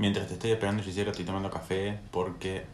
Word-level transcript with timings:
Mientras 0.00 0.28
te 0.28 0.32
estoy 0.32 0.52
esperando, 0.52 0.82
Gisela, 0.82 1.10
estoy 1.10 1.26
tomando 1.26 1.50
café 1.50 2.00
porque 2.10 2.64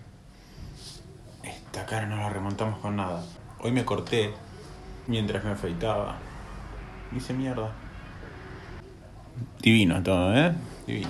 esta 1.42 1.84
cara 1.84 2.06
no 2.06 2.14
la 2.14 2.28
remontamos 2.30 2.78
con 2.78 2.94
nada. 2.94 3.24
Hoy 3.58 3.72
me 3.72 3.84
corté 3.84 4.32
mientras 5.08 5.42
me 5.42 5.50
afeitaba. 5.50 6.18
Hice 7.16 7.34
mierda. 7.34 7.72
Divino 9.58 10.00
todo, 10.04 10.36
¿eh? 10.36 10.54
Divino. 10.86 11.08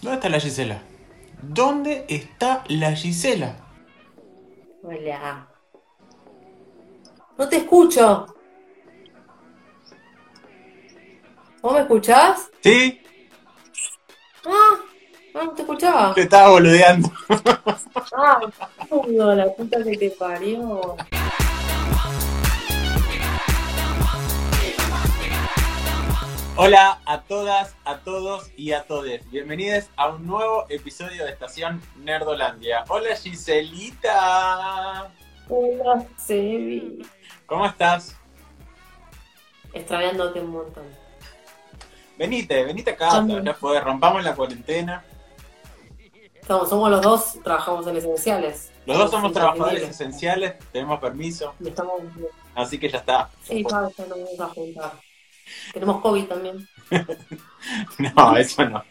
¿Dónde 0.00 0.14
está 0.14 0.28
la 0.30 0.40
Gisela? 0.40 0.78
¿Dónde 1.42 2.06
está 2.08 2.64
la 2.68 2.92
Gisela? 2.92 3.56
Hola. 4.82 5.46
No 7.36 7.48
te 7.50 7.56
escucho. 7.58 8.34
¿Vos 11.60 11.74
me 11.74 11.80
escuchás? 11.80 12.50
¿Sí? 12.62 13.03
Ah, 15.36 15.40
no, 15.40 15.44
no 15.46 15.52
te 15.52 15.62
escuchaba. 15.62 16.14
Te 16.14 16.20
estaba 16.20 16.50
boludeando. 16.50 17.10
Ah, 18.16 18.40
boludo, 18.88 19.34
la 19.34 19.52
puta 19.52 19.82
que 19.82 19.96
te 19.96 20.10
parió. 20.10 20.96
Hola 26.56 27.00
a 27.04 27.22
todas, 27.22 27.74
a 27.84 27.98
todos 27.98 28.52
y 28.56 28.70
a 28.72 28.84
todes. 28.84 29.28
Bienvenidos 29.32 29.86
a 29.96 30.10
un 30.10 30.24
nuevo 30.24 30.66
episodio 30.68 31.24
de 31.24 31.32
Estación 31.32 31.82
Nerdolandia. 31.96 32.84
Hola 32.88 33.16
Giselita. 33.16 35.10
Hola, 35.48 36.06
Sebi. 36.16 37.04
¿Cómo 37.46 37.66
estás? 37.66 38.16
Extrañándote 39.72 40.38
un 40.38 40.52
montón. 40.52 40.84
Venite, 42.16 42.62
venite 42.62 42.92
acá. 42.92 43.26
Ya 43.42 43.54
fue, 43.54 43.80
rompamos 43.80 44.22
la 44.22 44.36
cuarentena. 44.36 45.02
Estamos, 46.44 46.68
somos 46.68 46.90
los 46.90 47.00
dos, 47.00 47.38
trabajamos 47.42 47.86
en 47.86 47.96
esenciales. 47.96 48.70
Los 48.84 48.98
dos 48.98 49.10
somos 49.10 49.32
trabajadores 49.32 49.82
esenciales, 49.82 50.58
tenemos 50.72 51.00
permiso, 51.00 51.54
Estamos. 51.64 52.02
así 52.54 52.78
que 52.78 52.90
ya 52.90 52.98
está. 52.98 53.30
Sí, 53.42 53.64
ya 53.64 53.88
ya 53.96 54.04
nos 54.04 54.18
vamos 54.18 54.40
a 54.40 54.48
juntar. 54.48 54.92
Tenemos 55.72 56.02
COVID 56.02 56.24
también. 56.26 56.68
No, 57.98 58.36
eso 58.36 58.62
no. 58.68 58.84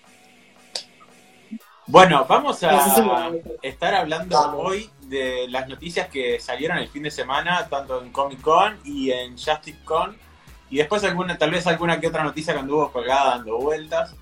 Bueno, 1.85 2.25
vamos 2.27 2.63
a 2.63 3.31
estar 3.61 3.93
hablando 3.93 4.57
hoy 4.57 4.89
de 5.01 5.47
las 5.47 5.69
noticias 5.69 6.07
que 6.07 6.39
salieron 6.39 6.79
el 6.79 6.87
fin 6.87 7.03
de 7.03 7.11
semana, 7.11 7.67
tanto 7.69 8.01
en 8.01 8.11
Comic 8.11 8.41
Con 8.41 8.79
y 8.83 9.11
en 9.11 9.37
Justice 9.37 9.77
Con. 9.85 10.17
Y 10.71 10.77
después 10.77 11.03
alguna, 11.03 11.37
tal 11.37 11.51
vez 11.51 11.67
alguna 11.67 11.99
que 11.99 12.07
otra 12.07 12.23
noticia 12.23 12.51
que 12.53 12.61
anduvo 12.61 12.91
colgada 12.91 13.37
dando 13.37 13.59
vueltas. 13.59 14.15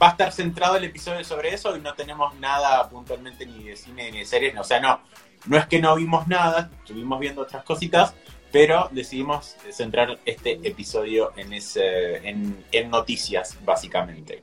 Va 0.00 0.08
a 0.08 0.10
estar 0.10 0.32
centrado 0.32 0.76
el 0.76 0.84
episodio 0.84 1.24
sobre 1.24 1.54
eso 1.54 1.76
y 1.76 1.80
no 1.80 1.94
tenemos 1.94 2.34
nada 2.36 2.88
puntualmente 2.88 3.46
ni 3.46 3.64
de 3.64 3.76
cine 3.76 4.10
ni 4.10 4.18
de 4.18 4.24
series. 4.24 4.58
O 4.58 4.64
sea, 4.64 4.80
no, 4.80 5.00
no 5.46 5.56
es 5.56 5.66
que 5.66 5.80
no 5.80 5.94
vimos 5.96 6.26
nada, 6.28 6.70
estuvimos 6.78 7.18
viendo 7.20 7.42
otras 7.42 7.64
cositas, 7.64 8.14
pero 8.50 8.88
decidimos 8.92 9.56
centrar 9.70 10.18
este 10.24 10.60
episodio 10.62 11.32
en, 11.36 11.52
ese, 11.52 12.28
en, 12.28 12.64
en 12.70 12.90
noticias, 12.90 13.56
básicamente. 13.64 14.42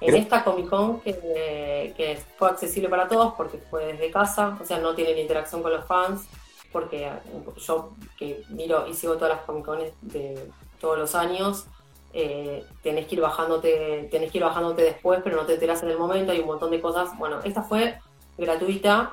En 0.00 0.16
esta 0.16 0.42
Comic 0.42 0.68
Con 0.68 1.00
que, 1.00 1.92
que 1.96 2.20
fue 2.38 2.48
accesible 2.48 2.88
para 2.88 3.06
todos 3.06 3.34
porque 3.34 3.58
fue 3.58 3.92
desde 3.92 4.10
casa, 4.10 4.56
o 4.60 4.64
sea, 4.64 4.78
no 4.78 4.94
tienen 4.94 5.18
interacción 5.18 5.62
con 5.62 5.72
los 5.72 5.84
fans, 5.86 6.26
porque 6.72 7.10
yo 7.66 7.92
que 8.16 8.42
miro 8.48 8.86
y 8.86 8.94
sigo 8.94 9.16
todas 9.16 9.36
las 9.36 9.44
Comic 9.44 9.64
Cones 9.64 9.92
de 10.00 10.50
todos 10.80 10.98
los 10.98 11.14
años, 11.14 11.66
eh, 12.12 12.64
tenés 12.82 13.06
que 13.06 13.14
ir 13.16 13.20
bajándote, 13.20 14.08
tenés 14.10 14.30
que 14.32 14.38
ir 14.38 14.44
bajándote 14.44 14.82
después, 14.82 15.20
pero 15.22 15.36
no 15.36 15.46
te 15.46 15.54
enterás 15.54 15.82
en 15.82 15.90
el 15.90 15.98
momento, 15.98 16.32
hay 16.32 16.40
un 16.40 16.46
montón 16.46 16.70
de 16.70 16.80
cosas. 16.80 17.16
Bueno, 17.18 17.40
esta 17.44 17.62
fue 17.62 17.98
gratuita 18.36 19.12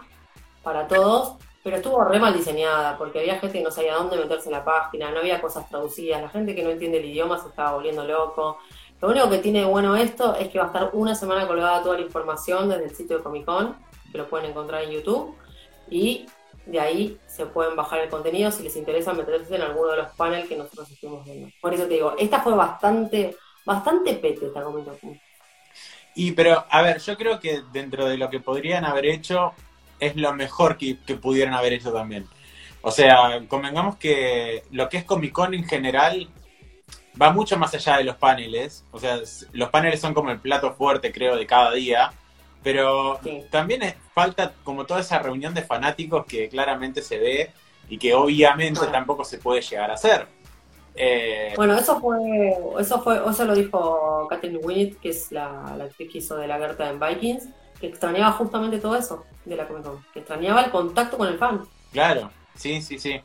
para 0.64 0.88
todos, 0.88 1.36
pero 1.64 1.78
estuvo 1.78 2.04
re 2.04 2.20
mal 2.20 2.34
diseñada, 2.34 2.98
porque 2.98 3.20
había 3.20 3.39
gente 3.39 3.59
que 3.59 3.64
no 3.64 3.72
sabía 3.72 3.95
dónde 3.95 4.17
meterse 4.17 4.50
en 4.50 4.54
la 4.54 4.66
página, 4.66 5.11
no 5.11 5.20
había 5.20 5.42
cosas 5.42 5.67
traducidas, 5.70 6.21
la 6.21 6.30
gente 6.30 6.55
que 6.55 6.64
no 6.64 6.70
entiende 6.70 6.99
el 6.99 7.05
idioma 7.05 7.39
se 7.39 7.49
estaba 7.49 7.73
volviendo 7.73 8.05
loco. 8.05 8.60
Lo 9.00 9.10
único 9.10 9.30
que 9.30 9.38
tiene 9.39 9.64
bueno 9.66 9.95
esto 9.95 10.33
es 10.36 10.50
que 10.50 10.58
va 10.58 10.66
a 10.66 10.67
estar 10.67 10.89
una 10.94 11.14
semana 11.14 11.45
colgada 11.45 11.83
toda 11.83 11.95
la 11.95 12.02
información 12.02 12.70
desde 12.70 12.86
el 12.86 12.95
sitio 12.95 13.17
de 13.17 13.23
Comic 13.23 13.45
Con, 13.45 13.76
que 14.11 14.17
lo 14.17 14.27
pueden 14.27 14.50
encontrar 14.50 14.83
en 14.83 14.92
YouTube, 14.92 15.36
y 15.89 16.26
de 16.67 16.80
ahí 16.80 17.17
se 17.28 17.45
pueden 17.45 17.76
bajar 17.76 18.00
el 18.00 18.10
contenido 18.10 18.52
si 18.52 18.64
les 18.64 18.76
interesa 18.76 19.14
meterse 19.14 19.55
en 19.55 19.61
alguno 19.61 19.92
de 19.92 19.98
los 19.98 20.10
paneles 20.11 20.48
que 20.48 20.58
nosotros 20.58 20.92
estuvimos 20.92 21.26
viendo. 21.26 21.50
Por 21.61 21.73
eso 21.73 21.83
te 21.83 21.95
digo, 21.95 22.16
esta 22.17 22.42
fue 22.42 22.54
bastante, 22.54 23.36
bastante 23.66 24.14
pete 24.16 24.48
esta 24.48 24.64
Con. 24.64 24.86
Y 26.16 26.32
pero, 26.32 26.66
a 26.70 26.82
ver, 26.82 27.00
yo 27.00 27.16
creo 27.16 27.39
que 27.39 27.61
dentro 27.72 28.08
de 28.08 28.17
lo 28.17 28.30
que 28.30 28.39
podrían 28.39 28.86
haber 28.86 29.06
hecho, 29.06 29.54
es 30.00 30.16
lo 30.16 30.33
mejor 30.33 30.77
que, 30.77 31.00
que 31.06 31.16
pudieran 31.16 31.54
haber 31.54 31.73
hecho 31.73 31.92
también. 31.92 32.27
O 32.82 32.92
sea, 32.92 33.42
convengamos 33.48 33.98
que 33.98 34.64
lo 34.72 34.89
que 34.89 34.98
es 34.98 35.04
Comic 35.04 35.32
Con 35.32 35.54
en 35.54 35.66
general 35.66 36.30
va 37.20 37.32
mucho 37.32 37.58
más 37.58 37.73
allá 37.73 37.98
de 37.98 38.04
los 38.04 38.16
paneles. 38.16 38.86
O 38.92 39.00
sea, 39.00 39.20
los 39.52 39.70
paneles 39.70 40.00
son 40.00 40.14
como 40.14 40.32
el 40.32 40.39
plato 40.39 40.73
fuerte, 40.73 41.11
creo, 41.11 41.36
de 41.36 41.45
cada 41.45 41.72
día. 41.73 42.11
Pero 42.67 43.17
Sí. 43.23 43.45
también 43.50 43.82
es- 43.82 43.95
falta 44.14 44.52
como 44.66 44.86
toda 44.86 45.00
esa 45.00 45.20
reunión 45.20 45.54
de 45.54 45.61
fanáticos 45.61 46.26
que 46.26 46.50
claramente 46.50 47.02
se 47.02 47.17
ve 47.17 47.52
y 47.88 47.98
que 47.98 48.14
obviamente 48.14 48.80
Claro. 48.80 48.92
tampoco 48.92 49.23
se 49.23 49.38
puede 49.38 49.61
llegar 49.61 49.89
a 49.89 49.94
hacer. 49.94 50.28
Eh, 50.94 51.54
Bueno, 51.56 51.77
eso 51.77 51.98
fue, 52.02 52.17
eso 52.77 53.02
fue, 53.02 53.22
eso 53.26 53.45
lo 53.45 53.56
dijo 53.56 54.27
Catherine 54.30 54.60
Winnett, 54.60 55.00
que 55.00 55.10
es 55.11 55.32
la, 55.32 55.76
la 55.77 55.86
actriz 55.86 56.11
que 56.11 56.17
hizo 56.17 56.36
de 56.36 56.45
la 56.48 56.58
Gerta 56.58 56.89
en 56.89 57.00
Vikings, 57.00 57.48
que 57.80 57.88
extrañaba 57.88 58.33
justamente 58.33 58.80
todo 58.80 58.98
eso 58.98 59.23
de 59.45 59.56
la 59.56 59.66
Comic 59.66 59.83
Con, 59.86 60.04
que 60.11 60.20
extrañaba 60.20 60.61
el 60.64 60.72
contacto 60.72 61.17
con 61.17 61.30
el 61.30 61.38
fan. 61.38 61.64
Claro, 61.94 62.32
sí, 62.54 62.82
sí, 62.82 63.00
sí. 63.00 63.22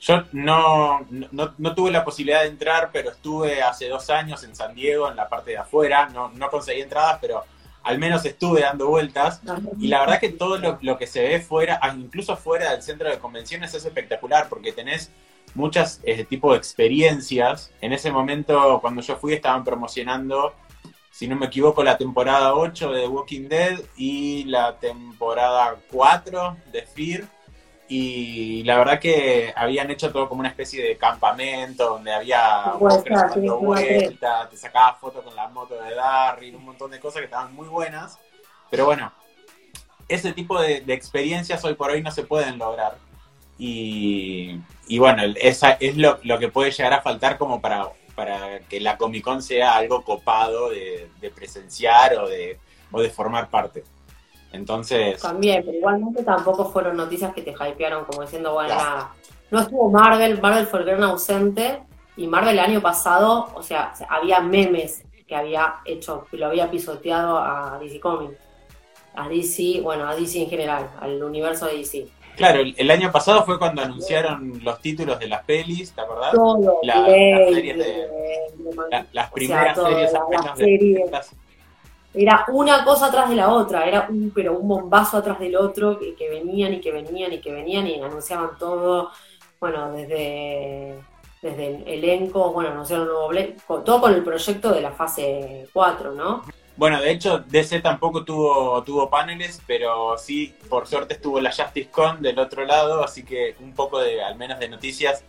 Yo 0.00 0.24
no, 0.32 1.06
no, 1.10 1.54
no 1.58 1.74
tuve 1.76 1.92
la 1.92 2.04
posibilidad 2.04 2.40
de 2.42 2.48
entrar, 2.48 2.90
pero 2.92 3.10
estuve 3.10 3.62
hace 3.62 3.88
dos 3.88 4.10
años 4.10 4.42
en 4.42 4.56
San 4.56 4.74
Diego, 4.74 5.08
en 5.08 5.14
la 5.14 5.28
parte 5.28 5.52
de 5.52 5.58
afuera. 5.58 6.08
No, 6.08 6.30
no 6.30 6.50
conseguí 6.50 6.80
entradas, 6.80 7.18
pero 7.20 7.44
al 7.82 7.98
menos 7.98 8.24
estuve 8.24 8.60
dando 8.60 8.88
vueltas. 8.88 9.40
Y 9.78 9.88
la 9.88 10.00
verdad 10.00 10.20
que 10.20 10.30
todo 10.30 10.58
lo, 10.58 10.78
lo 10.82 10.98
que 10.98 11.06
se 11.06 11.22
ve 11.22 11.40
fuera, 11.40 11.78
ah, 11.82 11.94
incluso 11.96 12.36
fuera 12.36 12.72
del 12.72 12.82
centro 12.82 13.08
de 13.08 13.18
convenciones, 13.18 13.74
es 13.74 13.84
espectacular, 13.84 14.48
porque 14.48 14.72
tenés 14.72 15.10
muchas 15.54 16.00
eh, 16.04 16.24
tipo 16.24 16.52
de 16.52 16.58
experiencias. 16.58 17.72
En 17.80 17.92
ese 17.92 18.10
momento, 18.10 18.78
cuando 18.80 19.02
yo 19.02 19.16
fui, 19.16 19.34
estaban 19.34 19.64
promocionando, 19.64 20.54
si 21.10 21.26
no 21.26 21.36
me 21.36 21.46
equivoco, 21.46 21.82
la 21.82 21.98
temporada 21.98 22.54
8 22.54 22.92
de 22.92 23.02
The 23.02 23.08
Walking 23.08 23.48
Dead 23.48 23.80
y 23.96 24.44
la 24.44 24.78
temporada 24.78 25.76
4 25.90 26.56
de 26.72 26.82
Fear. 26.82 27.24
Y 27.92 28.62
la 28.62 28.78
verdad 28.78 29.00
que 29.00 29.52
habían 29.56 29.90
hecho 29.90 30.12
todo 30.12 30.28
como 30.28 30.38
una 30.38 30.50
especie 30.50 30.80
de 30.80 30.96
campamento 30.96 31.86
donde 31.90 32.12
había 32.12 32.72
ser, 32.78 33.02
sí, 33.02 33.10
dando 33.10 33.58
vueltas, 33.58 34.48
te 34.48 34.56
sacabas 34.56 35.00
fotos 35.00 35.24
con 35.24 35.34
la 35.34 35.48
moto 35.48 35.74
de 35.74 35.96
Darryl, 35.96 36.54
un 36.54 36.66
montón 36.66 36.92
de 36.92 37.00
cosas 37.00 37.18
que 37.18 37.24
estaban 37.24 37.52
muy 37.52 37.66
buenas. 37.66 38.16
Pero 38.70 38.84
bueno, 38.84 39.12
ese 40.06 40.32
tipo 40.32 40.60
de, 40.60 40.82
de 40.82 40.94
experiencias 40.94 41.64
hoy 41.64 41.74
por 41.74 41.90
hoy 41.90 42.00
no 42.00 42.12
se 42.12 42.22
pueden 42.22 42.58
lograr. 42.58 42.96
Y, 43.58 44.60
y 44.86 44.98
bueno, 45.00 45.24
esa 45.40 45.72
es 45.72 45.96
lo, 45.96 46.20
lo 46.22 46.38
que 46.38 46.46
puede 46.46 46.70
llegar 46.70 46.92
a 46.92 47.02
faltar 47.02 47.38
como 47.38 47.60
para, 47.60 47.88
para 48.14 48.60
que 48.60 48.78
la 48.78 48.98
Comic 48.98 49.24
Con 49.24 49.42
sea 49.42 49.74
algo 49.74 50.04
copado 50.04 50.70
de, 50.70 51.10
de 51.20 51.30
presenciar 51.30 52.14
o 52.14 52.28
de, 52.28 52.56
o 52.92 53.00
de 53.02 53.10
formar 53.10 53.50
parte. 53.50 53.82
Entonces, 54.52 55.20
También, 55.20 55.62
pero 55.64 55.76
igualmente 55.78 56.22
tampoco 56.24 56.70
fueron 56.70 56.96
noticias 56.96 57.32
que 57.32 57.42
te 57.42 57.52
hypearon 57.52 58.04
como 58.04 58.22
diciendo, 58.22 58.52
bueno, 58.52 58.74
nada. 58.74 59.12
No 59.50 59.60
estuvo 59.60 59.90
Marvel, 59.90 60.40
Marvel 60.40 60.66
fue 60.66 60.80
el 60.80 60.86
gran 60.86 61.02
ausente, 61.04 61.80
y 62.16 62.26
Marvel 62.26 62.54
el 62.58 62.64
año 62.64 62.80
pasado, 62.80 63.48
o 63.54 63.62
sea, 63.62 63.92
había 64.08 64.40
memes 64.40 65.04
que 65.26 65.34
había 65.36 65.76
hecho, 65.84 66.26
que 66.30 66.36
lo 66.36 66.46
había 66.46 66.70
pisoteado 66.70 67.38
a 67.38 67.78
DC 67.80 68.00
Comics. 68.00 68.34
A 69.14 69.28
DC, 69.28 69.80
bueno, 69.82 70.08
a 70.08 70.14
DC 70.14 70.42
en 70.42 70.48
general, 70.50 70.88
al 71.00 71.22
universo 71.22 71.66
de 71.66 71.76
DC. 71.78 72.06
claro, 72.36 72.60
el, 72.60 72.74
el 72.78 72.90
año 72.90 73.10
pasado 73.12 73.44
fue 73.44 73.58
cuando 73.58 73.82
anunciaron 73.82 74.60
los 74.62 74.80
títulos 74.80 75.18
de 75.18 75.26
las 75.28 75.44
pelis, 75.44 75.92
¿te 75.92 76.00
acordás? 76.00 76.32
Todo, 76.32 76.78
La- 76.82 77.00
Blade, 77.00 77.30
las 77.44 77.54
series 77.54 77.78
de- 77.78 77.84
de- 77.84 78.08
La- 78.90 79.06
las 79.12 79.30
O 79.30 79.34
primeras 79.34 79.64
sea, 79.64 79.74
todo, 79.74 80.56
series 80.56 81.04
de- 81.06 81.10
las- 81.10 81.34
Era 82.12 82.44
una 82.48 82.84
cosa 82.84 83.06
atrás 83.06 83.28
de 83.30 83.36
la 83.36 83.50
otra, 83.52 83.86
era 83.86 84.06
un, 84.10 84.32
pero 84.34 84.58
un 84.58 84.66
bombazo 84.68 85.18
atrás 85.18 85.38
del 85.38 85.56
otro, 85.56 85.98
que, 85.98 86.14
que 86.16 86.28
venían 86.28 86.74
y 86.74 86.80
que 86.80 86.90
venían 86.92 87.32
y 87.32 87.40
que 87.40 87.52
venían 87.52 87.86
y 87.86 88.00
anunciaban 88.00 88.58
todo, 88.58 89.10
bueno, 89.60 89.92
desde, 89.92 91.06
desde 91.40 91.66
el 91.68 92.04
elenco, 92.04 92.52
bueno, 92.52 92.70
anunciaron 92.70 93.06
un 93.06 93.12
nuevo 93.12 93.28
Blade, 93.28 93.56
con- 93.66 93.84
todo 93.84 94.00
con 94.00 94.12
el 94.14 94.24
proyecto 94.24 94.72
de 94.72 94.80
la 94.82 94.92
fase 94.92 95.68
4, 95.72 96.12
¿no? 96.14 96.42
Bueno, 96.76 97.00
de 97.00 97.10
hecho, 97.10 97.40
DC 97.40 97.80
tampoco 97.80 98.24
tuvo, 98.24 98.82
tuvo 98.84 99.10
paneles, 99.10 99.62
pero 99.66 100.16
sí, 100.16 100.54
por 100.68 100.86
suerte 100.86 101.14
estuvo 101.14 101.40
la 101.40 101.52
Justice 101.52 101.90
Con 101.90 102.22
del 102.22 102.38
otro 102.38 102.64
lado, 102.64 103.04
así 103.04 103.24
que 103.24 103.54
un 103.60 103.74
poco 103.74 104.00
de, 104.00 104.22
al 104.22 104.36
menos 104.36 104.58
de 104.58 104.68
noticias 104.68 105.24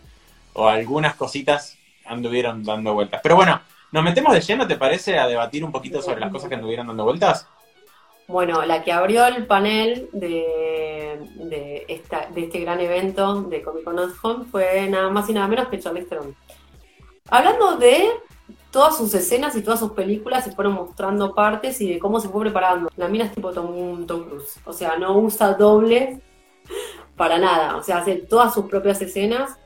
o 0.54 0.68
algunas 0.68 1.14
cositas 1.16 1.78
anduvieron 2.06 2.64
dando 2.64 2.94
vueltas. 2.94 3.20
Pero 3.22 3.36
bueno, 3.36 3.60
¿nos 3.92 4.02
metemos 4.02 4.32
de 4.32 4.40
lleno, 4.40 4.66
te 4.66 4.76
parece, 4.76 5.18
a 5.18 5.28
debatir 5.28 5.64
un 5.64 5.70
poquito 5.70 6.02
sobre 6.02 6.20
las 6.20 6.32
cosas 6.32 6.48
que 6.48 6.56
anduvieron 6.56 6.88
dando 6.88 7.04
vueltas? 7.04 7.46
Bueno, 8.26 8.64
la 8.64 8.82
que 8.82 8.92
abrió 8.92 9.26
el 9.26 9.46
panel 9.46 10.08
de, 10.12 11.18
de, 11.34 11.86
este 11.88 12.60
gran 12.60 12.80
evento 12.80 13.42
de 13.42 13.62
Comic 13.62 13.84
Con 13.84 13.98
at 13.98 14.10
Home 14.22 14.46
fue 14.50 14.88
nada 14.88 15.10
más 15.10 15.28
y 15.28 15.34
nada 15.34 15.48
menos 15.48 15.68
que 15.68 15.78
Charlize 15.78 16.06
Theron. 16.06 16.34
Hablando 17.28 17.76
de 17.76 18.10
todas 18.70 18.96
sus 18.96 19.12
escenas 19.14 19.54
y 19.54 19.62
todas 19.62 19.80
sus 19.80 19.92
películas 19.92 20.44
se 20.44 20.52
fueron 20.52 20.74
mostrando 20.74 21.34
partes 21.34 21.80
y 21.80 21.92
de 21.92 21.98
cómo 21.98 22.20
se 22.20 22.28
fue 22.28 22.40
preparando. 22.40 22.90
La 22.96 23.08
mina 23.08 23.26
es 23.26 23.32
tipo 23.32 23.52
Tom, 23.52 24.06
Tom 24.06 24.24
Cruise, 24.24 24.58
o 24.64 24.72
sea, 24.72 24.96
no 24.96 25.18
usa 25.18 25.54
doble 25.54 26.20
para 27.16 27.38
nada, 27.38 27.76
o 27.76 27.82
sea, 27.82 27.98
hace 27.98 28.16
todas 28.16 28.54
sus 28.54 28.66
propias 28.66 29.00
escenas. 29.02 29.58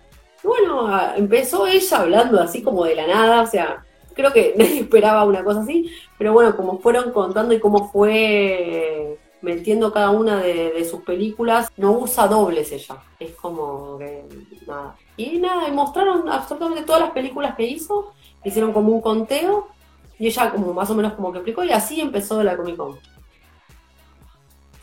bueno, 0.42 0.90
empezó 1.14 1.66
ella 1.66 1.98
hablando 1.98 2.40
así 2.40 2.62
como 2.62 2.84
de 2.84 2.96
la 2.96 3.06
nada, 3.06 3.42
o 3.42 3.46
sea, 3.46 3.84
creo 4.16 4.32
que 4.32 4.54
nadie 4.58 4.80
esperaba 4.80 5.24
una 5.24 5.44
cosa 5.44 5.60
así, 5.60 5.92
pero 6.18 6.32
bueno, 6.32 6.56
como 6.56 6.78
fueron 6.78 7.12
contando 7.12 7.54
y 7.54 7.60
cómo 7.60 7.90
fue 7.90 9.18
metiendo 9.42 9.92
cada 9.92 10.10
una 10.10 10.40
de, 10.40 10.84
sus 10.90 11.02
películas, 11.02 11.70
no 11.76 11.92
usa 11.92 12.26
dobles 12.26 12.72
ella, 12.72 12.96
es 13.20 13.32
como 13.32 13.98
que 13.98 14.24
nada. 14.66 14.96
Y 15.16 15.38
nada, 15.38 15.68
y 15.68 15.72
mostraron 15.72 16.28
absolutamente 16.28 16.82
todas 16.82 17.02
las 17.02 17.10
películas 17.12 17.54
que 17.54 17.64
hizo, 17.64 18.12
hicieron 18.42 18.72
como 18.72 18.92
un 18.92 19.00
conteo, 19.00 19.68
y 20.18 20.26
ella 20.26 20.50
como 20.50 20.72
más 20.72 20.90
o 20.90 20.94
menos 20.94 21.12
como 21.12 21.30
que 21.30 21.38
explicó, 21.38 21.62
y 21.62 21.70
así 21.70 22.00
empezó 22.00 22.42
la 22.42 22.56
Comic 22.56 22.76
Con. 22.76 22.98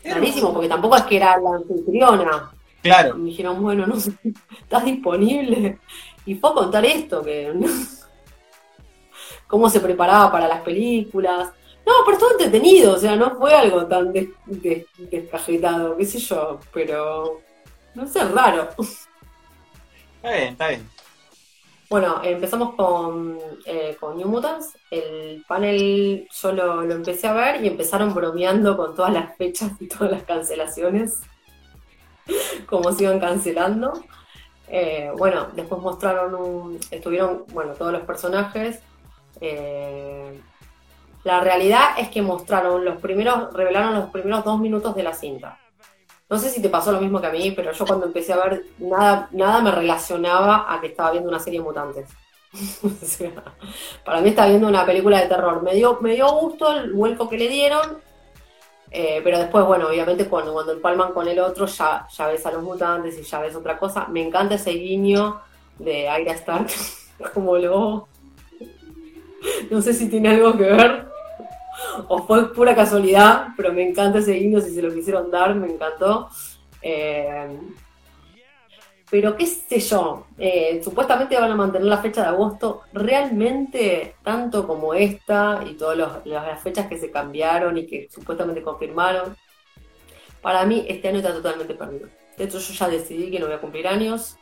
Clarísimo, 0.02 0.52
porque 0.52 0.68
tampoco 0.68 0.96
es 0.96 1.02
que 1.02 1.16
era 1.16 1.38
la 1.38 1.56
anfitriona. 1.56 2.50
Claro. 2.82 3.16
Y 3.16 3.18
me 3.18 3.30
dijeron, 3.30 3.62
bueno, 3.62 3.86
no 3.86 3.98
sé, 3.98 4.12
estás 4.60 4.84
disponible. 4.84 5.78
Y 6.26 6.36
fue 6.36 6.50
a 6.50 6.54
contar 6.54 6.84
esto, 6.84 7.22
que 7.22 7.52
cómo 9.54 9.70
se 9.70 9.78
preparaba 9.78 10.32
para 10.32 10.48
las 10.48 10.62
películas. 10.62 11.52
No, 11.86 11.92
pero 12.04 12.16
estuvo 12.16 12.32
entretenido, 12.32 12.94
o 12.94 12.98
sea, 12.98 13.14
no 13.14 13.36
fue 13.36 13.54
algo 13.54 13.86
tan 13.86 14.12
des, 14.12 14.30
descajetado, 14.98 15.96
qué 15.96 16.04
sé 16.04 16.18
yo, 16.18 16.58
pero 16.72 17.40
no 17.94 18.04
sé, 18.04 18.24
raro. 18.24 18.68
Está 20.16 20.32
bien, 20.32 20.48
está 20.54 20.68
bien. 20.70 20.90
Bueno, 21.88 22.20
empezamos 22.24 22.74
con, 22.74 23.38
eh, 23.64 23.96
con 24.00 24.16
New 24.16 24.26
Mutants. 24.26 24.76
El 24.90 25.44
panel 25.46 26.26
yo 26.42 26.52
lo, 26.52 26.82
empecé 26.82 27.28
a 27.28 27.32
ver 27.34 27.64
y 27.64 27.68
empezaron 27.68 28.12
bromeando 28.12 28.76
con 28.76 28.96
todas 28.96 29.12
las 29.12 29.36
fechas 29.36 29.70
y 29.78 29.86
todas 29.86 30.10
las 30.10 30.24
cancelaciones, 30.24 31.20
como 32.66 32.90
se 32.92 33.04
iban 33.04 33.20
cancelando. 33.20 33.92
Eh, 34.66 35.12
bueno, 35.16 35.46
después 35.54 35.80
mostraron 35.80 36.34
un, 36.34 36.80
estuvieron, 36.90 37.44
bueno, 37.52 37.74
todos 37.74 37.92
los 37.92 38.02
personajes. 38.02 38.80
Eh, 39.40 40.40
la 41.24 41.40
realidad 41.40 41.98
es 41.98 42.10
que 42.10 42.22
mostraron 42.22 42.84
los 42.84 43.00
primeros, 43.00 43.52
revelaron 43.52 43.94
los 43.94 44.10
primeros 44.10 44.44
dos 44.44 44.60
minutos 44.60 44.94
de 44.94 45.02
la 45.02 45.14
cinta. 45.14 45.58
No 46.28 46.38
sé 46.38 46.50
si 46.50 46.60
te 46.60 46.68
pasó 46.68 46.92
lo 46.92 47.00
mismo 47.00 47.20
que 47.20 47.26
a 47.26 47.32
mí, 47.32 47.50
pero 47.52 47.72
yo 47.72 47.86
cuando 47.86 48.06
empecé 48.06 48.32
a 48.32 48.36
ver, 48.36 48.64
nada, 48.78 49.28
nada 49.32 49.60
me 49.60 49.70
relacionaba 49.70 50.72
a 50.72 50.80
que 50.80 50.88
estaba 50.88 51.12
viendo 51.12 51.28
una 51.28 51.38
serie 51.38 51.60
de 51.60 51.64
mutantes. 51.64 52.10
para 54.04 54.20
mí 54.20 54.28
estaba 54.28 54.48
viendo 54.48 54.68
una 54.68 54.84
película 54.84 55.20
de 55.20 55.28
terror. 55.28 55.62
Me 55.62 55.74
dio, 55.74 55.98
me 56.00 56.14
dio 56.14 56.30
gusto 56.32 56.72
el 56.76 56.92
vuelco 56.92 57.28
que 57.28 57.38
le 57.38 57.48
dieron, 57.48 57.98
eh, 58.90 59.20
pero 59.24 59.38
después, 59.38 59.64
bueno, 59.64 59.88
obviamente 59.88 60.28
cuando, 60.28 60.52
cuando 60.52 60.72
empalman 60.72 61.12
con 61.12 61.26
el 61.26 61.38
otro 61.40 61.66
ya, 61.66 62.06
ya 62.10 62.26
ves 62.28 62.44
a 62.46 62.52
los 62.52 62.62
mutantes 62.62 63.18
y 63.18 63.22
ya 63.22 63.40
ves 63.40 63.54
otra 63.56 63.78
cosa. 63.78 64.06
Me 64.08 64.22
encanta 64.22 64.54
ese 64.54 64.70
guiño 64.72 65.40
de 65.78 66.08
Aira 66.08 66.32
Stark, 66.34 66.68
como 67.34 67.56
luego 67.56 68.08
no 69.70 69.82
sé 69.82 69.94
si 69.94 70.08
tiene 70.08 70.30
algo 70.30 70.56
que 70.56 70.64
ver 70.64 71.14
o 72.08 72.22
fue 72.26 72.52
pura 72.52 72.74
casualidad, 72.74 73.48
pero 73.56 73.72
me 73.72 73.88
encanta 73.88 74.18
ese 74.18 74.34
guiño, 74.34 74.60
si 74.60 74.74
se 74.74 74.82
lo 74.82 74.92
quisieron 74.92 75.30
dar, 75.30 75.54
me 75.54 75.72
encantó. 75.72 76.28
Eh, 76.82 77.58
pero 79.10 79.36
qué 79.36 79.46
sé 79.46 79.78
yo, 79.80 80.26
eh, 80.38 80.80
supuestamente 80.82 81.38
van 81.38 81.52
a 81.52 81.56
mantener 81.56 81.86
la 81.86 81.98
fecha 81.98 82.22
de 82.22 82.28
agosto, 82.28 82.82
realmente 82.92 84.16
tanto 84.22 84.66
como 84.66 84.92
esta 84.92 85.62
y 85.68 85.74
todas 85.74 86.22
las 86.24 86.62
fechas 86.62 86.86
que 86.88 86.98
se 86.98 87.10
cambiaron 87.10 87.78
y 87.78 87.86
que 87.86 88.08
supuestamente 88.10 88.62
confirmaron, 88.62 89.36
para 90.42 90.66
mí 90.66 90.84
este 90.88 91.08
año 91.08 91.18
está 91.18 91.32
totalmente 91.32 91.74
perdido. 91.74 92.08
De 92.36 92.44
hecho 92.44 92.58
yo 92.58 92.74
ya 92.74 92.88
decidí 92.88 93.30
que 93.30 93.38
no 93.38 93.46
voy 93.46 93.54
a 93.54 93.60
cumplir 93.60 93.86
años. 93.86 94.36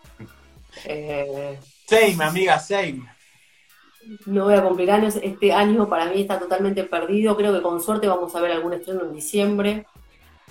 Eh, 0.87 1.59
same, 1.87 2.25
amiga, 2.25 2.59
same 2.59 3.03
no 4.27 4.45
voy 4.45 4.55
a 4.55 4.63
cumplir 4.63 4.91
años. 4.91 5.17
Este 5.23 5.53
año 5.53 5.89
para 5.89 6.07
mí 6.07 6.23
está 6.23 6.39
totalmente 6.39 6.85
perdido. 6.85 7.37
Creo 7.37 7.53
que 7.53 7.63
con 7.63 7.81
suerte 7.81 8.07
vamos 8.07 8.35
a 8.35 8.41
ver 8.41 8.53
algún 8.53 8.73
estreno 8.73 9.03
en 9.03 9.13
diciembre. 9.13 9.87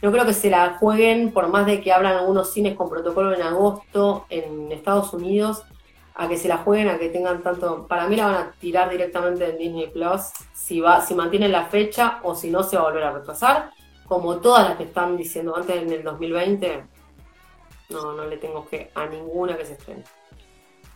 No 0.02 0.12
creo 0.12 0.26
que 0.26 0.34
se 0.34 0.50
la 0.50 0.78
jueguen, 0.80 1.32
por 1.32 1.48
más 1.50 1.66
de 1.66 1.80
que 1.80 1.92
hablan 1.92 2.18
algunos 2.18 2.52
cines 2.52 2.76
con 2.76 2.90
protocolo 2.90 3.34
en 3.34 3.42
agosto 3.44 4.26
en 4.30 4.72
Estados 4.72 5.14
Unidos, 5.14 5.64
a 6.16 6.28
que 6.28 6.38
se 6.38 6.48
la 6.48 6.58
jueguen, 6.58 6.90
a 6.90 6.98
que 6.98 7.10
tengan 7.10 7.44
tanto. 7.44 7.86
Para 7.88 8.08
mí 8.08 8.16
la 8.16 8.26
van 8.26 8.36
a 8.36 8.52
tirar 8.60 8.90
directamente 8.90 9.48
en 9.48 9.58
Disney 9.58 9.88
Plus, 9.92 10.22
si, 10.54 10.80
va, 10.80 11.02
si 11.02 11.14
mantienen 11.14 11.52
la 11.52 11.66
fecha 11.66 12.20
o 12.24 12.34
si 12.34 12.50
no 12.50 12.64
se 12.64 12.78
va 12.78 12.84
a 12.84 12.86
volver 12.86 13.04
a 13.04 13.12
retrasar, 13.12 13.72
como 14.08 14.38
todas 14.38 14.70
las 14.70 14.78
que 14.78 14.86
están 14.86 15.18
diciendo 15.18 15.56
antes 15.56 15.76
en 15.76 15.92
el 15.92 16.04
2020. 16.04 16.84
No, 17.90 18.14
no 18.14 18.26
le 18.26 18.38
tengo 18.38 18.68
que 18.68 18.90
a 18.96 19.06
ninguna 19.06 19.56
que 19.56 19.66
se 19.66 19.74
estrene. 19.74 20.04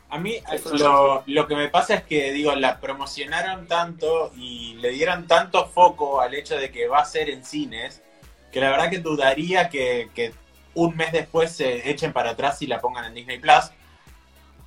A 0.10 0.20
mí 0.20 0.36
lo, 0.74 1.24
lo, 1.26 1.48
que 1.48 1.56
me 1.56 1.68
pasa 1.70 1.96
es 1.96 2.04
que, 2.04 2.32
digo, 2.32 2.54
la 2.56 2.80
promocionaron 2.80 3.68
tanto 3.68 4.32
y 4.38 4.76
le 4.76 4.92
dieron 4.92 5.28
tanto 5.28 5.66
foco 5.68 6.22
al 6.22 6.36
hecho 6.36 6.56
de 6.56 6.72
que 6.72 6.88
va 6.88 7.00
a 7.00 7.06
ser 7.06 7.30
en 7.30 7.44
cines, 7.44 8.04
que 8.52 8.62
la 8.62 8.70
verdad 8.70 8.90
que 8.90 9.00
dudaría 9.00 9.68
que, 9.70 10.34
un 10.76 10.96
mes 10.96 11.12
después 11.12 11.52
se 11.52 11.90
echen 11.90 12.14
para 12.14 12.32
atrás 12.32 12.62
y 12.62 12.68
la 12.68 12.80
pongan 12.80 13.06
en 13.06 13.14
Disney 13.14 13.40
Plus. 13.40 13.72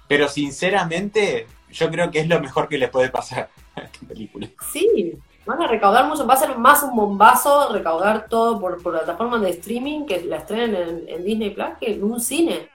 Pero 0.08 0.26
sinceramente, 0.28 1.46
yo 1.70 1.90
creo 1.90 2.10
que 2.10 2.20
es 2.20 2.28
lo 2.28 2.40
mejor 2.40 2.68
que 2.68 2.78
le 2.78 2.88
puede 2.88 3.10
pasar 3.10 3.50
a 3.76 3.80
esta 3.82 4.06
película. 4.06 4.48
Sí, 4.72 5.18
van 5.46 5.62
a 5.62 5.66
recaudar 5.66 6.06
mucho, 6.06 6.26
va 6.26 6.34
a 6.34 6.38
ser 6.38 6.58
más 6.58 6.82
un 6.82 6.96
bombazo 6.96 7.72
recaudar 7.72 8.26
todo 8.28 8.58
por, 8.58 8.82
por 8.82 8.92
plataformas 8.94 9.42
de 9.42 9.50
streaming 9.50 10.04
que 10.04 10.22
la 10.24 10.38
estrenen 10.38 11.04
en, 11.06 11.24
Disney 11.24 11.50
Plus 11.50 11.78
que 11.78 11.92
en 11.92 12.02
un 12.02 12.20
cine. 12.20 12.68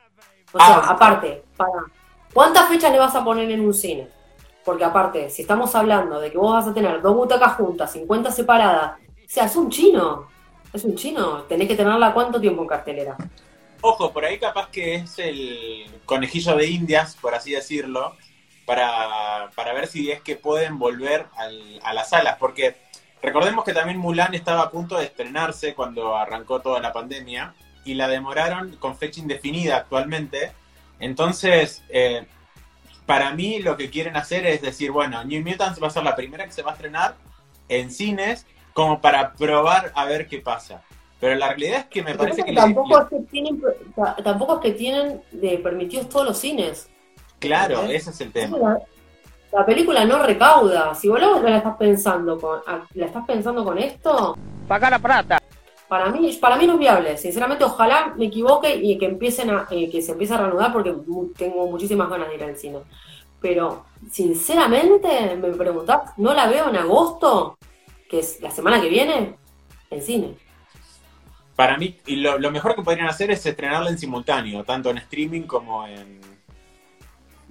O 0.53 0.57
sea, 0.57 0.75
ah, 0.75 0.91
aparte, 0.91 1.43
para 1.57 1.71
¿Cuántas 2.33 2.67
fechas 2.67 2.91
le 2.91 2.97
vas 2.97 3.15
a 3.15 3.23
poner 3.23 3.49
en 3.51 3.61
un 3.61 3.73
cine? 3.73 4.07
Porque 4.65 4.83
aparte, 4.83 5.29
si 5.29 5.43
estamos 5.43 5.75
hablando 5.75 6.19
de 6.19 6.31
que 6.31 6.37
vos 6.37 6.53
vas 6.53 6.67
a 6.67 6.73
tener 6.73 6.99
dos 7.01 7.15
butacas 7.15 7.53
juntas, 7.53 7.91
50 7.91 8.31
separadas, 8.31 8.97
o 8.99 9.29
sea, 9.29 9.45
es 9.45 9.55
un 9.55 9.69
chino. 9.69 10.27
Es 10.73 10.83
un 10.83 10.95
chino. 10.95 11.43
Tenés 11.43 11.67
que 11.67 11.75
tenerla 11.75 12.13
cuánto 12.13 12.41
tiempo 12.41 12.63
en 12.63 12.67
cartelera. 12.67 13.15
Ojo, 13.81 14.11
por 14.11 14.25
ahí 14.25 14.39
capaz 14.39 14.69
que 14.69 14.95
es 14.95 15.19
el 15.19 15.85
conejillo 16.05 16.55
de 16.55 16.67
indias, 16.67 17.17
por 17.21 17.35
así 17.35 17.51
decirlo, 17.51 18.15
para, 18.65 19.51
ver 19.73 19.87
si 19.87 20.09
es 20.09 20.21
que 20.21 20.35
pueden 20.35 20.79
volver 20.79 21.27
a 21.83 21.93
las 21.93 22.09
salas. 22.09 22.37
Porque 22.39 22.75
recordemos 23.21 23.63
que 23.63 23.73
también 23.73 23.99
Mulan 23.99 24.33
estaba 24.33 24.61
a 24.61 24.71
punto 24.71 24.97
de 24.97 25.05
estrenarse 25.05 25.75
cuando 25.75 26.15
arrancó 26.15 26.61
toda 26.61 26.79
la 26.79 26.93
pandemia 26.93 27.53
y 27.85 27.93
la 27.93 28.07
demoraron 28.07 28.77
con 28.77 28.97
fecha 28.97 29.19
indefinida 29.19 29.77
actualmente 29.77 30.51
entonces, 30.99 31.83
eh, 31.89 32.25
para 33.05 33.31
mí 33.31 33.59
lo 33.59 33.77
que 33.77 33.89
quieren 33.89 34.15
hacer 34.15 34.45
es 34.45 34.61
decir, 34.61 34.91
bueno, 34.91 35.23
New 35.23 35.43
Mutants 35.45 35.81
va 35.81 35.87
a 35.87 35.91
ser 35.91 36.03
la 36.03 36.15
primera 36.15 36.45
que 36.45 36.51
se 36.51 36.61
va 36.61 36.71
a 36.71 36.73
estrenar 36.73 37.15
en 37.69 37.91
cines 37.91 38.45
como 38.73 39.01
para 39.01 39.33
probar 39.33 39.91
a 39.95 40.05
ver 40.05 40.27
qué 40.27 40.39
pasa. 40.39 40.81
Pero 41.19 41.35
la 41.35 41.49
realidad 41.49 41.79
es 41.79 41.85
que 41.85 42.03
me 42.03 42.15
parece 42.15 42.43
que... 42.43 42.53
Tampoco, 42.53 42.99
es 43.01 43.07
que 43.07 43.19
tienen, 43.31 43.61
tampoco 44.23 44.55
es 44.55 44.61
que 44.61 44.71
tienen 44.71 45.21
de 45.31 45.57
permitidos 45.59 46.09
todos 46.09 46.25
los 46.25 46.37
cines. 46.37 46.89
Claro, 47.39 47.83
ese 47.83 48.09
es 48.09 48.21
el 48.21 48.31
tema. 48.31 48.79
La, 49.51 49.65
película 49.65 50.03
no 50.03 50.21
recauda. 50.23 50.95
Si 50.95 51.07
vos 51.07 51.19
la 51.21 51.57
estás 51.57 51.77
pensando 51.77 52.39
con, 52.39 52.59
la 52.93 53.05
estás 53.05 53.25
pensando 53.25 53.63
con 53.63 53.77
esto... 53.77 54.37
Paga 54.67 54.89
la 54.89 54.99
plata 54.99 55.42
para 55.93 56.09
mí, 56.09 56.33
para 56.41 56.57
mí 56.57 56.65
no 56.65 56.73
es 56.73 56.79
viable. 56.79 57.17
Sinceramente, 57.19 57.63
ojalá 57.63 58.15
me 58.17 58.25
equivoque 58.25 58.75
y 58.75 58.97
que 58.97 59.05
empiecen 59.05 59.51
a, 59.51 59.67
eh, 59.69 59.91
que 59.91 60.01
se 60.01 60.13
empiece 60.13 60.33
a 60.33 60.37
reanudar 60.37 60.73
porque 60.73 60.91
tengo 61.37 61.67
muchísimas 61.67 62.09
ganas 62.09 62.29
de 62.29 62.35
ir 62.35 62.43
al 62.43 62.57
cine. 62.57 62.79
Pero, 63.39 63.85
sinceramente, 64.11 65.35
me 65.35 65.49
preguntás, 65.51 66.17
¿no 66.17 66.33
la 66.33 66.47
veo 66.47 66.69
en 66.69 66.77
agosto? 66.77 67.59
Que 68.09 68.21
es 68.21 68.41
la 68.41 68.49
semana 68.49 68.81
que 68.81 68.89
viene, 68.89 69.35
en 69.91 70.01
cine. 70.01 70.35
Para 71.55 71.77
mí, 71.77 71.95
y 72.07 72.15
lo, 72.15 72.39
mejor 72.49 72.73
que 72.73 72.81
podrían 72.81 73.07
hacer 73.07 73.29
es 73.29 73.45
estrenarla 73.45 73.91
en 73.91 73.99
simultáneo, 73.99 74.63
tanto 74.63 74.89
en 74.89 74.97
streaming 74.97 75.43
como 75.43 75.85
en. 75.85 76.21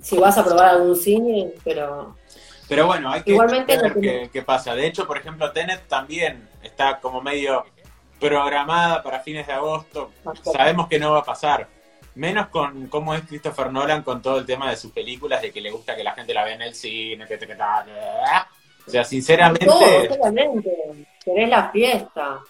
Si 0.01 0.19
vas 0.19 0.37
a 0.37 0.45
probar 0.45 0.71
algún 0.71 0.97
cine, 0.97 1.53
pero. 1.63 2.17
Pero 2.69 2.87
bueno, 2.87 3.13
hay 3.13 3.23
que 3.23 3.39
ver 3.39 4.31
qué 4.33 4.43
pasa. 4.43 4.75
De 4.75 4.85
hecho, 4.85 5.07
por 5.07 5.17
ejemplo, 5.17 5.53
Tenet 5.53 5.87
también 5.87 6.49
está 6.61 6.99
como 6.99 7.21
medio 7.21 7.67
programada 8.23 9.03
para 9.03 9.21
fines 9.21 9.47
de 9.47 9.53
agosto. 9.53 10.13
Sabemos 10.43 10.87
que 10.87 10.99
no 10.99 11.13
va 11.13 11.19
a 11.19 11.25
pasar. 11.25 11.67
Menos 12.15 12.49
con 12.49 12.87
cómo 12.89 13.15
es 13.15 13.23
Christopher 13.23 13.73
Nolan 13.73 14.03
con 14.03 14.23
todo 14.23 14.39
el 14.39 14.47
tema 14.47 14.71
de 14.71 14.77
sus 14.77 14.93
películas, 14.93 15.43
de 15.43 15.51
que 15.51 15.61
le 15.61 15.71
gusta 15.71 15.97
que 15.97 16.05
la 16.05 16.13
gente 16.13 16.33
la 16.33 16.45
vea 16.45 16.55
en 16.55 16.63
el 16.63 16.75
cine, 16.75 17.27
que, 17.27 17.39
que, 17.39 17.57
O 18.87 18.91
sea, 18.91 19.05
sinceramente. 19.05 19.67
Todo, 19.67 19.81
Querés 21.25 21.49
la 21.49 21.71
fiesta. 21.71 22.41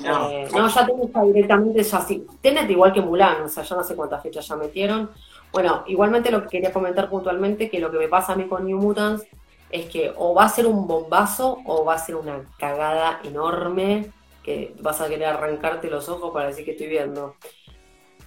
no. 0.00 0.30
Eh, 0.30 0.48
no, 0.52 0.68
ya 0.68 0.86
está 0.86 1.22
directamente, 1.24 1.82
ya 1.82 2.00
sí. 2.00 2.26
Tenet 2.40 2.70
igual 2.70 2.92
que 2.92 3.00
Mulan, 3.00 3.42
o 3.42 3.48
sea, 3.48 3.62
yo 3.64 3.76
no 3.76 3.82
sé 3.82 3.96
cuántas 3.96 4.22
fechas 4.22 4.46
ya 4.46 4.56
metieron. 4.56 5.10
Bueno, 5.50 5.82
igualmente 5.86 6.30
lo 6.30 6.42
que 6.42 6.48
quería 6.48 6.72
comentar 6.72 7.08
puntualmente, 7.08 7.70
que 7.70 7.80
lo 7.80 7.90
que 7.90 7.98
me 7.98 8.08
pasa 8.08 8.34
a 8.34 8.36
mí 8.36 8.46
con 8.46 8.66
New 8.66 8.78
Mutants 8.78 9.24
es 9.70 9.86
que 9.86 10.12
o 10.16 10.34
va 10.34 10.44
a 10.44 10.48
ser 10.48 10.66
un 10.66 10.86
bombazo 10.86 11.58
o 11.64 11.84
va 11.84 11.94
a 11.94 11.98
ser 11.98 12.16
una 12.16 12.42
cagada 12.58 13.20
enorme 13.24 14.12
que 14.48 14.74
vas 14.80 14.98
a 15.02 15.08
querer 15.08 15.26
arrancarte 15.26 15.90
los 15.90 16.08
ojos 16.08 16.32
para 16.32 16.46
decir 16.46 16.64
que 16.64 16.70
estoy 16.70 16.86
viendo. 16.86 17.34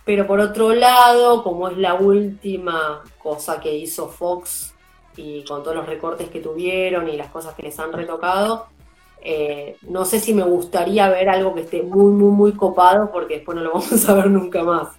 Pero 0.06 0.28
por 0.28 0.40
otro 0.40 0.72
lado, 0.72 1.42
como 1.42 1.68
es 1.68 1.78
la 1.78 1.96
última 1.96 3.02
cosa 3.18 3.60
que 3.60 3.76
hizo 3.76 4.08
Fox 4.08 4.76
y 5.18 5.44
con 5.46 5.64
todos 5.64 5.76
los 5.78 5.88
recortes 5.88 6.30
que 6.30 6.40
tuvieron 6.40 7.10
y 7.10 7.18
las 7.18 7.32
cosas 7.32 7.56
que 7.56 7.64
les 7.64 7.80
han 7.80 7.92
retocado, 7.92 8.68
eh, 9.20 9.78
no 9.82 10.06
sé 10.06 10.20
si 10.20 10.36
me 10.36 10.44
gustaría 10.44 11.10
ver 11.10 11.28
algo 11.28 11.56
que 11.56 11.62
esté 11.62 11.82
muy, 11.82 12.12
muy, 12.12 12.32
muy 12.32 12.52
copado 12.54 13.12
porque 13.12 13.38
después 13.38 13.56
no 13.56 13.64
lo 13.64 13.72
vamos 13.74 14.08
a 14.08 14.14
ver 14.14 14.30
nunca 14.30 14.64
más. 14.64 14.90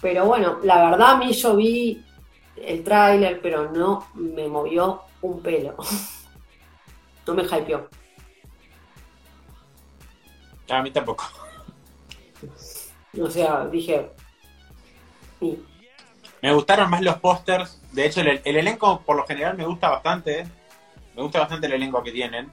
Pero 0.00 0.26
bueno, 0.26 0.58
la 0.62 0.90
verdad 0.90 1.10
a 1.10 1.16
mí 1.16 1.32
yo 1.32 1.56
vi 1.56 2.04
el 2.56 2.84
tráiler, 2.84 3.40
pero 3.42 3.68
no 3.72 4.06
me 4.14 4.46
movió 4.46 5.02
un 5.22 5.42
pelo. 5.42 5.74
No 7.24 7.34
me 7.34 7.44
hypeó. 7.44 7.88
A 10.72 10.82
mí 10.82 10.90
tampoco. 10.90 11.30
O 13.20 13.30
sea, 13.30 13.66
dije. 13.66 14.10
Me 16.40 16.52
gustaron 16.54 16.88
más 16.88 17.02
los 17.02 17.18
pósters. 17.18 17.78
De 17.92 18.06
hecho, 18.06 18.22
el, 18.22 18.40
elenco 18.42 19.02
por 19.02 19.16
lo 19.16 19.26
general 19.26 19.54
me 19.54 19.66
gusta 19.66 19.90
bastante. 19.90 20.46
Me 21.14 21.22
gusta 21.22 21.40
bastante 21.40 21.66
el 21.66 21.74
elenco 21.74 22.02
que 22.02 22.10
tienen. 22.10 22.50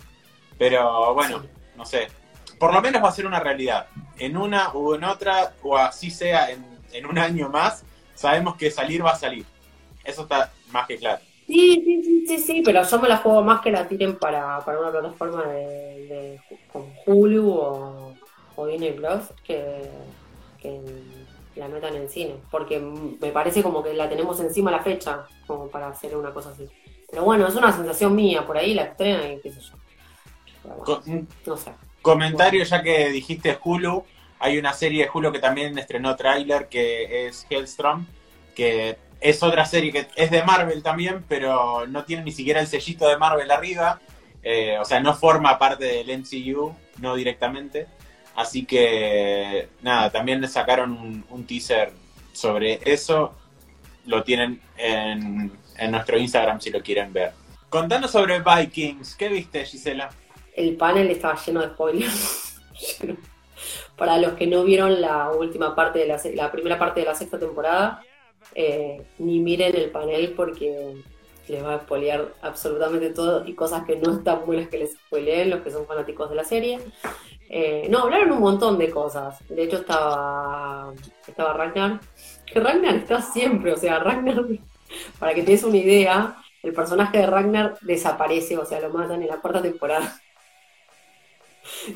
Pero 0.58 1.14
bueno, 1.14 1.44
no 1.78 1.86
sé. 1.86 2.10
Por 2.60 2.74
lo 2.74 2.82
menos 2.82 3.02
va 3.02 3.08
a 3.08 3.14
ser 3.14 3.26
una 3.26 3.40
realidad. 3.40 3.88
En 4.18 4.36
una 4.36 4.70
o 4.72 4.96
en 4.96 5.06
otra, 5.06 5.54
o 5.64 5.78
así 5.78 6.12
sea 6.12 6.52
en, 6.52 6.66
en 6.92 7.06
un 7.06 7.18
año 7.18 7.48
más, 7.48 7.86
sabemos 8.16 8.58
que 8.58 8.70
salir 8.70 9.06
va 9.06 9.12
a 9.12 9.16
salir. 9.16 9.46
Eso 10.04 10.24
está 10.24 10.52
más 10.72 10.88
que 10.88 10.98
claro. 10.98 11.22
Sí, 11.50 11.82
sí, 11.84 12.03
sí, 12.03 12.25
sí, 12.27 12.38
sí, 12.38 12.62
pero 12.63 12.84
yo 12.84 13.00
me 13.00 13.10
la 13.10 13.18
juego 13.18 13.41
más 13.41 13.60
que 13.62 13.72
la 13.72 13.88
tiren 13.88 14.20
para, 14.20 14.63
para 14.63 14.79
una 14.79 14.91
plataforma 14.91 15.48
de, 15.48 15.58
de 15.58 16.41
con 16.72 16.86
Hulu 17.08 17.50
o, 17.50 18.13
o 18.56 18.68
Disney 18.68 18.91
Plus 18.94 19.34
que, 19.44 19.82
que 20.62 20.79
la 21.56 21.68
metan 21.68 21.96
en 21.96 22.08
cine, 22.08 22.36
porque 22.51 22.79
me 22.79 23.32
parece 23.32 23.63
como 23.63 23.82
que 23.82 23.96
la 23.96 24.08
tenemos 24.08 24.39
encima 24.39 24.70
la 24.70 24.84
fecha, 24.84 25.25
como 25.48 25.70
para 25.70 25.88
hacer 25.88 26.15
una 26.15 26.32
cosa 26.32 26.51
así. 26.51 26.70
Pero 27.10 27.24
bueno, 27.24 27.48
es 27.48 27.56
una 27.56 27.72
sensación 27.72 28.15
mía, 28.15 28.46
por 28.46 28.56
ahí 28.56 28.75
la 28.75 28.84
estrena 28.84 29.34
y 29.34 29.39
qué 29.39 29.51
sé 29.51 29.60
yo. 29.60 31.01
no 31.48 31.58
sé. 31.58 31.72
Comentario 32.03 32.63
ya 32.63 32.84
que 32.84 33.10
dijiste 33.10 33.58
Hulu, 33.63 34.03
hay 34.38 34.60
una 34.60 34.74
serie 34.74 35.06
de 35.06 35.10
Hulu 35.12 35.32
que 35.32 35.39
también 35.39 35.75
estrenó 35.79 36.15
tráiler 36.15 36.70
que 36.70 37.25
es 37.25 37.48
Hellstrom, 37.50 38.06
que 38.53 39.00
es 39.22 39.44
otra 39.44 39.66
serie 39.66 39.92
que 39.92 40.08
es 40.16 40.32
de 40.32 40.44
Marvel 40.44 40.82
también, 40.82 41.26
pero 41.28 41.86
no 41.88 42.06
tiene 42.06 42.24
ni 42.24 42.32
siquiera 42.32 42.62
el 42.62 42.68
sellito 42.68 43.08
de 43.08 43.18
Marvel 43.18 43.52
arriba. 43.52 44.00
Eh, 44.42 44.78
o 44.80 44.86
sea, 44.86 45.00
no 45.00 45.14
forma 45.14 45.60
parte 45.60 45.86
del 45.86 46.20
MCU, 46.20 46.74
no 47.00 47.16
directamente. 47.16 47.88
Así 48.36 48.66
que, 48.66 49.68
nada, 49.82 50.10
también 50.12 50.48
sacaron 50.48 51.26
un, 51.30 51.46
teaser 51.46 51.92
sobre 52.32 52.80
eso. 52.86 53.36
Lo 54.06 54.24
tienen 54.24 54.62
en, 54.78 55.52
nuestro 55.92 56.18
Instagram 56.18 56.62
si 56.62 56.70
lo 56.70 56.82
quieren 56.82 57.12
ver. 57.12 57.34
Contanos 57.68 58.12
sobre 58.12 58.40
Vikings. 58.40 59.16
¿Qué 59.16 59.28
viste, 59.28 59.66
Gisela? 59.66 60.10
El 60.56 60.78
panel 60.78 61.12
estaba 61.12 61.36
lleno 61.36 61.62
de 61.62 61.68
spoilers. 61.68 62.62
Para 63.98 64.18
los 64.18 64.34
que 64.34 64.48
no 64.48 64.64
vieron 64.64 65.02
la 65.02 65.32
última 65.32 65.76
parte 65.76 66.00
de 66.00 66.36
la 66.36 66.52
primera 66.52 66.80
parte 66.80 67.02
de 67.02 67.06
la 67.06 67.16
sexta 67.16 67.38
temporada, 67.38 68.02
eh, 68.56 69.01
ni 69.20 69.39
miren 69.39 69.75
el 69.75 69.91
panel 69.91 70.34
porque 70.36 70.96
les 71.48 71.63
va 71.63 71.75
a 71.75 71.79
spoilear 71.79 72.34
absolutamente 72.41 73.10
todo 73.10 73.46
y 73.46 73.53
cosas 73.56 73.84
que 73.86 73.96
no 73.96 74.18
están 74.18 74.46
buenas 74.46 74.70
que 74.70 74.77
les 74.77 74.94
spoileen 74.94 75.50
los 75.50 75.62
que 75.62 75.72
son 75.72 75.86
fanáticos 75.86 76.29
de 76.29 76.36
la 76.36 76.44
serie. 76.44 76.79
Eh, 77.50 77.88
no, 77.89 78.00
hablaron 78.00 78.32
un 78.32 78.41
montón 78.41 78.77
de 78.77 78.91
cosas. 78.91 79.38
De 79.50 79.63
hecho 79.63 79.77
estaba, 79.77 80.94
estaba 81.27 81.53
Ragnar, 81.53 82.00
que 82.46 82.60
Ragnar 82.60 82.96
está 82.96 83.22
siempre, 83.22 83.74
o 83.74 83.77
sea, 83.77 84.00
Ragnar, 84.00 84.46
para 85.18 85.34
que 85.34 85.44
te 85.44 85.51
des 85.51 85.63
una 85.63 85.77
idea, 85.77 86.36
el 86.62 86.74
personaje 86.74 87.18
de 87.18 87.25
Ragnar 87.25 87.77
desaparece, 87.82 88.58
o 88.58 88.65
sea, 88.65 88.79
lo 88.79 88.89
matan 88.89 89.22
en 89.22 89.29
la 89.29 89.41
cuarta 89.41 89.62
temporada 89.62 90.20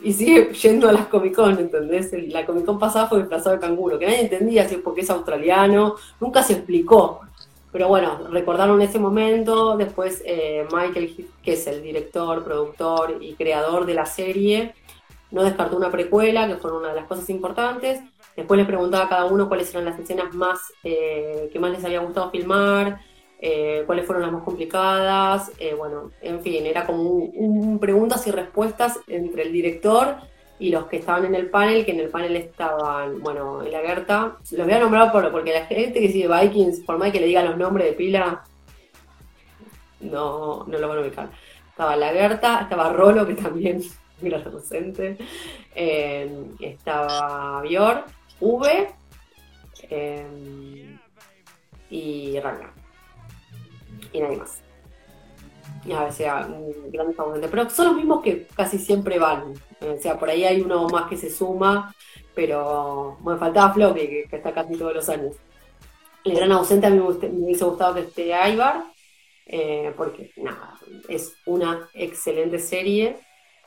y 0.03 0.13
sigue 0.13 0.53
yendo 0.61 0.89
a 0.89 0.93
las 0.93 1.07
Comic 1.07 1.35
Con, 1.35 1.57
¿entendés? 1.59 2.11
La 2.29 2.45
Comic 2.45 2.65
Con 2.65 2.79
pasada 2.79 3.07
fue 3.07 3.19
disfrazado 3.19 3.55
de 3.55 3.61
canguro, 3.61 3.99
que 3.99 4.05
nadie 4.05 4.21
entendía 4.21 4.67
si 4.67 4.75
es 4.75 4.81
porque 4.81 5.01
es 5.01 5.09
australiano, 5.09 5.95
nunca 6.19 6.43
se 6.43 6.53
explicó. 6.53 7.21
Pero 7.71 7.87
bueno, 7.87 8.27
recordaron 8.29 8.81
ese 8.81 8.99
momento, 8.99 9.75
después 9.75 10.21
eh, 10.25 10.67
Michael, 10.71 11.27
que 11.41 11.53
es 11.53 11.65
el 11.65 11.81
director, 11.81 12.43
productor 12.43 13.17
y 13.19 13.33
creador 13.33 13.87
de 13.87 13.95
la 13.95 14.05
serie, 14.05 14.75
no 15.31 15.43
descartó 15.43 15.75
una 15.75 15.89
precuela, 15.89 16.47
que 16.47 16.57
fue 16.57 16.71
una 16.71 16.89
de 16.89 16.95
las 16.95 17.07
cosas 17.07 17.27
importantes. 17.31 17.99
Después 18.35 18.59
les 18.59 18.67
preguntaba 18.67 19.05
a 19.05 19.09
cada 19.09 19.25
uno 19.25 19.47
cuáles 19.47 19.71
eran 19.71 19.85
las 19.85 19.99
escenas 19.99 20.33
más 20.35 20.59
eh, 20.83 21.49
que 21.51 21.59
más 21.59 21.71
les 21.71 21.83
había 21.83 21.99
gustado 21.99 22.29
filmar, 22.29 23.01
eh, 23.45 23.83
cuáles 23.85 24.05
fueron 24.05 24.21
las 24.23 24.31
más 24.31 24.43
complicadas, 24.43 25.51
eh, 25.59 25.73
bueno, 25.73 26.11
en 26.21 26.39
fin, 26.39 26.65
era 26.65 26.85
como 26.85 27.03
un, 27.03 27.77
preguntas 27.77 28.25
y 28.25 28.31
respuestas 28.31 29.01
entre 29.05 29.43
el 29.43 29.51
director 29.51 30.15
y 30.59 30.69
los 30.69 30.85
que 30.85 30.95
estaban 30.95 31.25
en 31.25 31.35
el 31.35 31.49
panel, 31.49 31.83
que 31.83 31.91
en 31.91 31.99
el 31.99 32.07
panel 32.07 32.37
estaban, 32.37 33.19
bueno, 33.19 33.61
la 33.63 33.81
Gerta, 33.81 34.37
los 34.49 34.65
voy 34.65 34.73
a 34.73 34.79
nombrar 34.79 35.11
por, 35.11 35.29
porque 35.29 35.51
la 35.51 35.65
gente 35.65 35.99
que 35.99 36.09
sigue 36.09 36.29
Vikings, 36.29 36.85
por 36.85 36.97
más 36.97 37.11
que 37.11 37.19
le 37.19 37.25
diga 37.25 37.43
los 37.43 37.57
nombres 37.57 37.87
de 37.87 37.93
pila, 37.93 38.45
no, 39.99 40.63
no 40.65 40.77
lo 40.77 40.87
van 40.87 40.99
a 40.99 41.01
ubicar. 41.01 41.29
Estaba 41.69 41.97
la 41.97 42.13
Gerta, 42.13 42.61
estaba 42.61 42.93
Rolo, 42.93 43.27
que 43.27 43.33
también 43.33 43.83
era 44.23 44.39
docente, 44.39 45.17
eh, 45.75 46.45
estaba 46.61 47.61
Bior, 47.61 48.05
V 48.39 48.89
y 51.89 52.39
Ragnar 52.39 52.82
y 54.13 54.21
nadie 54.21 54.37
más. 54.37 54.61
A 55.91 56.05
veces 56.05 56.27
gran 56.91 57.13
pero 57.51 57.69
son 57.69 57.87
los 57.87 57.95
mismos 57.95 58.21
que 58.23 58.47
casi 58.55 58.77
siempre 58.77 59.19
van. 59.19 59.53
O 59.81 60.01
sea, 60.01 60.17
por 60.17 60.29
ahí 60.29 60.45
hay 60.45 60.61
uno 60.61 60.87
más 60.87 61.09
que 61.09 61.17
se 61.17 61.29
suma, 61.29 61.93
pero 62.33 63.17
bueno, 63.19 63.37
faltaba 63.37 63.73
Flo, 63.73 63.93
que, 63.93 64.27
está 64.31 64.53
casi 64.53 64.75
todos 64.77 64.93
los 64.93 65.09
años. 65.09 65.35
El 66.23 66.35
gran 66.35 66.53
ausente 66.53 66.87
a 66.87 66.89
mí 66.89 66.99
me, 66.99 67.03
hubiese 67.03 67.65
gustado 67.65 67.95
que 67.95 68.01
esté 68.01 68.27
Ivar, 68.27 68.85
eh, 69.45 69.93
porque 69.97 70.31
nada, 70.37 70.75
es 71.09 71.35
una 71.45 71.89
excelente 71.93 72.59
serie 72.59 73.17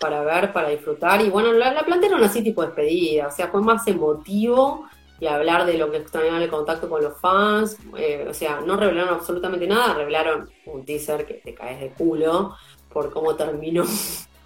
para 0.01 0.23
ver, 0.23 0.55
para 0.55 0.71
disfrutar. 0.71 1.21
Y 1.21 1.29
bueno, 1.29 1.53
la, 1.53 1.75
la 1.75 1.85
plantearon 1.85 2.23
así 2.25 2.43
tipo 2.43 2.63
despedida, 2.63 3.27
o 3.27 3.31
sea, 3.31 3.49
fue 3.49 3.61
más 3.61 3.87
emotivo 3.87 4.87
y 5.21 5.27
hablar 5.27 5.65
de 5.67 5.79
lo 5.79 5.91
que 5.91 5.99
extrañaban 5.99 6.43
el 6.43 6.51
contacto 6.51 6.89
con 6.89 7.03
los 7.03 7.19
fans. 7.19 7.77
Eh, 7.97 8.27
o 8.29 8.35
sea, 8.35 8.61
no 8.61 8.77
revelaron 8.77 9.15
absolutamente 9.15 9.67
nada, 9.67 9.95
revelaron 9.95 10.51
un 10.67 10.85
teaser 10.85 11.27
que 11.27 11.35
te 11.35 11.55
caes 11.55 11.81
de 11.81 11.91
culo 11.91 12.57
por 12.93 13.13
cómo 13.13 13.35
terminó 13.35 13.85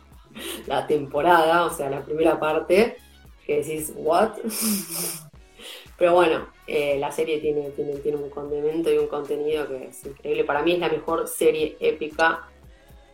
la 0.67 0.87
temporada, 0.87 1.65
o 1.65 1.71
sea, 1.71 1.91
la 1.91 2.03
primera 2.03 2.39
parte, 2.39 2.97
que 3.47 3.63
decís, 3.63 3.93
¿what? 3.97 4.33
Pero 5.99 6.15
bueno, 6.15 6.49
eh, 6.67 6.99
la 6.99 7.13
serie 7.13 7.41
tiene, 7.41 7.71
tiene, 7.71 7.97
tiene 7.97 8.17
un 8.17 8.31
condimento 8.31 8.91
y 8.91 8.97
un 8.97 9.07
contenido 9.07 9.69
que 9.69 9.89
es 9.89 10.07
increíble. 10.07 10.45
Para 10.45 10.63
mí 10.63 10.73
es 10.73 10.79
la 10.79 10.89
mejor 10.89 11.29
serie 11.29 11.77
épica 11.79 12.49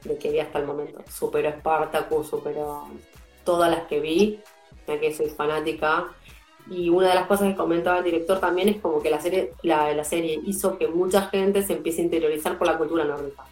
de 0.04 0.16
que 0.16 0.30
vi 0.30 0.38
hasta 0.38 0.60
el 0.60 0.66
momento. 0.66 1.02
Superó 1.10 1.50
Spartacus, 1.50 2.28
superó 2.28 2.86
todas 3.44 3.70
las 3.70 3.88
que 3.88 3.98
vi, 3.98 4.40
ya 4.86 5.00
que 5.00 5.12
soy 5.12 5.30
fanática 5.30 6.12
y 6.68 6.88
una 6.88 7.08
de 7.08 7.14
las 7.14 7.26
cosas 7.26 7.48
que 7.48 7.56
comentaba 7.56 7.98
el 7.98 8.04
director 8.04 8.40
también 8.40 8.68
es 8.68 8.80
como 8.80 9.00
que 9.00 9.10
la 9.10 9.20
serie, 9.20 9.52
la, 9.62 9.92
la 9.92 10.04
serie 10.04 10.40
hizo 10.46 10.76
que 10.78 10.88
mucha 10.88 11.22
gente 11.28 11.62
se 11.62 11.74
empiece 11.74 12.00
a 12.00 12.04
interiorizar 12.04 12.58
por 12.58 12.66
la 12.66 12.76
cultura 12.76 13.04
nórdica. 13.04 13.44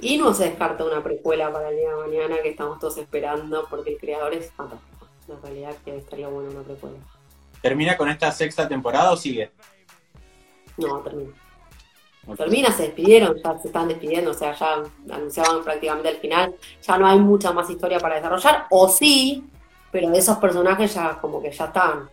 Y 0.00 0.18
no 0.18 0.34
se 0.34 0.44
descarta 0.44 0.84
una 0.84 1.02
precuela 1.02 1.50
para 1.50 1.70
el 1.70 1.76
día 1.76 1.90
de 1.90 1.96
mañana 1.96 2.42
que 2.42 2.50
estamos 2.50 2.78
todos 2.78 2.98
esperando 2.98 3.66
porque 3.70 3.92
el 3.92 3.98
creador 3.98 4.34
es 4.34 4.50
fantástico. 4.52 5.08
En 5.28 5.40
realidad 5.42 5.74
que 5.84 5.96
estaría 5.96 6.28
bueno 6.28 6.50
una 6.50 6.62
precuela. 6.62 6.96
¿Termina 7.62 7.96
con 7.96 8.10
esta 8.10 8.30
sexta 8.30 8.68
temporada 8.68 9.12
o 9.12 9.16
sigue? 9.16 9.50
No, 10.76 10.98
termina. 10.98 11.32
Termina, 12.36 12.72
se 12.72 12.84
despidieron, 12.84 13.36
ya 13.42 13.58
se 13.58 13.68
están 13.68 13.88
despidiendo, 13.88 14.30
o 14.30 14.34
sea, 14.34 14.54
ya 14.54 14.82
anunciaban 15.10 15.62
prácticamente 15.62 16.10
el 16.10 16.16
final. 16.16 16.54
Ya 16.82 16.98
no 16.98 17.06
hay 17.06 17.18
mucha 17.18 17.52
más 17.52 17.70
historia 17.70 17.98
para 17.98 18.16
desarrollar. 18.16 18.66
O 18.70 18.88
sí, 18.88 19.44
pero 19.94 20.10
de 20.10 20.18
esos 20.18 20.38
personajes 20.38 20.92
ya 20.92 21.20
como 21.20 21.40
que 21.40 21.52
ya 21.52 21.66
están. 21.66 22.10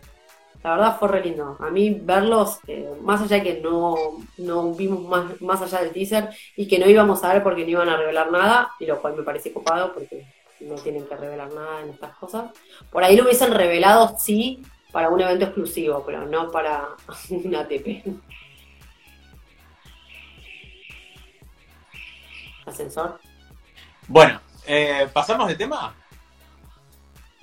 La 0.62 0.76
verdad 0.76 0.96
fue 1.00 1.08
re 1.08 1.24
lindo. 1.24 1.56
A 1.58 1.68
mí 1.68 1.98
verlos, 2.00 2.60
eh, 2.68 2.88
más 3.00 3.22
allá 3.22 3.38
de 3.38 3.42
que 3.42 3.60
no, 3.60 3.96
no 4.38 4.72
vimos 4.72 5.00
más, 5.00 5.42
más 5.42 5.62
allá 5.62 5.82
del 5.82 5.92
teaser 5.92 6.28
y 6.54 6.68
que 6.68 6.78
no 6.78 6.88
íbamos 6.88 7.24
a 7.24 7.32
ver 7.32 7.42
porque 7.42 7.64
no 7.64 7.70
iban 7.70 7.88
a 7.88 7.96
revelar 7.96 8.30
nada, 8.30 8.70
y 8.78 8.86
lo 8.86 9.02
cual 9.02 9.16
me 9.16 9.24
parece 9.24 9.52
copado 9.52 9.92
porque 9.94 10.24
no 10.60 10.76
tienen 10.76 11.06
que 11.06 11.16
revelar 11.16 11.52
nada 11.52 11.80
en 11.80 11.88
estas 11.88 12.14
cosas. 12.18 12.52
Por 12.88 13.02
ahí 13.02 13.16
lo 13.16 13.24
hubiesen 13.24 13.52
revelado, 13.52 14.14
sí, 14.16 14.62
para 14.92 15.08
un 15.08 15.20
evento 15.20 15.46
exclusivo, 15.46 16.04
pero 16.06 16.24
no 16.24 16.52
para 16.52 16.90
una 17.30 17.62
ATP. 17.62 18.06
Ascensor. 22.64 23.18
Bueno, 24.06 24.40
eh, 24.68 25.08
¿pasamos 25.12 25.48
de 25.48 25.56
tema? 25.56 25.96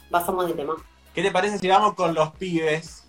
Pasamos 0.09 0.47
de 0.47 0.53
tema. 0.53 0.75
¿Qué 1.13 1.21
te 1.21 1.31
parece 1.31 1.57
si 1.57 1.67
vamos 1.67 1.93
con 1.93 2.13
los 2.13 2.31
pibes? 2.31 3.07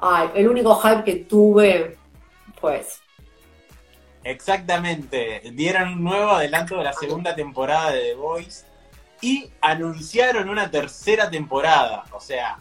Ay, 0.00 0.30
el 0.34 0.48
único 0.48 0.76
hype 0.76 1.04
que 1.04 1.16
tuve, 1.16 1.96
pues. 2.60 3.00
Exactamente. 4.24 5.42
Dieron 5.52 5.94
un 5.94 6.04
nuevo 6.04 6.32
adelanto 6.32 6.76
de 6.76 6.84
la 6.84 6.92
segunda 6.92 7.34
temporada 7.34 7.92
de 7.92 8.00
The 8.00 8.14
Voice 8.14 8.64
y 9.20 9.50
anunciaron 9.60 10.48
una 10.48 10.70
tercera 10.70 11.30
temporada. 11.30 12.04
O 12.12 12.20
sea. 12.20 12.58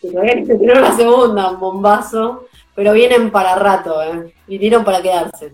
Tuvieron 0.00 0.82
la 0.82 0.94
segunda, 0.94 1.50
un 1.50 1.60
bombazo. 1.60 2.46
Pero 2.74 2.92
vienen 2.92 3.30
para 3.30 3.56
rato, 3.56 4.02
¿eh? 4.02 4.32
Vinieron 4.46 4.84
para 4.84 5.02
quedarse. 5.02 5.52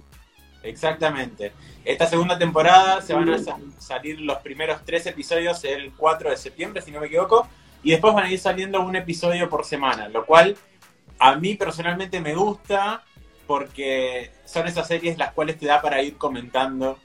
Exactamente. 0.62 1.52
Esta 1.86 2.08
segunda 2.08 2.36
temporada 2.36 3.00
se 3.00 3.14
van 3.14 3.30
a 3.30 3.38
salir 3.78 4.20
los 4.20 4.38
primeros 4.38 4.84
tres 4.84 5.06
episodios 5.06 5.62
el 5.62 5.92
4 5.92 6.30
de 6.30 6.36
septiembre, 6.36 6.82
si 6.82 6.90
no 6.90 6.98
me 6.98 7.06
equivoco, 7.06 7.46
y 7.84 7.92
después 7.92 8.12
van 8.12 8.24
a 8.24 8.32
ir 8.32 8.40
saliendo 8.40 8.80
un 8.80 8.96
episodio 8.96 9.48
por 9.48 9.64
semana, 9.64 10.08
lo 10.08 10.26
cual 10.26 10.56
a 11.20 11.36
mí 11.36 11.54
personalmente 11.54 12.20
me 12.20 12.34
gusta 12.34 13.04
porque 13.46 14.32
son 14.44 14.66
esas 14.66 14.88
series 14.88 15.16
las 15.16 15.30
cuales 15.30 15.60
te 15.60 15.66
da 15.66 15.80
para 15.80 16.02
ir 16.02 16.16
comentando 16.16 16.98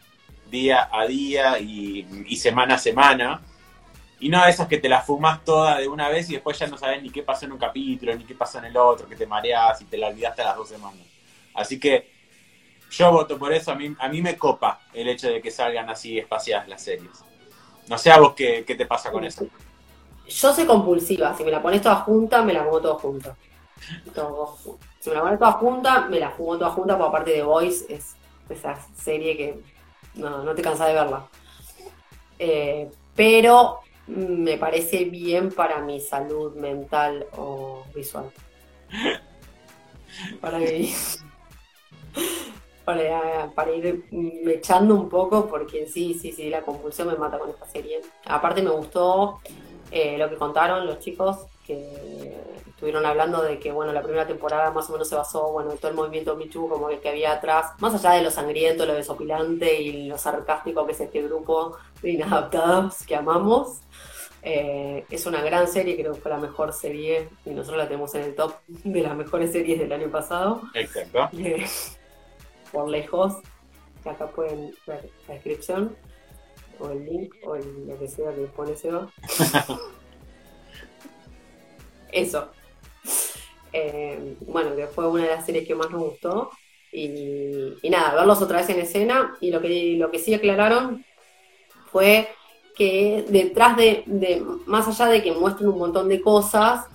día 0.50 0.90
a 0.92 1.06
día 1.06 1.60
y, 1.60 2.36
semana 2.38 2.74
a 2.74 2.80
semana. 2.80 3.42
Y 4.20 4.30
no 4.30 4.44
esas 4.48 4.68
que 4.68 4.80
te 4.80 4.90
las 4.90 5.06
fumas 5.06 5.46
toda 5.46 5.78
de 5.78 5.88
una 5.88 6.10
vez 6.10 6.28
y 6.32 6.34
después 6.34 6.58
ya 6.58 6.66
no 6.66 6.80
sabes 6.80 7.04
ni 7.04 7.12
qué 7.12 7.22
pasó 7.22 7.46
en 7.46 7.52
un 7.52 7.60
capítulo, 7.60 8.16
ni 8.16 8.24
qué 8.24 8.34
pasó 8.34 8.58
en 8.58 8.66
el 8.66 8.78
otro, 8.78 9.08
que 9.08 9.16
te 9.16 9.28
mareas 9.28 9.80
y 9.80 9.86
te 9.86 10.00
la 10.00 10.08
olvidaste 10.08 10.42
a 10.42 10.46
las 10.46 10.56
dos 10.56 10.70
semanas. 10.70 11.06
Así 11.54 11.80
que 11.80 12.21
yo 12.92 13.12
voto 13.12 13.40
por 13.40 13.54
eso, 13.54 13.72
a 13.72 13.76
mí, 13.76 13.96
a 13.98 14.10
mí 14.10 14.22
me 14.22 14.38
copa 14.38 14.82
el 14.94 15.08
hecho 15.08 15.30
de 15.30 15.42
que 15.42 15.50
salgan 15.50 15.90
así 15.90 16.20
espaciadas 16.20 16.68
las 16.68 16.84
series. 16.84 17.24
No 17.88 17.98
sé 17.98 18.12
a 18.12 18.20
vos 18.20 18.34
qué, 18.36 18.64
te 18.68 18.86
pasa 18.86 19.12
con 19.12 19.24
eso. 19.24 19.48
Yo 20.28 20.54
soy 20.54 20.66
compulsiva, 20.66 21.36
si 21.36 21.44
me 21.46 21.52
la 21.52 21.62
pones 21.62 21.82
toda 21.82 21.96
junta, 21.96 22.44
me 22.44 22.54
la 22.54 22.64
pongo 22.64 22.82
toda 22.82 22.96
junta. 22.96 23.36
Si 25.00 25.10
me 25.10 25.16
la 25.16 25.22
pones 25.22 25.40
toda 25.40 25.52
junta, 25.54 26.08
me 26.10 26.20
la 26.20 26.32
fumo 26.32 26.58
toda 26.58 26.72
junta, 26.72 26.98
porque 26.98 27.10
aparte 27.10 27.32
de 27.32 27.44
Voice 27.44 27.86
es 27.94 28.16
esa 28.50 28.78
serie 28.94 29.38
que 29.38 29.62
no, 30.16 30.44
no 30.44 30.54
te 30.54 30.62
cansas 30.62 30.88
de 30.88 30.94
verla. 30.94 31.28
Eh, 32.38 32.90
pero 33.16 33.80
me 34.08 34.58
parece 34.58 35.06
bien 35.06 35.50
para 35.50 35.80
mi 35.80 36.02
salud 36.02 36.56
mental 36.56 37.26
o 37.38 37.86
visual. 37.96 38.30
Para 40.42 40.58
mí 40.60 40.94
para, 42.86 43.72
ir 43.76 44.06
echando 44.48 44.96
un 44.96 45.10
poco, 45.10 45.48
porque 45.48 45.88
sí, 45.88 46.14
sí, 46.14 46.32
sí, 46.32 46.50
la 46.50 46.62
compulsión 46.62 47.08
me 47.08 47.16
mata 47.16 47.40
con 47.40 47.50
esta 47.50 47.66
serie. 47.68 48.02
Aparte 48.26 48.62
me 48.62 48.72
gustó 48.72 49.40
eh, 49.92 50.18
lo 50.18 50.30
que 50.30 50.36
contaron 50.36 50.86
los 50.86 51.00
chicos, 51.00 51.38
que 51.66 52.36
estuvieron 52.68 53.06
hablando 53.06 53.44
de 53.44 53.60
que, 53.60 53.72
bueno, 53.72 53.94
la 53.94 54.02
primera 54.02 54.26
temporada 54.26 54.72
más 54.72 54.90
o 54.90 54.94
menos 54.94 55.08
se 55.08 55.16
basó, 55.16 55.52
bueno, 55.52 55.72
en 55.72 55.78
todo 55.78 55.92
el 55.92 55.98
movimiento 55.98 56.36
Michu, 56.36 56.68
como 56.68 56.90
el 56.90 57.00
que 57.00 57.10
había 57.10 57.34
atrás, 57.34 57.74
más 57.80 57.94
allá 57.94 58.18
de 58.18 58.24
lo 58.24 58.32
sangriento, 58.32 58.86
lo 58.86 58.96
desopilante 58.96 59.80
y 59.80 60.08
lo 60.08 60.18
sarcástico 60.18 60.86
que 60.86 60.94
es 60.94 61.00
este 61.00 61.22
grupo 61.22 61.78
de 62.02 62.12
inadaptados 62.12 63.06
que 63.06 63.16
amamos. 63.16 63.82
Eh, 64.44 65.06
es 65.10 65.26
una 65.28 65.42
gran 65.42 65.68
serie, 65.68 65.96
creo 65.96 66.14
que 66.14 66.22
fue 66.22 66.32
la 66.32 66.40
mejor 66.40 66.74
serie 66.74 67.30
y 67.46 67.52
nosotros 67.52 67.78
la 67.78 67.88
tenemos 67.88 68.16
en 68.16 68.24
el 68.24 68.36
top 68.36 68.54
de 68.68 69.02
las 69.02 69.16
mejores 69.16 69.52
series 69.52 69.80
del 69.80 69.94
año 69.94 70.10
pasado. 70.10 70.64
Exacto. 70.74 71.30
Eh, 71.38 71.68
por 72.72 72.90
lejos, 72.90 73.36
que 74.04 74.10
acá 74.10 74.28
pueden 74.28 74.74
ver 74.88 75.10
la 75.28 75.34
descripción, 75.36 75.96
o 76.80 76.90
el 76.90 77.06
link, 77.06 77.34
o 77.44 77.56
lo 77.56 78.00
que 78.00 78.08
sea 78.08 78.34
que 78.34 78.42
pone 78.42 78.76
Seba. 78.76 79.10
Eso. 82.12 82.50
Eh, 83.74 84.36
bueno, 84.48 84.76
que 84.76 84.88
fue 84.88 85.08
una 85.08 85.24
de 85.24 85.30
las 85.30 85.46
series 85.46 85.68
que 85.68 85.76
más 85.76 85.90
nos 85.92 86.02
gustó. 86.02 86.50
Y, 86.92 87.78
nada, 87.90 88.16
verlos 88.16 88.42
otra 88.42 88.58
vez 88.58 88.70
en 88.70 88.80
escena. 88.80 89.38
Y 89.40 89.52
lo 89.52 89.62
que, 89.62 89.96
lo 89.98 90.12
que 90.12 90.20
sí 90.20 90.34
aclararon 90.34 91.06
fue 91.92 92.28
que 92.76 93.26
detrás 93.30 93.78
de, 93.78 94.04
más 94.66 94.88
allá 94.88 95.12
de 95.12 95.22
que 95.22 95.32
muestren 95.32 95.70
un 95.70 95.78
montón 95.78 96.10
de 96.10 96.22
cosas, 96.22 96.86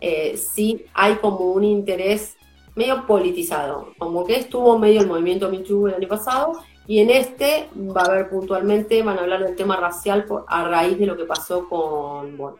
eh, 0.00 0.36
sí 0.36 0.86
hay 0.92 1.16
como 1.16 1.52
un 1.52 1.64
interés 1.64 2.36
medio 2.74 3.06
politizado, 3.06 3.92
como 3.98 4.24
que 4.26 4.36
estuvo 4.36 4.78
medio 4.78 5.00
el 5.00 5.06
movimiento 5.06 5.48
Michu 5.48 5.86
el 5.88 5.94
año 5.94 6.08
pasado, 6.08 6.62
y 6.86 7.00
en 7.00 7.10
este 7.10 7.70
va 7.76 8.02
a 8.02 8.06
haber 8.06 8.28
puntualmente, 8.28 9.02
van 9.02 9.18
a 9.18 9.22
hablar 9.22 9.44
del 9.44 9.56
tema 9.56 9.76
racial 9.76 10.26
a 10.46 10.64
raíz 10.64 10.98
de 10.98 11.06
lo 11.06 11.16
que 11.16 11.24
pasó 11.24 11.68
con, 11.68 12.36
bueno. 12.36 12.56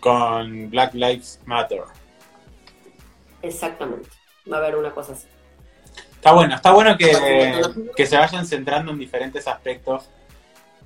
Con 0.00 0.68
Black 0.70 0.94
Lives 0.94 1.40
Matter. 1.44 1.82
Exactamente, 3.42 4.08
va 4.50 4.56
a 4.56 4.60
haber 4.60 4.76
una 4.76 4.90
cosa 4.90 5.12
así. 5.12 5.26
Está 6.14 6.32
bueno, 6.32 6.54
está 6.54 6.72
bueno 6.72 6.96
que, 6.96 8.06
se 8.06 8.16
vayan 8.16 8.46
centrando 8.46 8.92
en 8.92 8.98
diferentes 8.98 9.46
aspectos 9.48 10.08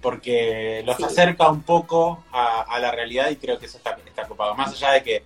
porque 0.01 0.83
los 0.87 1.03
acerca 1.03 1.51
un 1.51 1.63
poco 1.63 2.25
a, 2.33 2.79
la 2.81 2.91
realidad 2.91 3.29
y 3.31 3.37
creo 3.37 3.59
que 3.59 3.67
eso 3.67 3.79
está, 3.79 3.99
está 4.07 4.23
ocupado. 4.23 4.55
Más 4.55 4.73
allá 4.73 4.93
de 4.93 5.03
que 5.03 5.25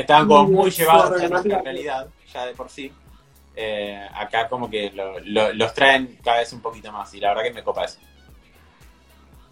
estaban 0.00 0.26
como 0.26 0.44
muy 0.44 0.70
llevados 0.70 1.20
a 1.20 1.28
nuestra 1.28 1.62
realidad, 1.62 2.08
ya 2.32 2.46
de 2.46 2.54
por 2.54 2.68
sí. 2.68 2.92
Eh, 3.56 4.08
acá 4.14 4.48
como 4.48 4.70
que 4.70 4.92
los 4.92 5.74
traen 5.74 6.18
cada 6.22 6.38
vez 6.38 6.52
un 6.52 6.60
poquito 6.60 6.92
más 6.92 7.12
y 7.14 7.20
la 7.20 7.30
verdad 7.30 7.42
que 7.44 7.52
me 7.52 7.64
copa 7.64 7.84
eso. 7.84 7.98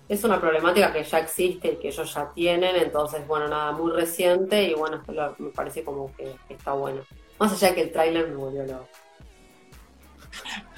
Es 0.08 0.24
una 0.24 0.40
problemática 0.40 0.92
que 0.92 1.04
ya 1.04 1.18
existe 1.18 1.72
y 1.72 1.76
que 1.76 1.88
ellos 1.88 2.14
ya 2.14 2.30
tienen, 2.32 2.76
entonces 2.76 3.26
bueno, 3.26 3.48
nada, 3.48 3.72
muy 3.72 3.92
reciente 3.92 4.62
y 4.62 4.74
bueno, 4.74 4.96
esto 4.96 5.34
me 5.38 5.50
parece 5.50 5.84
como 5.84 6.14
que, 6.16 6.34
está 6.48 6.72
bueno. 6.72 7.02
Más 7.38 7.52
allá 7.52 7.68
de 7.68 7.74
que 7.74 7.82
el 7.82 7.92
tráiler 7.92 8.28
me 8.28 8.36
volvió 8.36 8.64
loco. 8.64 8.88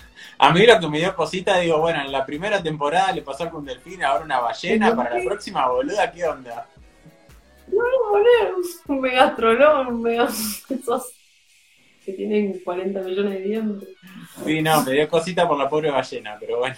A 0.42 0.52
mí 0.52 0.64
lo 0.64 0.80
que 0.80 0.88
me 0.88 0.98
dio 0.98 1.14
cosita, 1.14 1.58
digo, 1.58 1.78
bueno, 1.78 2.00
en 2.00 2.10
la 2.10 2.24
primera 2.24 2.62
temporada 2.62 3.12
le 3.12 3.20
pasó 3.20 3.50
con 3.50 3.60
un 3.60 3.66
delfín, 3.66 4.02
ahora 4.02 4.24
una 4.24 4.40
ballena, 4.40 4.96
para 4.96 5.18
la 5.18 5.22
próxima, 5.22 5.68
boluda, 5.68 6.10
¿qué 6.10 6.24
onda? 6.24 6.66
No, 7.72 8.10
boludo, 8.10 8.68
un 8.88 9.00
megastrolón, 9.00 9.86
un 9.88 10.02
mega... 10.02 10.28
esos 10.68 11.14
que 12.04 12.12
tienen 12.12 12.60
40 12.64 13.00
millones 13.02 13.32
de 13.32 13.40
dientes. 13.40 13.88
Sí, 14.44 14.62
no, 14.62 14.82
me 14.82 14.92
dio 14.92 15.08
cosita 15.08 15.46
por 15.46 15.58
la 15.58 15.68
pobre 15.68 15.90
ballena, 15.90 16.36
pero 16.40 16.58
bueno. 16.58 16.76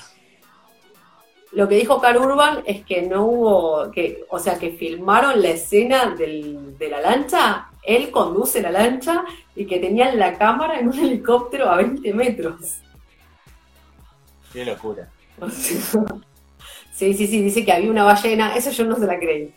Lo 1.52 1.68
que 1.68 1.76
dijo 1.76 2.00
Carl 2.00 2.16
Urban 2.16 2.62
es 2.66 2.84
que 2.84 3.02
no 3.02 3.26
hubo, 3.26 3.90
que, 3.90 4.24
o 4.30 4.38
sea, 4.38 4.58
que 4.58 4.70
filmaron 4.70 5.40
la 5.42 5.50
escena 5.50 6.14
del, 6.14 6.76
de 6.78 6.88
la 6.88 7.00
lancha, 7.00 7.68
él 7.82 8.10
conduce 8.10 8.62
la 8.62 8.70
lancha 8.70 9.24
y 9.54 9.66
que 9.66 9.78
tenían 9.78 10.18
la 10.18 10.36
cámara 10.38 10.80
en 10.80 10.88
un 10.88 10.98
helicóptero 10.98 11.68
a 11.68 11.76
20 11.76 12.14
metros. 12.14 12.80
Qué 14.52 14.64
locura. 14.64 15.08
sí, 15.52 17.14
sí, 17.14 17.26
sí, 17.26 17.42
dice 17.42 17.64
que 17.64 17.72
había 17.72 17.90
una 17.90 18.04
ballena, 18.04 18.56
eso 18.56 18.70
yo 18.70 18.84
no 18.84 18.96
se 18.96 19.06
la 19.06 19.18
creí 19.18 19.52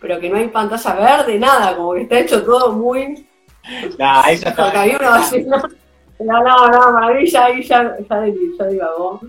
pero 0.00 0.20
que 0.20 0.30
no 0.30 0.36
hay 0.36 0.48
pantalla 0.48 0.94
verde, 0.94 1.38
nada, 1.38 1.76
como 1.76 1.94
que 1.94 2.02
está 2.02 2.18
hecho 2.18 2.44
todo 2.44 2.72
muy. 2.72 3.26
Nah, 3.98 4.30
ya 4.32 4.50
está. 4.50 4.80
había 4.80 4.98
una. 4.98 5.28
No, 6.20 6.42
no, 6.42 6.68
no, 6.68 6.92
maravilla, 6.92 7.46
ahí 7.46 7.62
ya, 7.62 7.96
ya, 8.08 8.26
ya 8.58 8.66
divagó. 8.66 9.20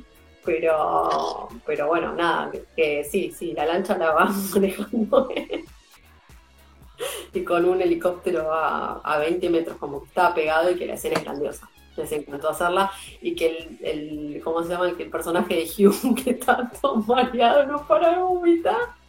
Pero, 0.43 1.49
pero 1.65 1.87
bueno, 1.87 2.13
nada, 2.13 2.51
que, 2.75 3.03
sí, 3.03 3.31
sí, 3.31 3.53
la 3.53 3.65
lancha 3.65 3.97
la 3.97 4.11
va 4.11 4.31
manejando 4.53 5.29
y 7.33 7.43
con 7.43 7.65
un 7.65 7.81
helicóptero 7.81 8.51
a, 8.51 9.01
a 9.03 9.17
20 9.19 9.49
metros, 9.49 9.77
como 9.77 10.01
que 10.01 10.07
estaba 10.07 10.33
pegado 10.33 10.71
y 10.71 10.75
que 10.75 10.87
la 10.87 10.95
escena 10.95 11.17
es 11.17 11.23
grandiosa. 11.23 11.69
Les 11.97 12.11
encantó 12.11 12.49
hacerla 12.49 12.89
y 13.21 13.35
que 13.35 13.47
el, 13.47 13.79
el 13.81 14.41
¿cómo 14.43 14.63
se 14.63 14.69
llama? 14.69 14.95
Que 14.95 15.03
el 15.03 15.09
personaje 15.09 15.55
de 15.55 15.87
Hugh, 15.87 16.15
que 16.23 16.31
está 16.31 16.71
todo 16.81 16.95
mareado, 16.97 17.65
no 17.67 17.85
para 17.85 18.15
de 18.15 18.23
vomitar. 18.23 19.00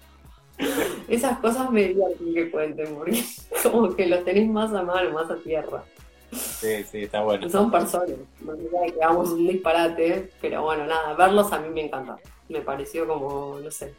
Esas 1.09 1.39
cosas 1.39 1.71
me 1.71 1.89
diverten 1.89 2.35
que 2.35 2.51
cuenten, 2.51 2.95
porque 2.95 3.25
como 3.63 3.95
que 3.95 4.07
los 4.07 4.25
tenéis 4.25 4.51
más 4.51 4.73
a 4.73 4.83
mano, 4.83 5.13
más 5.13 5.31
a 5.31 5.37
tierra. 5.37 5.85
Sí, 6.33 6.83
sí, 6.85 7.03
está 7.03 7.23
bueno. 7.23 7.49
Son 7.51 7.71
personas, 7.71 8.11
no 8.41 8.57
que 8.57 9.03
hagamos 9.03 9.31
un 9.31 9.47
disparate, 9.47 10.31
pero 10.41 10.63
bueno, 10.63 10.87
nada, 10.87 11.15
verlos 11.15 11.53
a 11.53 11.59
mí 11.59 11.69
me 11.69 11.85
encanta. 11.85 12.17
Me 12.49 12.61
pareció 12.61 13.07
como, 13.07 13.59
no 13.63 13.71
sé, 13.71 13.93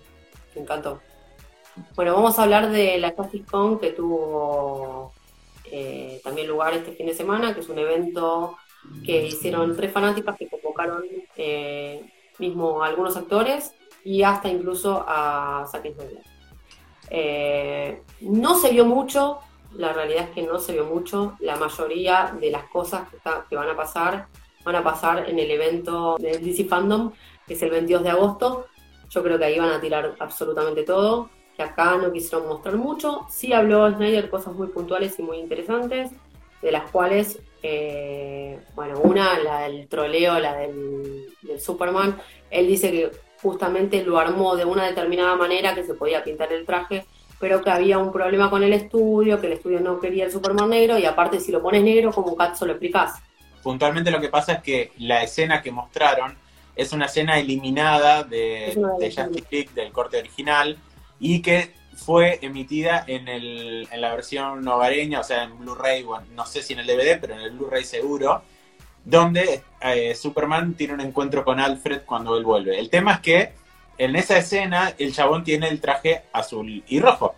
me 0.56 0.62
encantó. 0.62 1.00
Bueno, 1.96 2.14
vamos 2.14 2.38
a 2.38 2.44
hablar 2.44 2.72
de 2.72 2.98
la 2.98 3.12
Justice 3.12 3.46
Con 3.46 3.80
que 3.80 3.92
tuvo 3.92 5.12
eh, 5.66 6.22
también 6.24 6.48
lugar 6.48 6.74
este 6.74 6.92
fin 6.94 7.08
de 7.08 7.14
semana, 7.14 7.54
que 7.54 7.62
es 7.62 7.70
un 7.70 7.80
evento 7.80 8.58
que 9.06 9.28
hicieron 9.28 9.76
tres 9.76 9.92
fanáticas 9.92 10.38
que 10.38 10.50
convocaron 10.50 11.04
eh, 11.38 12.04
mismo 12.38 12.84
algunos 12.84 13.16
actores 13.16 13.74
y 14.04 14.24
hasta 14.24 14.50
incluso 14.50 15.04
a 15.08 15.66
Zack 15.72 15.94
Snyder. 15.94 16.33
Eh, 17.16 18.02
no 18.22 18.56
se 18.56 18.72
vio 18.72 18.86
mucho, 18.86 19.38
la 19.76 19.94
realidad 19.94 20.24
es 20.24 20.30
que 20.32 20.42
no 20.42 20.60
se 20.60 20.74
vio 20.74 20.86
mucho. 20.86 21.38
La 21.40 21.56
mayoría 21.56 22.36
de 22.40 22.50
las 22.50 22.66
cosas 22.66 23.08
que, 23.50 23.56
van 23.56 23.70
a 23.70 23.78
pasar 23.78 24.28
van 24.66 24.76
a 24.76 24.84
pasar 24.84 25.30
en 25.30 25.38
el 25.38 25.52
evento 25.52 26.18
del 26.18 26.44
DC 26.44 26.66
Fandom, 26.66 27.12
que 27.46 27.54
es 27.54 27.62
el 27.62 27.70
22 27.70 28.04
de 28.04 28.10
agosto. 28.10 28.66
Yo 29.10 29.22
creo 29.22 29.38
que 29.38 29.46
ahí 29.46 29.60
van 29.60 29.70
a 29.70 29.80
tirar 29.80 30.16
absolutamente 30.20 30.84
todo, 30.84 31.30
que 31.56 31.62
acá 31.62 31.98
no 31.98 32.12
quisieron 32.12 32.48
mostrar 32.48 32.78
mucho. 32.78 33.28
Sí 33.30 33.54
habló 33.54 33.92
Snyder 33.92 34.30
cosas 34.30 34.56
muy 34.56 34.68
puntuales 34.68 35.20
y 35.20 35.22
muy 35.22 35.38
interesantes, 35.38 36.12
de 36.62 36.72
las 36.72 36.90
cuales, 36.90 37.40
eh, 37.62 38.60
bueno, 38.74 39.00
una, 39.04 39.38
la 39.38 39.60
del 39.68 39.88
troleo, 39.88 40.40
la 40.40 40.56
del, 40.56 41.28
del 41.44 41.62
Superman, 41.62 42.18
él 42.50 42.68
dice 42.68 42.90
que 42.90 43.12
justamente 43.44 44.04
lo 44.04 44.18
armó 44.18 44.56
de 44.56 44.66
una 44.66 44.86
determinada 44.86 45.36
manera 45.36 45.76
que 45.76 45.84
se 45.84 45.94
podía 45.94 46.24
pintar 46.24 46.52
el 46.52 46.66
traje, 46.66 47.06
pero 47.40 47.62
que 47.62 47.70
había 47.70 47.98
un 47.98 48.12
problema 48.12 48.50
con 48.50 48.64
el 48.64 48.74
estudio, 48.74 49.40
que 49.40 49.48
el 49.48 49.54
estudio 49.54 49.82
no 49.82 50.00
quería 50.00 50.26
el 50.26 50.32
Superman 50.32 50.70
negro, 50.70 50.98
y 50.98 51.06
aparte 51.06 51.40
si 51.42 51.52
lo 51.52 51.62
pones 51.62 51.84
negro, 51.84 52.12
como 52.12 52.36
Katzo 52.36 52.66
lo 52.66 52.72
explicás. 52.72 53.22
Puntualmente 53.62 54.12
lo 54.12 54.22
que 54.22 54.30
pasa 54.30 54.54
es 54.54 54.64
que 54.64 54.92
la 54.98 55.24
escena 55.24 55.62
que 55.62 55.72
mostraron 55.72 56.38
es 56.76 56.94
una 56.94 57.06
escena 57.06 57.38
eliminada 57.38 58.24
de, 58.24 58.74
de 59.00 59.14
Justice 59.14 59.48
League, 59.52 59.70
del 59.76 59.92
corte 59.92 60.18
original, 60.18 60.78
y 61.20 61.42
que 61.42 61.74
fue 61.96 62.40
emitida 62.42 63.04
en, 63.08 63.28
el, 63.28 63.88
en 63.92 64.02
la 64.02 64.16
versión 64.16 64.68
hogareña, 64.68 65.20
o 65.20 65.24
sea, 65.24 65.44
en 65.44 65.60
Blu-ray, 65.60 66.04
bueno, 66.04 66.26
no 66.34 66.46
sé 66.46 66.62
si 66.62 66.74
en 66.74 66.80
el 66.80 66.88
DVD, 66.88 67.20
pero 67.20 67.36
en 67.36 67.42
el 67.42 67.52
Blu-ray 67.52 67.84
seguro, 67.84 68.42
donde 69.06 69.64
eh, 69.82 70.16
Superman 70.16 70.76
tiene 70.76 70.94
un 70.94 71.02
encuentro 71.02 71.44
con 71.44 71.60
Alfred 71.60 72.02
cuando 72.06 72.38
él 72.38 72.44
vuelve. 72.44 72.80
El 72.80 72.90
tema 72.90 73.14
es 73.14 73.20
que 73.20 73.54
en 73.98 74.16
esa 74.16 74.38
escena 74.38 74.94
el 74.98 75.14
chabón 75.14 75.44
tiene 75.44 75.68
el 75.68 75.82
traje 75.82 76.24
azul 76.32 76.84
y 76.88 77.00
rojo. 77.00 77.36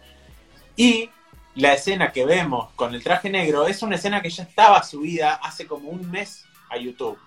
Y 0.75 1.09
la 1.55 1.73
escena 1.73 2.11
que 2.11 2.25
vemos 2.25 2.69
con 2.75 2.93
el 2.93 3.03
traje 3.03 3.29
negro 3.29 3.65
es 3.65 3.81
una 3.81 3.95
escena 3.95 4.21
que 4.21 4.29
ya 4.29 4.43
estaba 4.43 4.83
subida 4.83 5.35
hace 5.35 5.65
como 5.65 5.89
un 5.89 6.09
mes 6.11 6.45
a 6.69 6.77
YouTube. 6.77 7.17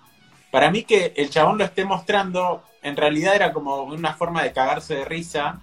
Para 0.51 0.71
mí 0.71 0.85
que 0.85 1.13
el 1.17 1.31
chabón 1.31 1.59
lo 1.59 1.65
esté 1.65 1.85
mostrando, 1.85 2.63
en 2.83 2.97
realidad 2.97 3.35
era 3.35 3.53
como 3.53 3.83
una 3.83 4.15
forma 4.15 4.43
de 4.43 4.53
cagarse 4.53 4.95
de 4.97 5.05
risa. 5.05 5.61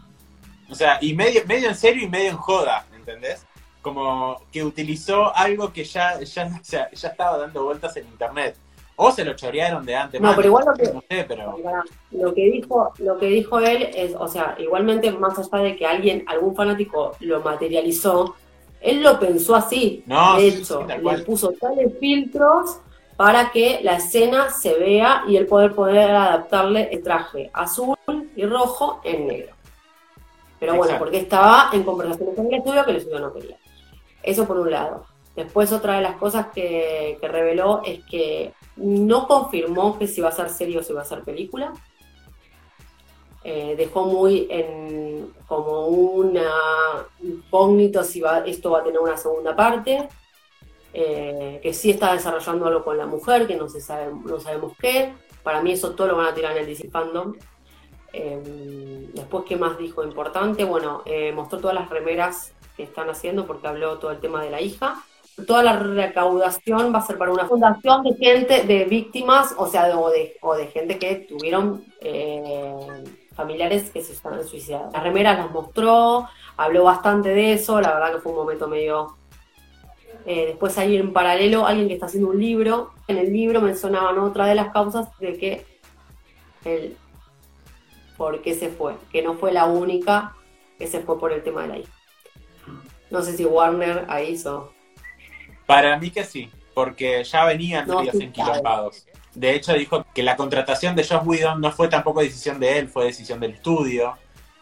O 0.70 0.76
sea, 0.76 0.98
y 1.02 1.14
medio, 1.14 1.44
en 1.48 1.76
serio 1.76 2.04
y 2.04 2.10
medio 2.10 2.32
en 2.32 2.38
joda, 2.38 2.86
¿entendés? 2.96 3.46
Como 3.82 4.42
que 4.52 4.64
utilizó 4.64 5.36
algo 5.36 5.72
que 5.72 5.86
ya, 5.86 6.20
ya, 6.22 6.62
ya 6.64 6.90
estaba 6.92 7.38
dando 7.38 7.64
vueltas 7.64 7.96
en 7.98 8.08
internet. 8.08 8.58
O 8.98 9.12
se 9.12 9.26
lo 9.26 9.36
chorearon 9.36 9.86
de 9.86 9.96
antes. 9.96 10.22
No, 10.22 10.34
pero 10.36 10.48
igual 10.48 10.66
lo 10.66 10.74
que, 10.74 10.94
lo 12.12 12.34
que 12.34 12.46
dijo, 12.46 12.94
lo 13.00 13.18
que 13.18 13.26
dijo 13.28 13.60
él 13.60 13.90
es, 13.94 14.16
o 14.18 14.28
sea, 14.28 14.56
igualmente 14.58 15.12
más 15.12 15.38
allá 15.38 15.64
de 15.64 15.76
que 15.76 15.86
alguien, 15.86 16.24
algún 16.28 16.56
fanático 16.56 17.12
lo 17.20 17.42
materializó, 17.42 18.36
él 18.80 19.04
lo 19.04 19.20
pensó 19.20 19.56
así. 19.56 20.04
No, 20.06 20.38
de 20.38 20.48
hecho, 20.48 20.86
le 20.86 21.18
puso 21.20 21.52
tales 21.54 21.94
filtros 22.00 22.80
para 23.18 23.52
que 23.52 23.80
la 23.84 23.98
escena 23.98 24.50
se 24.50 24.78
vea 24.78 25.24
y 25.28 25.38
él 25.38 25.46
poder 25.46 25.74
poder 25.74 26.12
adaptarle 26.12 26.90
el 26.92 27.02
traje 27.02 27.50
azul 27.54 27.96
y 28.36 28.46
rojo 28.46 29.02
en 29.04 29.28
negro. 29.28 29.56
Pero 30.60 30.76
bueno, 30.76 30.98
porque 30.98 31.18
estaba 31.18 31.70
en 31.74 31.84
conversación 31.84 32.36
con 32.36 32.48
el 32.48 32.56
estudio 32.56 32.86
que 32.86 32.92
el 32.92 32.98
estudio 32.98 33.20
no 33.20 33.34
quería. 33.34 33.58
Eso 34.24 34.46
por 34.48 34.58
un 34.58 34.72
lado. 34.72 35.06
Después 35.36 35.72
otra 35.72 35.96
de 35.96 36.02
las 36.02 36.16
cosas 36.16 36.48
que, 36.54 37.18
que 37.20 37.28
reveló 37.28 37.82
es 37.86 38.04
que 38.06 38.54
no 38.78 39.28
confirmó 39.28 39.98
que 39.98 40.08
si 40.08 40.22
va 40.22 40.30
a 40.30 40.34
ser 40.34 40.50
serie 40.50 40.80
o 40.80 40.84
si 40.84 40.94
va 40.94 41.02
a 41.02 41.06
ser 41.06 41.24
película. 41.24 41.74
Eh, 43.44 43.76
dejó 43.78 44.06
muy 44.06 44.48
en 44.50 45.32
como 45.48 45.86
una 45.88 46.50
incógnito 47.22 48.04
si 48.04 48.20
va, 48.20 48.40
esto 48.40 48.72
va 48.72 48.80
a 48.80 48.84
tener 48.84 49.00
una 49.00 49.18
segunda 49.18 49.56
parte. 49.56 50.10
Eh, 50.98 51.60
que 51.62 51.74
sí 51.74 51.92
está 51.92 52.14
desarrollando 52.14 52.66
algo 52.68 52.84
con 52.84 52.98
la 52.98 53.06
mujer, 53.06 53.48
que 53.48 53.56
no, 53.56 53.68
se 53.68 53.82
sabe, 53.82 54.12
no 54.26 54.40
sabemos 54.40 54.74
qué. 54.80 55.14
Para 55.44 55.62
mí 55.62 55.74
eso 55.74 55.92
todo 55.92 56.08
lo 56.08 56.16
van 56.16 56.28
a 56.28 56.34
tirar 56.34 56.54
en 56.54 56.60
el 56.60 56.66
DC 56.66 56.90
Fandom. 56.90 57.36
Eh, 58.14 59.10
después, 59.14 59.44
¿qué 59.48 59.58
más 59.58 59.78
dijo 59.78 60.04
importante? 60.04 60.64
Bueno, 60.64 61.04
mostró 61.34 61.60
todas 61.60 61.76
las 61.76 61.90
remeras 61.90 62.54
que 62.76 62.84
están 62.84 63.10
haciendo 63.10 63.46
porque 63.46 63.68
habló 63.68 64.00
todo 64.00 64.12
el 64.12 64.20
tema 64.20 64.42
de 64.42 64.50
la 64.50 64.62
hija 64.62 65.04
toda 65.44 65.64
la 65.64 65.78
recaudación 65.78 66.94
va 66.94 67.00
a 67.00 67.06
ser 67.06 67.18
para 67.18 67.32
una 67.32 67.46
fundación 67.46 68.04
de 68.04 68.16
gente, 68.16 68.64
de 68.64 68.86
víctimas, 68.86 69.54
o 69.58 69.68
sea, 69.68 69.98
o 69.98 70.10
de, 70.10 70.38
o 70.42 70.56
de 70.56 70.68
gente 70.68 70.98
que 70.98 71.16
tuvieron 71.16 71.84
eh, 72.00 73.04
familiares 73.34 73.90
que 73.90 74.02
se 74.02 74.14
están 74.14 74.44
suicidados. 74.46 74.94
Las 74.94 75.04
remeras 75.04 75.38
las 75.38 75.52
mostró, 75.52 76.30
habló 76.56 76.86
bastante 76.86 77.30
de 77.30 77.54
eso, 77.54 77.82
la 77.82 77.94
verdad 77.94 78.14
que 78.14 78.20
fue 78.20 78.32
un 78.32 78.40
momento 78.40 78.68
medio... 78.68 79.18
Eh, 80.28 80.48
después 80.48 80.76
hay 80.80 80.96
en 80.96 81.14
paralelo 81.14 81.68
alguien 81.68 81.88
que 81.88 81.94
está 81.94 82.08
haciendo 82.08 82.30
un 82.30 82.40
libro, 82.40 82.92
en 83.08 83.18
el 83.18 83.32
libro 83.32 83.62
mencionaban 83.62 84.18
otra 84.18 84.48
de 84.48 84.56
las 84.56 84.72
causas 84.72 85.08
de 85.20 85.38
que 85.38 85.66
el 86.64 86.98
por 88.18 88.42
qué 88.42 88.56
se 88.56 88.70
fue, 88.70 88.96
que 89.12 89.22
no 89.22 89.36
fue 89.36 89.52
la 89.52 89.66
única 89.66 90.34
que 90.80 90.88
se 90.88 91.02
fue 91.02 91.20
por 91.20 91.32
el 91.32 91.44
tema 91.44 91.64
de 91.64 91.68
la 91.68 91.78
hija. 91.78 91.92
No 93.12 93.22
sé 93.22 93.38
si 93.38 93.46
Warner 93.46 94.06
ahí 94.08 94.32
hizo 94.32 94.72
para 95.66 95.98
mí 95.98 96.12
que 96.12 96.24
sí, 96.24 96.50
porque 96.74 97.24
ya 97.24 97.46
venían 97.46 97.88
no, 97.88 98.02
enquilompados. 98.02 99.06
De 99.34 99.54
hecho, 99.54 99.74
dijo 99.74 100.06
que 100.14 100.24
la 100.24 100.36
contratación 100.36 100.96
de 100.96 101.04
Josh 101.04 101.26
Whedon 101.26 101.60
no 101.60 101.72
fue 101.72 101.88
tampoco 101.88 102.22
decisión 102.22 102.60
de 102.60 102.80
él, 102.80 102.88
fue 102.88 103.06
decisión 103.06 103.40
del 103.40 103.52
estudio. 103.52 104.18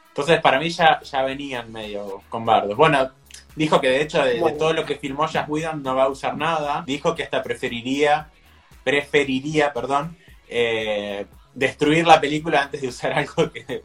Entonces, 0.09 0.39
para 0.41 0.59
mí 0.59 0.69
ya, 0.69 0.99
ya 1.01 1.23
venían 1.23 1.71
medio 1.71 2.21
con 2.29 2.45
bardos. 2.45 2.75
Bueno, 2.75 3.11
dijo 3.55 3.79
que 3.79 3.89
de 3.89 4.01
hecho 4.01 4.23
de, 4.23 4.39
todo 4.57 4.73
lo 4.73 4.85
que 4.85 4.95
filmó 4.95 5.27
Josh 5.27 5.47
Whedon 5.47 5.83
no 5.83 5.95
va 5.95 6.03
a 6.03 6.09
usar 6.09 6.37
nada. 6.37 6.83
Dijo 6.85 7.13
que 7.15 7.23
hasta 7.23 7.43
preferiría, 7.43 8.29
preferiría, 8.83 9.73
perdón, 9.73 10.17
eh, 10.47 11.25
destruir 11.53 12.07
la 12.07 12.19
película 12.19 12.63
antes 12.63 12.81
de 12.81 12.87
usar 12.87 13.13
algo 13.17 13.51
que, 13.51 13.83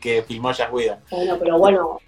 que, 0.00 0.24
filmó 0.26 0.48
Josh 0.48 0.70
Whedon. 0.70 0.98
Bueno, 1.10 1.36
pero 1.38 1.58
bueno, 1.58 2.00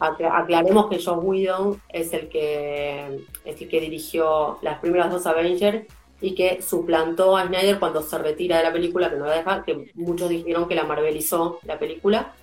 aclaremos 0.00 0.88
que 0.88 1.00
John 1.04 1.20
Whedon 1.22 1.80
es 1.88 2.12
el 2.12 2.28
que 2.28 3.20
es 3.44 3.60
el 3.60 3.68
que 3.68 3.80
dirigió 3.80 4.58
las 4.62 4.78
primeras 4.80 5.10
dos 5.10 5.26
Avengers 5.26 5.86
y 6.22 6.34
que 6.34 6.62
suplantó 6.62 7.36
a 7.36 7.46
Snyder 7.46 7.78
cuando 7.78 8.02
se 8.02 8.18
retira 8.18 8.58
de 8.58 8.64
la 8.64 8.72
película, 8.72 9.10
que 9.10 9.16
no 9.16 9.26
la 9.26 9.36
deja, 9.36 9.62
que 9.62 9.90
muchos 9.94 10.28
dijeron 10.28 10.68
que 10.68 10.74
la 10.74 10.84
marvelizó 10.84 11.60
la 11.64 11.78
película. 11.78 12.34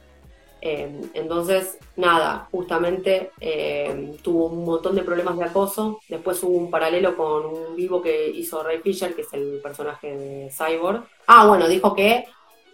Eh, 0.59 1.01
entonces, 1.13 1.77
nada, 1.95 2.47
justamente 2.51 3.31
eh, 3.39 4.17
tuvo 4.23 4.47
un 4.47 4.65
montón 4.65 4.95
de 4.95 5.03
problemas 5.03 5.37
de 5.37 5.45
acoso. 5.45 5.99
Después 6.09 6.41
hubo 6.43 6.57
un 6.57 6.71
paralelo 6.71 7.15
con 7.15 7.45
un 7.45 7.75
vivo 7.75 8.01
que 8.01 8.29
hizo 8.29 8.63
Ray 8.63 8.79
Fisher, 8.79 9.15
que 9.15 9.21
es 9.21 9.33
el 9.33 9.59
personaje 9.61 10.17
de 10.17 10.51
Cyborg. 10.51 11.03
Ah, 11.27 11.45
bueno, 11.45 11.67
dijo 11.67 11.93
que 11.93 12.25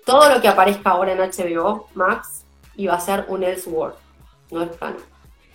todo 0.06 0.30
lo 0.30 0.42
que 0.42 0.48
aparezca 0.48 0.92
ahora 0.92 1.12
en 1.12 1.20
HBO 1.20 1.88
Max 1.96 2.46
iba 2.78 2.94
a 2.94 3.00
ser 3.02 3.26
un 3.28 3.44
Elseworld 3.44 4.03
no 4.52 4.64
es 4.64 4.70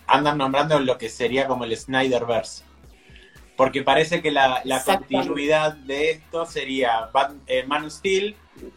Andan 0.07 0.37
nombrando 0.37 0.79
lo 0.79 0.97
que 0.97 1.09
sería 1.09 1.47
como 1.47 1.65
el 1.65 1.77
Snyderverse. 1.77 2.63
Porque 3.55 3.83
parece 3.83 4.21
que 4.21 4.31
la, 4.31 4.63
continuidad 4.85 5.73
de 5.73 6.11
esto 6.11 6.45
sería 6.45 7.09
eh, 7.45 7.65
Man 7.67 7.85
of 7.85 7.91
Steel, 7.91 8.35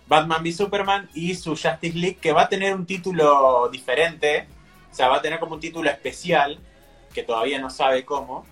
Batman 0.08 0.42
v 0.42 0.52
Superman 0.52 1.08
y 1.14 1.34
su 1.36 1.50
Justice 1.50 1.96
League, 1.96 2.18
que 2.20 2.32
va 2.32 2.42
a 2.42 2.48
tener 2.48 2.74
un 2.74 2.84
título 2.84 3.68
diferente, 3.70 4.48
o 4.90 4.94
sea, 4.94 5.08
va 5.08 5.18
a 5.18 5.22
tener 5.22 5.38
como 5.38 5.54
un 5.54 5.60
título 5.60 5.88
especial, 5.88 6.58
que 7.14 7.22
todavía 7.22 7.60
no 7.60 7.70
sabe 7.70 8.04
cómo. 8.04 8.44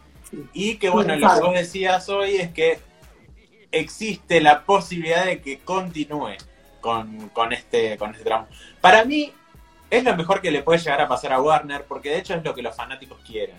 Y 0.53 0.77
que 0.77 0.88
bueno, 0.88 1.16
lo 1.16 1.35
que 1.35 1.40
vos 1.40 1.55
decías 1.55 2.09
hoy 2.09 2.37
es 2.37 2.53
que 2.53 2.79
existe 3.73 4.40
la 4.40 4.62
posibilidad 4.62 5.25
de 5.25 5.40
que 5.40 5.59
continúe 5.59 6.37
con, 6.81 7.29
con, 7.31 7.53
este, 7.53 7.96
con 7.99 8.12
este 8.12 8.25
tramo. 8.25 8.46
Para 8.81 9.05
mí, 9.05 9.33
es 9.90 10.05
lo 10.05 10.16
mejor 10.16 10.40
que 10.40 10.50
le 10.50 10.62
puede 10.62 10.79
llegar 10.79 11.00
a 11.00 11.09
pasar 11.09 11.33
a 11.33 11.40
Warner, 11.40 11.85
porque 11.85 12.11
de 12.11 12.18
hecho 12.18 12.35
es 12.35 12.44
lo 12.44 12.55
que 12.55 12.62
los 12.62 12.74
fanáticos 12.74 13.18
quieren. 13.26 13.57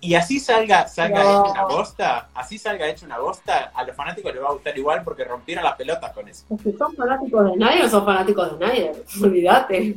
Y 0.00 0.14
así 0.14 0.38
salga, 0.38 0.86
salga 0.86 1.22
hecho 1.22 1.50
una 1.50 1.64
bosta, 1.64 2.28
así 2.34 2.58
salga 2.58 2.88
hecho 2.88 3.06
una 3.06 3.18
bosta, 3.18 3.72
a 3.74 3.84
los 3.84 3.96
fanáticos 3.96 4.34
les 4.34 4.42
va 4.42 4.48
a 4.48 4.52
gustar 4.52 4.76
igual 4.76 5.02
porque 5.02 5.24
rompieron 5.24 5.64
las 5.64 5.76
pelotas 5.76 6.12
con 6.12 6.28
eso. 6.28 6.44
son 6.78 6.94
fanáticos 6.94 7.44
de 7.44 7.52
Snyder 7.54 7.84
o 7.84 7.88
son 7.88 8.04
fanáticos 8.04 8.50
de 8.50 8.66
Snyder, 8.66 9.04
olvídate. 9.22 9.96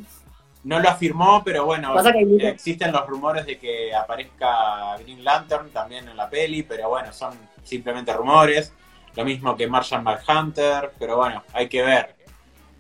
No 0.64 0.80
lo 0.80 0.90
afirmó, 0.90 1.42
pero 1.44 1.66
bueno, 1.66 1.94
existen 2.40 2.92
los 2.92 3.06
rumores 3.08 3.46
de 3.46 3.58
que 3.58 3.94
aparezca 3.94 4.98
Green 5.00 5.24
Lantern 5.24 5.70
también 5.72 6.08
en 6.08 6.16
la 6.16 6.30
peli, 6.30 6.64
pero 6.64 6.90
bueno, 6.90 7.12
son 7.14 7.34
simplemente 7.64 8.14
rumores. 8.14 8.74
Lo 9.16 9.26
mismo 9.26 9.56
que 9.56 9.68
Martian 9.68 10.06
Hunter, 10.06 10.92
pero 10.98 11.18
bueno, 11.18 11.44
hay 11.54 11.68
que 11.68 11.82
ver 11.82 12.16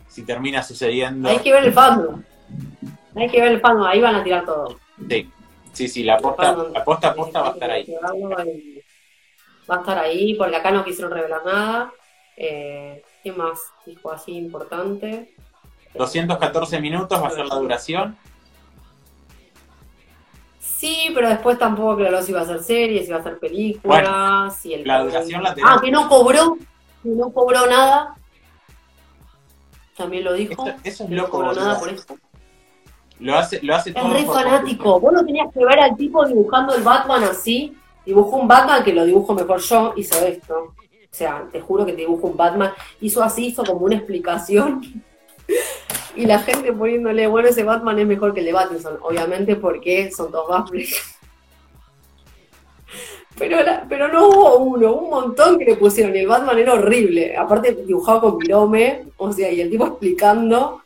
si 0.07 0.23
termina 0.23 0.63
sucediendo. 0.63 1.29
Hay 1.29 1.39
que 1.39 1.51
ver 1.51 1.65
el 1.65 1.73
fandom. 1.73 2.21
Hay 3.15 3.29
que 3.29 3.41
ver 3.41 3.53
el 3.53 3.59
fandom, 3.59 3.85
ahí 3.85 4.01
van 4.01 4.15
a 4.15 4.23
tirar 4.23 4.45
todo. 4.45 4.79
Sí, 5.09 5.29
sí, 5.73 5.88
sí, 5.88 6.03
la 6.03 6.17
posta, 6.17 6.55
la 6.55 6.83
posta, 6.83 7.13
posta 7.13 7.41
va 7.41 7.49
a 7.49 7.53
estar 7.53 7.71
ahí. 7.71 7.95
Va 9.69 9.75
a 9.75 9.79
estar 9.79 9.97
ahí, 9.97 10.33
porque 10.35 10.55
acá 10.55 10.71
no 10.71 10.83
quisieron 10.83 11.12
revelar 11.12 11.45
nada. 11.45 11.93
Eh, 12.38 13.03
¿Qué 13.23 13.31
más 13.31 13.59
dijo 13.85 14.12
así 14.12 14.31
importante? 14.35 15.35
214 15.95 16.79
minutos 16.79 17.21
va 17.21 17.27
a 17.27 17.31
ser 17.31 17.45
la 17.45 17.55
duración. 17.55 18.17
Sí, 20.79 21.12
pero 21.13 21.27
después 21.27 21.59
tampoco 21.59 21.91
aclaró 21.91 22.21
si 22.21 22.31
iba 22.31 22.39
a 22.39 22.45
ser 22.45 22.63
serie, 22.63 23.01
si 23.01 23.09
iba 23.09 23.17
a 23.17 23.23
ser 23.23 23.38
película, 23.38 24.49
si 24.57 24.73
el 24.73 24.88
la 24.88 25.03
duración 25.03 25.43
la 25.43 25.53
tenemos. 25.53 25.75
Ah, 25.77 25.81
que 25.83 25.91
no 25.91 26.07
cobró, 26.07 26.57
que 27.03 27.09
no 27.09 27.31
cobró 27.31 27.67
nada. 27.67 28.15
También 29.97 30.23
lo 30.23 30.31
dijo. 30.31 30.65
eso 30.85 31.03
es 31.03 31.09
que 31.09 31.15
loco, 31.15 31.43
no 31.43 31.49
cobró 31.49 31.62
nada 31.62 31.79
por 31.79 31.89
eso. 31.89 32.05
Lo 33.19 33.38
hace, 33.38 33.60
lo 33.62 33.75
hace 33.75 33.89
Es 33.89 33.95
todo 33.95 34.13
re 34.13 34.23
fanático. 34.25 34.99
Vos 34.99 35.13
no 35.13 35.25
tenías 35.25 35.51
que 35.53 35.60
ver 35.65 35.79
al 35.79 35.95
tipo 35.97 36.25
dibujando 36.25 36.73
el 36.75 36.84
Batman 36.84 37.23
así. 37.23 37.75
Dibujó 38.05 38.38
un 38.38 38.47
Batman 38.47 38.84
que 38.84 38.93
lo 38.93 39.05
dibujo 39.05 39.34
mejor 39.34 39.60
yo, 39.60 39.93
hizo 39.97 40.25
esto. 40.25 40.55
O 40.55 40.73
sea, 41.12 41.47
te 41.51 41.60
juro 41.60 41.86
que 41.86 41.91
te 41.93 41.99
dibujo 42.01 42.27
un 42.27 42.38
Batman. 42.38 42.71
Hizo 43.01 43.21
así, 43.21 43.47
hizo 43.47 43.63
como 43.63 43.86
una 43.86 43.95
explicación. 43.95 44.82
Y 46.15 46.25
la 46.25 46.39
gente 46.39 46.73
poniéndole, 46.73 47.27
bueno, 47.27 47.47
ese 47.47 47.63
Batman 47.63 47.97
es 47.99 48.05
mejor 48.08 48.34
que 48.34 48.41
el 48.41 48.47
de 48.47 48.51
Battinson. 48.53 48.97
Obviamente 49.01 49.55
porque 49.55 50.12
son 50.12 50.32
dos 50.32 50.47
Batman. 50.49 50.82
Pero, 53.38 53.63
la- 53.63 53.86
pero 53.88 54.10
no 54.10 54.27
hubo 54.27 54.58
uno, 54.58 54.93
un 54.95 55.10
montón 55.10 55.58
que 55.58 55.65
le 55.65 55.75
pusieron. 55.77 56.13
Y 56.15 56.19
el 56.19 56.27
Batman 56.27 56.58
era 56.60 56.73
horrible. 56.73 57.38
Aparte 57.38 57.73
dibujado 57.86 58.21
con 58.21 58.38
virome. 58.38 59.05
O 59.17 59.32
sea, 59.32 59.49
y 59.51 59.62
el 59.62 59.69
tipo 59.69 59.86
explicando. 59.88 60.82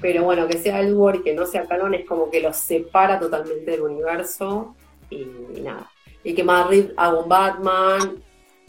Pero 0.00 0.24
bueno, 0.24 0.46
que 0.46 0.58
sea 0.58 0.80
Elward 0.80 1.16
y 1.16 1.22
que 1.22 1.34
no 1.34 1.46
sea 1.46 1.66
canon 1.66 1.94
es 1.94 2.06
como 2.06 2.30
que 2.30 2.40
los 2.40 2.56
separa 2.56 3.18
totalmente 3.18 3.70
del 3.70 3.80
universo. 3.82 4.74
Y, 5.10 5.26
y 5.56 5.60
nada. 5.62 5.90
Y 6.22 6.34
que 6.34 6.42
Reeves 6.42 6.92
haga 6.96 7.18
un 7.18 7.28
Batman. 7.28 8.22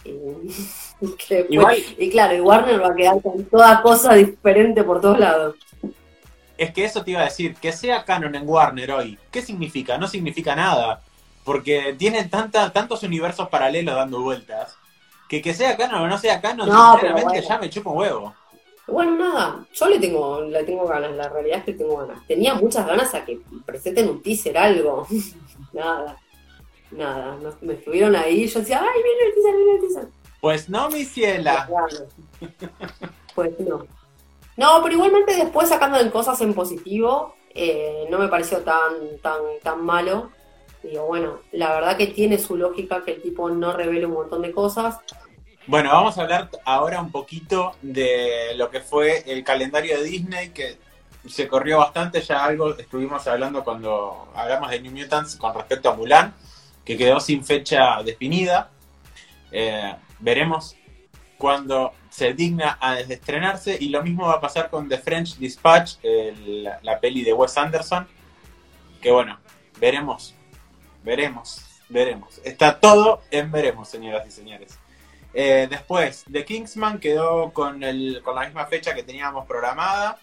Y, 0.05 0.09
y 1.01 1.11
que 1.17 1.35
después- 1.35 1.49
Igual, 1.49 1.77
y 1.97 2.09
claro, 2.09 2.35
y 2.35 2.41
Warner 2.41 2.81
va 2.81 2.87
a 2.89 2.95
quedar 2.95 3.21
con 3.21 3.43
toda 3.45 3.81
cosa 3.81 4.13
diferente 4.13 4.83
por 4.83 5.01
todos 5.01 5.19
lados. 5.19 5.55
es 6.57 6.71
que 6.71 6.85
eso 6.85 7.03
te 7.03 7.11
iba 7.11 7.21
a 7.21 7.25
decir, 7.25 7.55
que 7.55 7.71
sea 7.71 8.03
canon 8.05 8.33
en 8.35 8.47
Warner 8.47 8.91
hoy, 8.91 9.19
¿qué 9.31 9.41
significa? 9.41 9.97
No 9.97 10.07
significa 10.07 10.55
nada, 10.55 11.01
porque 11.43 11.93
tienen 11.97 12.29
tanta, 12.29 12.71
tantos 12.71 13.03
universos 13.03 13.49
paralelos 13.49 13.95
dando 13.95 14.21
vueltas, 14.21 14.75
que 15.29 15.41
que 15.41 15.53
sea 15.53 15.75
canon 15.77 16.01
o 16.03 16.07
no 16.07 16.17
sea 16.17 16.39
canon, 16.41 16.67
No, 16.69 16.93
sinceramente 16.93 17.29
bueno. 17.41 17.47
ya 17.47 17.57
me 17.59 17.69
chupa 17.69 17.89
un 17.91 17.97
huevo. 17.97 18.33
Bueno, 18.88 19.17
nada, 19.17 19.65
yo 19.73 19.88
le 19.88 20.00
tengo, 20.00 20.41
le 20.41 20.63
tengo 20.63 20.88
ganas, 20.88 21.12
la 21.12 21.28
realidad 21.28 21.60
es 21.60 21.65
que 21.65 21.73
tengo 21.73 21.97
ganas. 21.97 22.26
Tenía 22.26 22.56
muchas 22.56 22.88
ganas 22.88 23.13
a 23.13 23.26
que 23.26 23.39
presenten 23.65 24.10
un 24.10 24.21
teaser, 24.21 24.58
algo. 24.58 25.06
nada, 25.73 26.17
nada, 26.91 27.38
me 27.62 27.73
estuvieron 27.73 28.15
ahí, 28.15 28.47
yo 28.47 28.60
decía, 28.60 28.82
ay, 28.82 29.04
viene 29.04 29.23
el 29.28 29.34
teaser, 29.34 29.56
viene 29.56 29.73
el 29.73 29.82
teaser. 29.82 30.08
Pues 30.39 30.69
no, 30.69 30.89
mi 30.89 31.04
ciela. 31.04 31.67
Pues 33.36 33.60
no. 33.60 33.86
No, 34.56 34.82
pero 34.82 34.95
igualmente 34.95 35.36
después 35.36 35.69
sacando 35.69 36.00
en 36.00 36.10
cosas 36.10 36.41
en 36.41 36.56
positivo, 36.56 37.36
eh, 37.54 38.08
no 38.10 38.17
me 38.17 38.28
pareció 38.28 38.62
tan, 38.62 39.19
tan, 39.21 39.41
tan 39.62 39.86
malo. 39.86 40.32
Digo, 40.82 41.06
bueno, 41.06 41.41
la 41.52 41.71
verdad 41.71 41.97
que 41.97 42.08
tiene 42.08 42.39
su 42.39 42.56
lógica 42.56 43.04
que 43.04 43.13
el 43.13 43.21
tipo 43.21 43.47
no 43.52 43.73
revele 43.73 44.08
un 44.08 44.13
montón 44.13 44.41
de 44.41 44.52
cosas. 44.52 44.97
Bueno, 45.67 45.89
vamos 45.91 46.17
a 46.17 46.21
hablar 46.21 46.49
ahora 46.63 47.01
un 47.01 47.12
poquito 47.12 47.75
de 47.82 48.53
lo 48.56 48.69
que 48.71 48.80
fue 48.80 49.30
el 49.30 49.43
calendario 49.43 49.97
de 49.97 50.03
Disney, 50.06 50.49
que 50.51 50.77
se 51.27 51.49
corrió 51.49 51.80
bastante, 51.80 52.21
ya 52.21 52.45
algo 52.45 52.77
estuvimos 52.77 53.27
hablando 53.27 53.65
cuando 53.65 54.32
hablamos 54.34 54.69
de 54.69 54.80
New 54.80 54.93
Mutants 54.93 55.36
con 55.36 55.53
respecto 55.53 55.89
a 55.89 55.93
Mulan, 55.93 56.34
que 56.86 56.95
quedó 56.97 57.19
sin 57.19 57.43
fecha 57.43 58.01
definida. 58.01 58.69
Eh, 59.51 59.93
veremos 60.19 60.77
cuando 61.38 61.91
se 62.10 62.34
digna 62.34 62.77
a 62.80 63.01
estrenarse 63.01 63.77
y 63.77 63.89
lo 63.89 64.01
mismo 64.01 64.27
va 64.27 64.36
a 64.36 64.41
pasar 64.41 64.69
con 64.69 64.88
The 64.88 64.99
French 64.99 65.36
Dispatch, 65.36 65.95
la, 66.45 66.80
la 66.82 66.97
peli 67.01 67.25
de 67.25 67.34
Wes 67.34 67.58
Anderson, 67.58 68.08
que 69.01 69.12
bueno, 69.12 69.38
veremos, 69.82 70.34
veremos, 71.03 71.62
veremos. 71.89 72.39
Está 72.45 72.80
todo 72.80 73.23
en 73.32 73.51
veremos, 73.51 73.89
señoras 73.89 74.25
y 74.25 74.32
señores. 74.32 74.80
Eh, 75.33 75.67
después, 75.69 76.25
The 76.31 76.45
Kingsman 76.45 76.99
quedó 76.99 77.51
con, 77.51 77.83
el, 77.83 78.21
con 78.23 78.35
la 78.35 78.45
misma 78.45 78.65
fecha 78.65 78.95
que 78.95 79.03
teníamos 79.03 79.45
programada, 79.45 80.19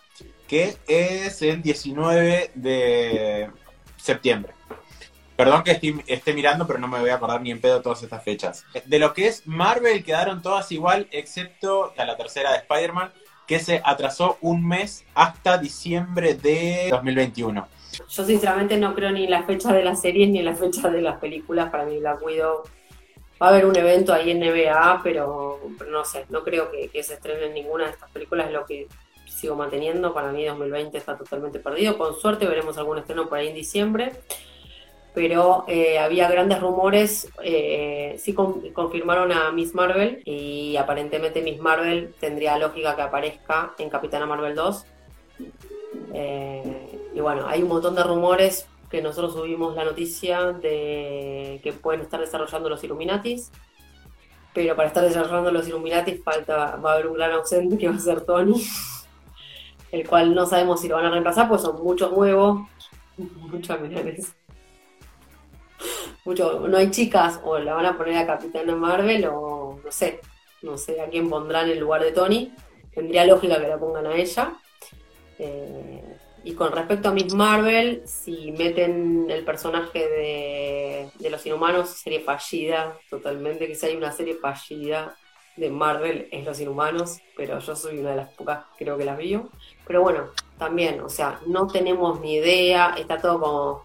que 0.48 0.76
es 0.86 1.42
el 1.42 1.62
19 1.62 2.50
de 2.54 3.50
septiembre. 3.96 4.52
Perdón 5.36 5.64
que 5.64 5.72
esté, 6.06 6.32
mirando, 6.32 6.66
pero 6.66 6.78
no 6.78 6.86
me 6.86 7.00
voy 7.00 7.10
a 7.10 7.16
acordar 7.16 7.40
ni 7.40 7.50
en 7.50 7.60
pedo 7.60 7.82
todas 7.82 8.02
estas 8.04 8.22
fechas. 8.22 8.64
De 8.84 8.98
lo 9.00 9.12
que 9.12 9.26
es 9.26 9.46
Marvel 9.46 10.04
quedaron 10.04 10.42
todas 10.42 10.70
igual, 10.70 11.08
excepto 11.10 11.92
a 11.96 12.04
la 12.04 12.16
tercera 12.16 12.52
de 12.52 12.58
Spider-Man, 12.58 13.12
que 13.46 13.58
se 13.58 13.82
atrasó 13.84 14.38
un 14.40 14.66
mes 14.66 15.04
hasta 15.14 15.58
diciembre 15.58 16.34
de 16.34 16.88
2021. 16.90 17.66
Yo 18.08 18.24
sinceramente 18.24 18.76
no 18.76 18.94
creo 18.94 19.10
ni 19.10 19.24
en 19.24 19.30
la 19.30 19.42
fecha 19.42 19.72
de 19.72 19.82
las 19.82 20.00
series 20.00 20.28
ni 20.28 20.38
en 20.38 20.44
la 20.44 20.54
fecha 20.54 20.88
de 20.88 21.02
las 21.02 21.18
películas. 21.18 21.70
Para 21.70 21.84
mí 21.84 21.98
Black 21.98 22.22
Widow 22.24 22.62
va 23.42 23.46
a 23.46 23.50
haber 23.50 23.66
un 23.66 23.76
evento 23.76 24.12
ahí 24.12 24.30
en 24.30 24.40
NBA, 24.40 25.00
pero, 25.02 25.60
no 25.90 26.04
sé, 26.04 26.26
no 26.30 26.42
creo 26.44 26.70
que, 26.70 26.88
que 26.88 27.02
se 27.02 27.14
estrene 27.14 27.46
en 27.46 27.54
ninguna 27.54 27.84
de 27.84 27.90
estas 27.90 28.10
películas, 28.10 28.46
es 28.46 28.52
lo 28.52 28.64
que 28.64 28.86
sigo 29.26 29.54
manteniendo. 29.56 30.14
Para 30.14 30.32
mí 30.32 30.44
2020 30.44 30.96
está 30.96 31.16
totalmente 31.18 31.58
perdido. 31.58 31.98
Con 31.98 32.14
suerte 32.18 32.46
veremos 32.46 32.78
algún 32.78 32.98
estreno 32.98 33.28
por 33.28 33.38
ahí 33.38 33.48
en 33.48 33.54
diciembre. 33.54 34.12
Pero 35.14 35.64
eh, 35.68 35.98
había 36.00 36.28
grandes 36.28 36.60
rumores, 36.60 37.28
eh, 37.40 38.16
sí 38.18 38.34
con- 38.34 38.72
confirmaron 38.72 39.30
a 39.30 39.52
Miss 39.52 39.72
Marvel 39.72 40.20
y 40.24 40.76
aparentemente 40.76 41.40
Miss 41.40 41.60
Marvel 41.60 42.12
tendría 42.18 42.58
lógica 42.58 42.96
que 42.96 43.02
aparezca 43.02 43.74
en 43.78 43.90
Capitana 43.90 44.26
Marvel 44.26 44.56
2. 44.56 44.86
Eh, 46.14 46.98
y 47.14 47.20
bueno, 47.20 47.46
hay 47.46 47.62
un 47.62 47.68
montón 47.68 47.94
de 47.94 48.02
rumores 48.02 48.66
que 48.94 49.02
nosotros 49.02 49.32
subimos 49.32 49.74
la 49.74 49.84
noticia 49.84 50.52
de 50.52 51.58
que 51.64 51.72
pueden 51.72 52.02
estar 52.02 52.20
desarrollando 52.20 52.68
los 52.68 52.84
Illuminatis. 52.84 53.50
Pero 54.52 54.76
para 54.76 54.86
estar 54.86 55.02
desarrollando 55.02 55.50
los 55.50 55.66
Illuminatis 55.66 56.22
falta, 56.22 56.76
va 56.76 56.92
a 56.92 56.94
haber 56.94 57.08
un 57.08 57.14
gran 57.14 57.32
ausente 57.32 57.76
que 57.76 57.88
va 57.88 57.96
a 57.96 57.98
ser 57.98 58.20
Tony. 58.20 58.64
El 59.90 60.08
cual 60.08 60.32
no 60.32 60.46
sabemos 60.46 60.80
si 60.80 60.86
lo 60.86 60.94
van 60.94 61.06
a 61.06 61.10
reemplazar, 61.10 61.48
pues 61.48 61.62
son 61.62 61.82
muchos 61.82 62.12
huevos, 62.12 62.68
muchas 63.16 63.80
menores. 63.80 64.32
Mucho, 66.24 66.60
no 66.68 66.76
hay 66.76 66.92
chicas, 66.92 67.40
o 67.42 67.58
la 67.58 67.74
van 67.74 67.86
a 67.86 67.98
poner 67.98 68.18
a 68.18 68.26
Capitana 68.28 68.76
Marvel, 68.76 69.26
o 69.26 69.80
no 69.84 69.90
sé, 69.90 70.20
no 70.62 70.78
sé 70.78 71.00
a 71.00 71.08
quién 71.08 71.28
pondrán 71.28 71.68
en 71.68 71.80
lugar 71.80 72.00
de 72.04 72.12
Tony. 72.12 72.54
Tendría 72.94 73.26
lógica 73.26 73.60
que 73.60 73.66
la 73.66 73.76
pongan 73.76 74.06
a 74.06 74.14
ella. 74.14 74.52
Eh, 75.40 75.93
y 76.44 76.54
con 76.54 76.72
respecto 76.72 77.08
a 77.08 77.12
Miss 77.12 77.34
Marvel, 77.34 78.02
si 78.04 78.52
meten 78.52 79.26
el 79.30 79.44
personaje 79.44 79.98
de, 79.98 81.10
de 81.18 81.30
los 81.30 81.44
inhumanos, 81.46 81.88
serie 81.88 82.20
fallida 82.20 82.98
totalmente. 83.08 83.66
Que 83.66 83.74
si 83.74 83.86
hay 83.86 83.96
una 83.96 84.12
serie 84.12 84.34
fallida 84.34 85.16
de 85.56 85.70
Marvel 85.70 86.28
es 86.30 86.44
Los 86.44 86.60
Inhumanos, 86.60 87.20
pero 87.36 87.58
yo 87.60 87.76
soy 87.76 87.98
una 87.98 88.10
de 88.10 88.16
las 88.16 88.28
pocas 88.30 88.64
creo 88.76 88.98
que 88.98 89.04
las 89.04 89.18
vio. 89.18 89.50
Pero 89.86 90.02
bueno, 90.02 90.30
también, 90.58 91.00
o 91.00 91.08
sea, 91.08 91.40
no 91.46 91.66
tenemos 91.66 92.20
ni 92.20 92.34
idea, 92.34 92.94
está 92.98 93.18
todo 93.18 93.40
como 93.40 93.84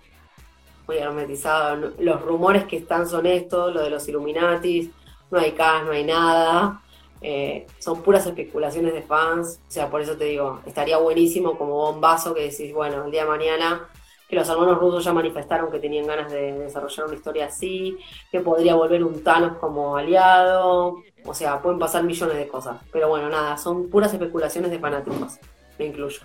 muy 0.87 0.97
hermetizado. 0.97 1.93
Los 1.99 2.21
rumores 2.21 2.65
que 2.65 2.77
están 2.77 3.07
son 3.07 3.25
estos, 3.25 3.73
lo 3.73 3.83
de 3.83 3.89
los 3.89 4.07
Illuminatis, 4.07 4.89
no 5.29 5.39
hay 5.39 5.51
cast, 5.51 5.85
no 5.85 5.91
hay 5.91 6.03
nada. 6.03 6.81
Eh, 7.21 7.67
son 7.79 8.01
puras 8.01 8.25
especulaciones 8.25 8.93
de 8.93 9.01
fans, 9.01 9.59
o 9.67 9.71
sea, 9.71 9.89
por 9.89 10.01
eso 10.01 10.15
te 10.15 10.25
digo, 10.25 10.61
estaría 10.65 10.97
buenísimo 10.97 11.57
como 11.57 11.73
bombazo 11.73 12.33
que 12.33 12.49
decís, 12.49 12.73
bueno, 12.73 13.05
el 13.05 13.11
día 13.11 13.23
de 13.23 13.29
mañana 13.29 13.89
que 14.29 14.35
los 14.35 14.47
hermanos 14.47 14.77
rusos 14.77 15.03
ya 15.03 15.11
manifestaron 15.11 15.71
que 15.71 15.79
tenían 15.79 16.05
ganas 16.05 16.31
de 16.31 16.53
desarrollar 16.53 17.07
una 17.07 17.15
historia 17.15 17.45
así, 17.47 17.97
que 18.31 18.39
podría 18.41 18.75
volver 18.75 19.03
un 19.03 19.23
Thanos 19.23 19.57
como 19.57 19.97
aliado, 19.97 21.01
o 21.25 21.33
sea, 21.33 21.59
pueden 21.61 21.79
pasar 21.79 22.03
millones 22.03 22.37
de 22.37 22.47
cosas, 22.47 22.77
pero 22.91 23.09
bueno, 23.09 23.27
nada, 23.27 23.57
son 23.57 23.89
puras 23.89 24.13
especulaciones 24.13 24.69
de 24.69 24.79
fanáticos, 24.79 25.39
me 25.79 25.87
incluyo. 25.87 26.19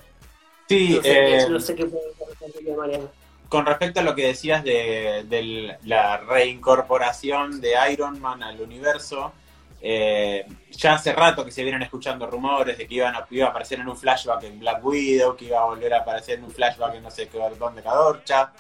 Sí, 0.69 0.97
No 0.97 1.03
sé, 1.03 1.37
eh, 1.37 1.49
no 1.49 1.61
sé 1.61 1.75
qué 1.75 1.87
puede 1.87 2.15
con 3.55 3.67
respecto 3.67 4.01
a 4.01 4.03
lo 4.03 4.17
que 4.17 4.27
decías 4.27 4.65
de, 4.65 5.25
de 5.29 5.77
la 5.85 6.17
reincorporación 6.17 7.61
de 7.61 7.75
Iron 7.93 8.21
Man 8.21 8.43
al 8.43 8.61
universo, 8.61 9.33
eh, 9.87 10.47
ya 10.71 10.95
hace 10.95 11.13
rato 11.13 11.45
que 11.45 11.51
se 11.51 11.63
vienen 11.63 11.83
escuchando 11.83 12.27
rumores 12.27 12.79
de 12.79 12.87
que 12.87 12.95
iban 12.95 13.15
a, 13.15 13.27
iba 13.31 13.49
a 13.49 13.51
aparecer 13.51 13.81
en 13.81 13.89
un 13.89 13.99
flashback 13.99 14.45
en 14.45 14.59
Black 14.59 14.83
Widow, 14.83 15.37
que 15.37 15.45
iba 15.45 15.61
a 15.61 15.67
volver 15.67 15.93
a 15.93 15.99
aparecer 15.99 16.39
en 16.39 16.45
un 16.45 16.51
flashback 16.51 16.95
en 16.95 17.03
no 17.03 17.11
sé 17.11 17.29
qué 17.29 17.39
dónde 17.59 17.83
Cadorcha. 17.83 18.51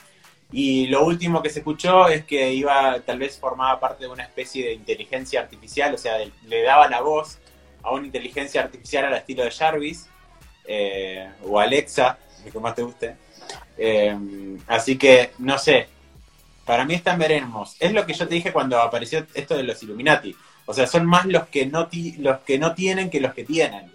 Y 0.52 0.86
lo 0.88 1.06
último 1.06 1.42
que 1.42 1.48
se 1.48 1.60
escuchó 1.60 2.08
es 2.08 2.26
que 2.26 2.52
iba, 2.52 3.00
tal 3.00 3.18
vez 3.18 3.38
formaba 3.38 3.80
parte 3.80 4.04
de 4.04 4.10
una 4.10 4.22
especie 4.22 4.66
de 4.66 4.74
inteligencia 4.74 5.40
artificial, 5.40 5.94
o 5.94 5.98
sea, 5.98 6.18
le 6.46 6.62
daba 6.62 6.88
la 6.90 7.00
voz 7.00 7.38
a 7.82 7.92
una 7.92 8.04
inteligencia 8.04 8.60
artificial 8.60 9.06
al 9.06 9.14
estilo 9.14 9.44
de 9.44 9.50
Jarvis, 9.50 10.06
eh, 10.66 11.30
o 11.42 11.58
Alexa, 11.58 12.18
el 12.44 12.52
que 12.52 12.60
más 12.60 12.74
te 12.74 12.82
guste. 12.82 13.16
Eh, 13.78 14.14
así 14.66 14.98
que, 14.98 15.30
no 15.38 15.56
sé, 15.56 15.88
para 16.66 16.84
mí 16.84 16.92
están 16.92 17.18
veremos. 17.18 17.76
Es 17.80 17.94
lo 17.94 18.04
que 18.04 18.12
yo 18.12 18.28
te 18.28 18.34
dije 18.34 18.52
cuando 18.52 18.78
apareció 18.78 19.26
esto 19.32 19.56
de 19.56 19.62
los 19.62 19.82
Illuminati. 19.82 20.36
O 20.66 20.72
sea, 20.72 20.86
son 20.86 21.06
más 21.06 21.26
los 21.26 21.46
que 21.48 21.66
no, 21.66 21.88
ti- 21.88 22.16
los 22.18 22.38
que 22.40 22.58
no 22.58 22.74
tienen 22.74 23.10
que 23.10 23.20
los 23.20 23.34
que 23.34 23.44
tienen. 23.44 23.92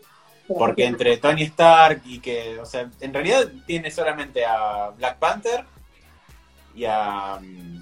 Porque 0.47 0.86
entre 0.86 1.17
Tony 1.17 1.43
Stark 1.43 2.01
y 2.05 2.19
que, 2.19 2.58
o 2.60 2.65
sea, 2.65 2.89
en 2.99 3.13
realidad 3.13 3.47
tiene 3.67 3.91
solamente 3.91 4.43
a 4.43 4.89
Black 4.97 5.17
Panther 5.17 5.63
y 6.73 6.86
a 6.86 7.39
um, 7.39 7.82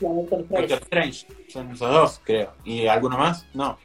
Doctor 0.00 0.82
Strange. 0.82 1.26
Son 1.48 1.70
esos 1.70 1.90
dos, 1.90 2.20
creo. 2.24 2.52
¿Y 2.64 2.86
alguno 2.88 3.16
más? 3.16 3.46
No. 3.54 3.78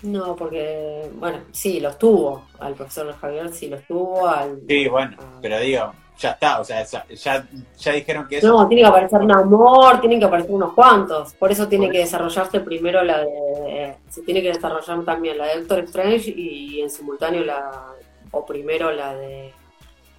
No, 0.00 0.36
porque, 0.36 1.10
bueno, 1.14 1.40
sí, 1.52 1.80
los 1.80 1.98
tuvo. 1.98 2.46
Al 2.60 2.74
profesor 2.74 3.14
Javier 3.18 3.52
sí 3.52 3.68
los 3.68 3.84
tuvo. 3.86 4.26
Al, 4.26 4.62
sí, 4.66 4.88
bueno, 4.88 5.16
pero 5.42 5.58
digo, 5.60 5.92
ya 6.18 6.30
está, 6.32 6.60
o 6.60 6.64
sea, 6.64 6.84
ya, 6.84 7.46
ya 7.78 7.92
dijeron 7.92 8.26
que 8.26 8.38
eso... 8.38 8.48
No, 8.48 8.66
tiene 8.66 8.82
que 8.82 8.88
aparecer 8.88 9.20
un 9.20 9.32
amor, 9.32 10.00
tienen 10.00 10.18
que 10.18 10.26
aparecer 10.26 10.50
unos 10.50 10.72
cuantos. 10.72 11.34
Por 11.34 11.52
eso 11.52 11.68
tiene 11.68 11.90
que 11.90 11.98
desarrollarse 11.98 12.60
primero 12.60 13.02
la 13.04 13.20
de... 13.20 13.96
Se 14.08 14.22
tiene 14.22 14.42
que 14.42 14.48
desarrollar 14.48 15.04
también 15.04 15.38
la 15.38 15.46
de 15.46 15.60
Doctor 15.60 15.80
Strange 15.84 16.30
y 16.30 16.80
en 16.80 16.90
simultáneo 16.90 17.44
la... 17.44 17.94
O 18.32 18.44
primero 18.44 18.90
la 18.90 19.14
de... 19.14 19.52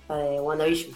La 0.07 0.17
de 0.17 0.39
WandaVision. 0.39 0.95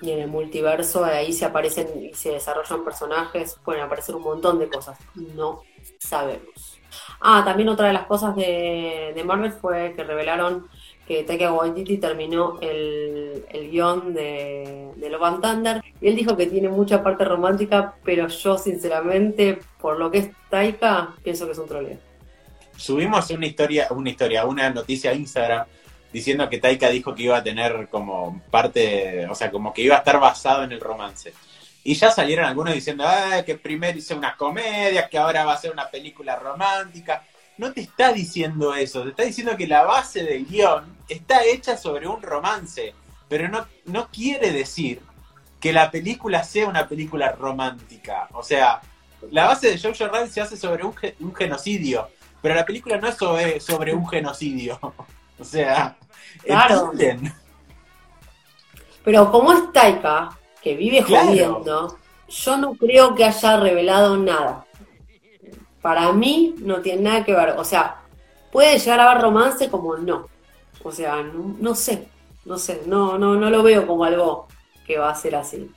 Y 0.00 0.10
en 0.10 0.20
el 0.20 0.28
multiverso 0.28 1.04
ahí 1.04 1.32
se 1.32 1.44
aparecen 1.44 1.88
y 2.02 2.14
se 2.14 2.32
desarrollan 2.32 2.84
personajes, 2.84 3.58
pueden 3.64 3.82
aparecer 3.82 4.14
un 4.14 4.22
montón 4.22 4.58
de 4.58 4.68
cosas. 4.68 4.98
No 5.14 5.62
sabemos. 5.98 6.80
Ah, 7.20 7.42
también 7.44 7.68
otra 7.68 7.86
de 7.86 7.92
las 7.92 8.06
cosas 8.06 8.34
de, 8.36 9.22
Marvel 9.24 9.52
fue 9.52 9.92
que 9.94 10.04
revelaron 10.04 10.68
que 11.06 11.22
Taika 11.24 11.52
Waititi 11.52 11.98
terminó 11.98 12.58
el, 12.60 13.44
el 13.50 13.70
guion 13.70 14.14
de, 14.14 14.90
de 14.96 15.10
Love 15.10 15.24
and 15.24 15.42
Thunder 15.42 15.84
y 16.00 16.08
él 16.08 16.16
dijo 16.16 16.36
que 16.36 16.46
tiene 16.46 16.68
mucha 16.68 17.02
parte 17.02 17.24
romántica, 17.24 17.94
pero 18.04 18.28
yo 18.28 18.56
sinceramente, 18.58 19.58
por 19.80 19.98
lo 19.98 20.10
que 20.10 20.18
es 20.18 20.30
Taika, 20.48 21.14
pienso 21.22 21.46
que 21.46 21.52
es 21.52 21.58
un 21.58 21.68
troleo. 21.68 21.98
Subimos 22.76 23.30
una 23.30 23.46
historia, 23.46 23.88
una 23.90 24.10
historia, 24.10 24.46
una 24.46 24.70
noticia 24.70 25.10
a 25.10 25.14
Instagram 25.14 25.66
diciendo 26.12 26.48
que 26.48 26.58
Taika 26.58 26.88
dijo 26.88 27.14
que 27.14 27.24
iba 27.24 27.36
a 27.36 27.42
tener 27.42 27.88
como 27.90 28.40
parte, 28.50 29.26
o 29.28 29.34
sea, 29.34 29.50
como 29.50 29.74
que 29.74 29.82
iba 29.82 29.96
a 29.96 29.98
estar 29.98 30.18
basado 30.20 30.62
en 30.62 30.72
el 30.72 30.80
romance. 30.80 31.32
Y 31.82 31.94
ya 31.94 32.10
salieron 32.10 32.46
algunos 32.46 32.72
diciendo 32.72 33.04
que 33.44 33.56
primero 33.56 33.98
hice 33.98 34.14
una 34.14 34.36
comedia, 34.36 35.08
que 35.08 35.18
ahora 35.18 35.44
va 35.44 35.52
a 35.52 35.58
ser 35.58 35.72
una 35.72 35.90
película 35.90 36.36
romántica. 36.36 37.24
No 37.58 37.72
te 37.72 37.82
está 37.82 38.12
diciendo 38.12 38.74
eso, 38.74 39.02
te 39.02 39.10
está 39.10 39.22
diciendo 39.24 39.56
que 39.56 39.66
la 39.66 39.82
base 39.82 40.24
del 40.24 40.46
guion 40.46 40.93
está 41.08 41.44
hecha 41.44 41.76
sobre 41.76 42.06
un 42.06 42.22
romance, 42.22 42.94
pero 43.28 43.48
no, 43.48 43.66
no 43.86 44.08
quiere 44.08 44.52
decir 44.52 45.00
que 45.60 45.72
la 45.72 45.90
película 45.90 46.44
sea 46.44 46.68
una 46.68 46.86
película 46.86 47.32
romántica. 47.32 48.28
O 48.32 48.42
sea, 48.42 48.80
la 49.30 49.46
base 49.46 49.70
de 49.70 49.78
Jojo 49.78 50.12
Rabbit 50.12 50.30
se 50.30 50.40
hace 50.40 50.56
sobre 50.56 50.84
un, 50.84 50.94
un, 51.20 51.34
genocidio, 51.34 52.08
pero 52.42 52.54
la 52.54 52.66
película 52.66 52.98
no 52.98 53.08
es 53.08 53.16
sobre, 53.16 53.60
sobre 53.60 53.94
un 53.94 54.06
genocidio. 54.06 54.78
o 55.38 55.44
sea, 55.44 55.96
claro. 56.44 56.92
Pero 59.04 59.30
como 59.30 59.52
es 59.52 59.72
Taika, 59.72 60.38
que 60.62 60.76
vive 60.76 61.02
jodiendo, 61.02 61.98
yo 62.28 62.56
no 62.56 62.74
creo 62.74 63.14
que 63.14 63.24
haya 63.24 63.56
revelado 63.58 64.16
nada. 64.16 64.66
Para 65.82 66.12
mí 66.12 66.54
no 66.58 66.80
tiene 66.80 67.02
nada 67.02 67.24
que 67.24 67.34
ver. 67.34 67.50
O 67.58 67.64
sea, 67.64 68.02
puede 68.50 68.78
llegar 68.78 69.00
a 69.00 69.10
haber 69.10 69.22
romance 69.22 69.68
como 69.68 69.96
no. 69.96 70.28
O 70.84 70.92
sea, 70.92 71.22
no, 71.22 71.74
sé, 71.74 72.06
no 72.44 72.58
sé, 72.58 72.82
no, 72.86 73.18
no, 73.18 73.34
no 73.34 73.50
lo 73.50 73.62
veo 73.62 73.86
como 73.86 74.04
algo 74.04 74.46
que 74.86 74.98
va 74.98 75.10
a 75.10 75.14
ser 75.14 75.34
así. 75.34 75.68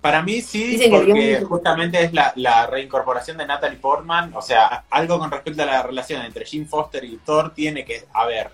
Para 0.00 0.22
mí 0.22 0.40
sí, 0.40 0.80
porque 0.90 1.44
justamente 1.46 2.02
es 2.02 2.14
la, 2.14 2.32
la, 2.36 2.66
reincorporación 2.66 3.36
de 3.36 3.46
Natalie 3.46 3.78
Portman, 3.78 4.32
o 4.34 4.40
sea, 4.40 4.84
algo 4.88 5.18
con 5.18 5.30
respecto 5.30 5.62
a 5.62 5.66
la 5.66 5.82
relación 5.82 6.22
entre 6.22 6.46
Jim 6.46 6.66
Foster 6.66 7.04
y 7.04 7.18
Thor 7.18 7.52
tiene 7.52 7.84
que 7.84 8.06
haber, 8.14 8.50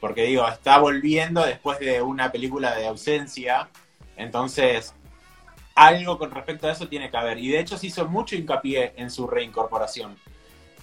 porque 0.00 0.24
digo, 0.24 0.46
está 0.46 0.78
volviendo 0.78 1.46
después 1.46 1.78
de 1.78 2.02
una 2.02 2.30
película 2.30 2.74
de 2.74 2.88
ausencia, 2.88 3.70
entonces, 4.16 4.92
algo 5.74 6.18
con 6.18 6.30
respecto 6.30 6.68
a 6.68 6.72
eso 6.72 6.88
tiene 6.88 7.10
que 7.10 7.16
haber. 7.16 7.38
Y 7.38 7.48
de 7.48 7.60
hecho 7.60 7.78
se 7.78 7.86
hizo 7.86 8.06
mucho 8.06 8.36
hincapié 8.36 8.92
en 8.96 9.10
su 9.10 9.26
reincorporación. 9.26 10.16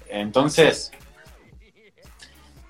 Entonces, 0.07 0.91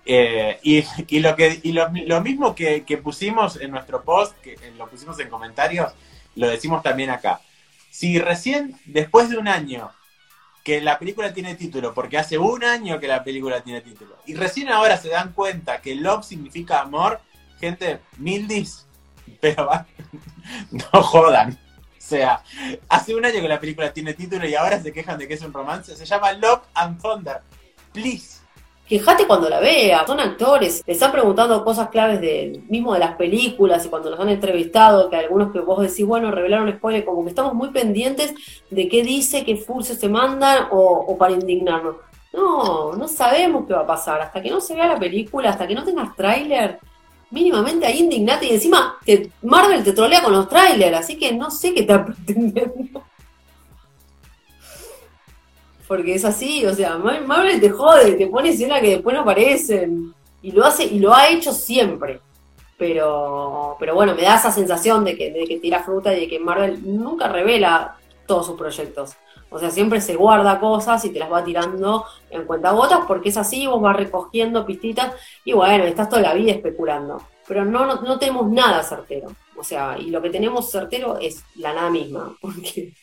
eh, 0.05 0.59
y, 0.63 1.19
lo 1.19 1.35
que 1.35 1.61
lo, 1.65 2.21
mismo 2.21 2.55
que, 2.55 2.99
pusimos 3.03 3.57
en 3.57 3.71
nuestro 3.71 4.03
post, 4.03 4.35
que 4.41 4.57
lo 4.77 4.89
pusimos 4.89 5.19
en 5.19 5.29
comentarios, 5.29 5.93
lo 6.35 6.47
decimos 6.47 6.81
también 6.81 7.09
acá. 7.09 7.41
Si 7.89 8.19
recién, 8.19 8.75
después 8.85 9.29
de 9.29 9.37
un 9.37 9.47
año 9.47 9.91
que 10.63 10.81
la 10.81 10.99
película 10.99 11.33
tiene 11.33 11.55
título, 11.55 11.93
porque 11.93 12.17
hace 12.17 12.37
un 12.37 12.63
año 12.63 12.99
que 12.99 13.07
la 13.07 13.23
película 13.23 13.61
tiene 13.61 13.81
título, 13.81 14.17
y 14.25 14.35
recién 14.35 14.69
ahora 14.69 14.97
se 14.97 15.09
dan 15.09 15.33
cuenta 15.33 15.81
que 15.81 15.95
love 15.95 16.25
significa 16.25 16.81
amor, 16.81 17.21
gente, 17.59 17.99
mildis, 18.17 18.85
pero 19.41 19.65
va, 19.65 19.85
no 20.71 21.03
jodan. 21.03 21.59
O 21.97 22.01
sea, 22.09 22.43
hace 22.87 23.13
un 23.13 23.23
año 23.23 23.41
que 23.41 23.47
la 23.47 23.59
película 23.59 23.93
tiene 23.93 24.15
título 24.15 24.47
y 24.47 24.55
ahora 24.55 24.81
se 24.81 24.91
quejan 24.91 25.19
de 25.19 25.27
que 25.27 25.35
es 25.35 25.41
un 25.43 25.53
romance. 25.53 25.95
Se 25.95 26.05
llama 26.05 26.31
Love 26.33 26.63
and 26.73 26.99
Thunder. 26.99 27.41
Please. 27.93 28.38
Quejate 28.89 29.27
cuando 29.27 29.47
la 29.49 29.59
veas, 29.59 30.07
son 30.07 30.19
actores, 30.19 30.83
les 30.87 30.95
están 30.95 31.11
preguntando 31.11 31.63
cosas 31.63 31.89
claves 31.89 32.19
de, 32.19 32.59
mismo 32.69 32.91
de 32.93 32.99
las 32.99 33.15
películas 33.17 33.85
y 33.85 33.89
cuando 33.89 34.09
los 34.09 34.19
han 34.19 34.29
entrevistado, 34.29 35.11
que 35.11 35.15
algunos 35.15 35.51
que 35.53 35.59
vos 35.59 35.79
decís, 35.79 36.03
bueno, 36.07 36.31
revelaron 36.31 36.71
spoiler, 36.73 37.05
como 37.05 37.23
que 37.23 37.29
estamos 37.29 37.53
muy 37.53 37.69
pendientes 37.69 38.33
de 38.71 38.87
qué 38.89 39.03
dice, 39.03 39.45
qué 39.45 39.57
furcios 39.57 39.99
se 39.99 40.09
mandan 40.09 40.69
o, 40.71 41.05
o 41.07 41.17
para 41.19 41.33
indignarnos. 41.33 41.97
No, 42.33 42.93
no 42.93 43.07
sabemos 43.07 43.65
qué 43.67 43.73
va 43.73 43.81
a 43.81 43.87
pasar. 43.87 44.21
Hasta 44.21 44.41
que 44.41 44.49
no 44.49 44.59
se 44.59 44.73
vea 44.73 44.87
la 44.87 44.99
película, 44.99 45.51
hasta 45.51 45.67
que 45.67 45.75
no 45.75 45.83
tengas 45.83 46.15
tráiler, 46.15 46.79
mínimamente 47.31 47.85
ahí 47.85 47.99
indignate 47.99 48.47
y 48.47 48.53
encima 48.53 48.97
Marvel 49.43 49.83
te 49.83 49.93
trolea 49.93 50.23
con 50.23 50.33
los 50.33 50.49
trailers, 50.49 50.97
así 50.97 51.17
que 51.17 51.31
no 51.31 51.51
sé 51.51 51.73
qué 51.73 51.81
está 51.81 52.05
pretendiendo. 52.25 53.03
Porque 55.89 56.15
es 56.15 56.23
así, 56.23 56.65
o 56.65 56.73
sea, 56.73 56.97
Marvel 56.97 57.59
te 57.59 57.71
jode, 57.71 58.13
te 58.13 58.27
pone 58.27 58.49
escenas 58.49 58.79
que 58.79 58.91
después 58.91 59.13
no 59.13 59.23
aparecen. 59.23 60.13
Y 60.41 60.51
lo 60.53 60.63
hace, 60.63 60.85
y 60.85 60.99
lo 60.99 61.13
ha 61.13 61.27
hecho 61.29 61.51
siempre. 61.51 62.21
Pero, 62.77 63.75
pero 63.77 63.95
bueno, 63.95 64.15
me 64.15 64.21
da 64.21 64.37
esa 64.37 64.51
sensación 64.51 65.03
de 65.03 65.17
que, 65.17 65.31
de 65.31 65.45
que 65.45 65.59
tira 65.59 65.83
fruta 65.83 66.13
y 66.13 66.21
de 66.21 66.27
que 66.29 66.39
Marvel 66.39 66.79
nunca 66.85 67.27
revela 67.27 67.97
todos 68.25 68.45
sus 68.45 68.55
proyectos. 68.57 69.17
O 69.49 69.57
sea, 69.57 69.71
siempre 69.71 69.99
se 69.99 70.15
guarda 70.15 70.59
cosas 70.59 71.03
y 71.05 71.09
te 71.09 71.19
las 71.19 71.31
va 71.31 71.43
tirando 71.43 72.05
en 72.29 72.45
cuentagotas 72.45 72.99
porque 73.07 73.29
es 73.29 73.37
así, 73.37 73.65
vos 73.65 73.81
vas 73.81 73.95
recogiendo 73.95 74.65
pistitas 74.65 75.13
y 75.43 75.53
bueno, 75.53 75.85
estás 75.85 76.07
toda 76.07 76.21
la 76.21 76.33
vida 76.33 76.51
especulando. 76.51 77.21
Pero 77.47 77.65
no, 77.65 77.99
no, 78.01 78.19
tenemos 78.19 78.47
nada 78.47 78.83
certero. 78.83 79.31
O 79.57 79.63
sea, 79.63 79.97
y 79.97 80.11
lo 80.11 80.21
que 80.21 80.29
tenemos 80.29 80.69
certero 80.69 81.17
es 81.17 81.43
la 81.55 81.73
nada 81.73 81.89
misma. 81.89 82.37
Porque, 82.41 82.93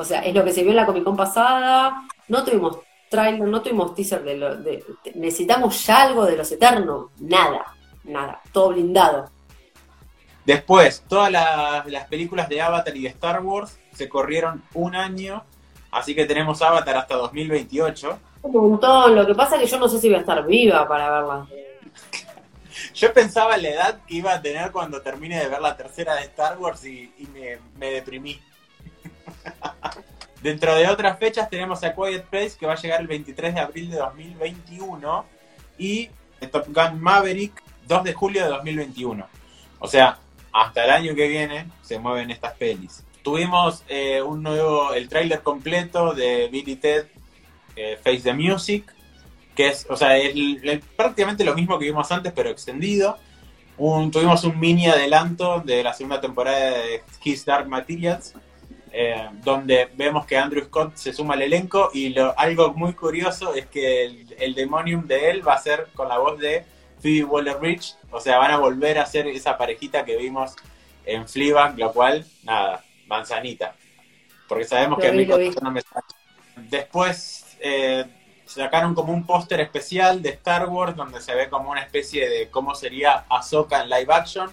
o 0.00 0.04
sea, 0.04 0.20
es 0.20 0.34
lo 0.34 0.44
que 0.44 0.52
se 0.52 0.62
vio 0.62 0.70
en 0.70 0.76
la 0.76 0.86
Comic 0.86 1.04
Con 1.04 1.16
pasada. 1.16 2.02
No 2.28 2.44
tuvimos 2.44 2.78
trailer, 3.08 3.46
no 3.46 3.60
tuvimos 3.60 3.94
teaser 3.94 4.22
de, 4.22 4.36
lo, 4.36 4.56
de 4.56 4.84
necesitamos 5.14 5.86
ya 5.86 6.02
algo 6.02 6.24
de 6.24 6.36
los 6.36 6.50
eternos. 6.50 7.10
Nada, 7.18 7.74
nada, 8.04 8.40
todo 8.52 8.70
blindado. 8.70 9.30
Después, 10.44 11.04
todas 11.06 11.30
las 11.30 12.08
películas 12.08 12.48
de 12.48 12.62
Avatar 12.62 12.96
y 12.96 13.02
de 13.02 13.08
Star 13.08 13.40
Wars 13.42 13.78
se 13.92 14.08
corrieron 14.08 14.62
un 14.74 14.96
año, 14.96 15.44
así 15.90 16.14
que 16.14 16.24
tenemos 16.24 16.62
Avatar 16.62 16.96
hasta 16.96 17.16
2028. 17.16 18.18
Un 18.42 18.52
montón, 18.52 19.14
lo 19.14 19.26
que 19.26 19.34
pasa 19.34 19.56
es 19.56 19.62
que 19.62 19.68
yo 19.68 19.78
no 19.78 19.88
sé 19.88 20.00
si 20.00 20.08
voy 20.08 20.16
a 20.16 20.20
estar 20.20 20.44
viva 20.46 20.88
para 20.88 21.10
verla. 21.10 21.46
yo 22.94 23.12
pensaba 23.12 23.56
la 23.58 23.68
edad 23.68 24.00
que 24.06 24.14
iba 24.14 24.32
a 24.32 24.40
tener 24.40 24.72
cuando 24.72 25.02
termine 25.02 25.38
de 25.38 25.48
ver 25.48 25.60
la 25.60 25.76
tercera 25.76 26.14
de 26.14 26.22
Star 26.22 26.58
Wars 26.58 26.84
y, 26.86 27.12
me, 27.78 27.90
deprimí. 27.90 28.40
Dentro 30.42 30.74
de 30.74 30.88
otras 30.88 31.18
fechas 31.18 31.50
tenemos 31.50 31.84
a 31.84 31.94
Quiet 31.94 32.24
Place 32.24 32.52
que 32.58 32.66
va 32.66 32.72
a 32.72 32.76
llegar 32.76 33.00
el 33.00 33.06
23 33.06 33.54
de 33.54 33.60
abril 33.60 33.90
de 33.90 33.98
2021 33.98 35.24
y 35.78 36.08
Top 36.50 36.66
Gun 36.68 37.00
Maverick 37.00 37.62
2 37.86 38.04
de 38.04 38.12
julio 38.14 38.44
de 38.44 38.48
2021. 38.48 39.26
O 39.80 39.88
sea, 39.88 40.18
hasta 40.52 40.84
el 40.84 40.90
año 40.90 41.14
que 41.14 41.28
viene 41.28 41.66
se 41.82 41.98
mueven 41.98 42.30
estas 42.30 42.54
pelis. 42.54 43.04
Tuvimos 43.22 43.84
eh, 43.88 44.22
un 44.22 44.42
nuevo, 44.42 44.94
el 44.94 45.08
tráiler 45.08 45.42
completo 45.42 46.14
de 46.14 46.48
Billy 46.50 46.76
Ted 46.76 47.06
eh, 47.76 47.98
Face 48.02 48.20
the 48.20 48.32
Music, 48.32 48.92
que 49.54 49.68
es, 49.68 49.86
o 49.90 49.96
sea, 49.96 50.16
es 50.16 50.34
prácticamente 50.96 51.44
lo 51.44 51.54
mismo 51.54 51.78
que 51.78 51.86
vimos 51.86 52.10
antes, 52.10 52.32
pero 52.32 52.50
extendido. 52.50 53.18
tuvimos 53.76 54.44
un 54.44 54.58
mini 54.58 54.86
adelanto 54.86 55.60
de 55.60 55.82
la 55.82 55.92
segunda 55.92 56.20
temporada 56.20 56.70
de 56.70 57.02
His 57.22 57.44
Dark 57.44 57.68
Materials, 57.68 58.34
eh, 58.92 59.28
donde 59.44 59.88
vemos 59.94 60.26
que 60.26 60.36
Andrew 60.36 60.64
Scott 60.64 60.96
se 60.96 61.12
suma 61.12 61.34
al 61.34 61.42
elenco 61.42 61.90
y 61.94 62.10
lo, 62.10 62.36
algo 62.38 62.72
muy 62.74 62.94
curioso 62.94 63.54
es 63.54 63.66
que 63.66 64.04
el, 64.04 64.36
el 64.38 64.54
demonium 64.54 65.06
de 65.06 65.30
él 65.30 65.46
va 65.46 65.54
a 65.54 65.58
ser 65.58 65.88
con 65.94 66.08
la 66.08 66.18
voz 66.18 66.38
de 66.38 66.64
Phoebe 67.00 67.24
Waller-Bridge, 67.24 67.94
o 68.10 68.20
sea, 68.20 68.38
van 68.38 68.50
a 68.50 68.58
volver 68.58 68.98
a 68.98 69.06
ser 69.06 69.26
esa 69.26 69.56
parejita 69.56 70.04
que 70.04 70.16
vimos 70.16 70.54
en 71.04 71.26
Fleabag, 71.26 71.78
lo 71.78 71.92
cual, 71.92 72.24
nada, 72.44 72.84
manzanita. 73.06 73.74
Porque 74.48 74.64
sabemos 74.64 74.98
que 74.98 75.12
mí 75.12 75.26
no 75.26 75.70
me 75.70 75.80
Después, 76.68 77.56
eh, 77.60 78.04
sacaron 78.44 78.94
como 78.94 79.12
un 79.12 79.24
póster 79.24 79.60
especial 79.60 80.22
de 80.22 80.30
Star 80.30 80.68
Wars 80.68 80.96
donde 80.96 81.20
se 81.20 81.34
ve 81.34 81.48
como 81.48 81.70
una 81.70 81.82
especie 81.82 82.28
de 82.28 82.50
cómo 82.50 82.74
sería 82.74 83.24
Ahsoka 83.28 83.82
en 83.82 83.90
live 83.90 84.12
action. 84.12 84.50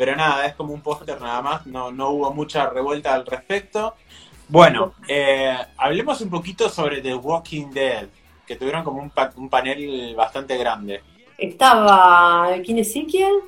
Pero 0.00 0.16
nada, 0.16 0.46
es 0.46 0.54
como 0.54 0.72
un 0.72 0.80
póster 0.80 1.20
nada 1.20 1.42
más, 1.42 1.66
no, 1.66 1.92
no 1.92 2.08
hubo 2.08 2.32
mucha 2.32 2.70
revuelta 2.70 3.12
al 3.12 3.26
respecto. 3.26 3.96
Bueno, 4.48 4.94
eh, 5.06 5.54
hablemos 5.76 6.22
un 6.22 6.30
poquito 6.30 6.70
sobre 6.70 7.02
The 7.02 7.14
Walking 7.16 7.66
Dead, 7.68 8.08
que 8.46 8.56
tuvieron 8.56 8.82
como 8.82 9.02
un, 9.02 9.10
pa- 9.10 9.30
un 9.36 9.50
panel 9.50 10.14
bastante 10.16 10.56
grande. 10.56 11.02
Estaba 11.36 12.48
Kim 12.64 12.78
Ezekiel, 12.78 13.40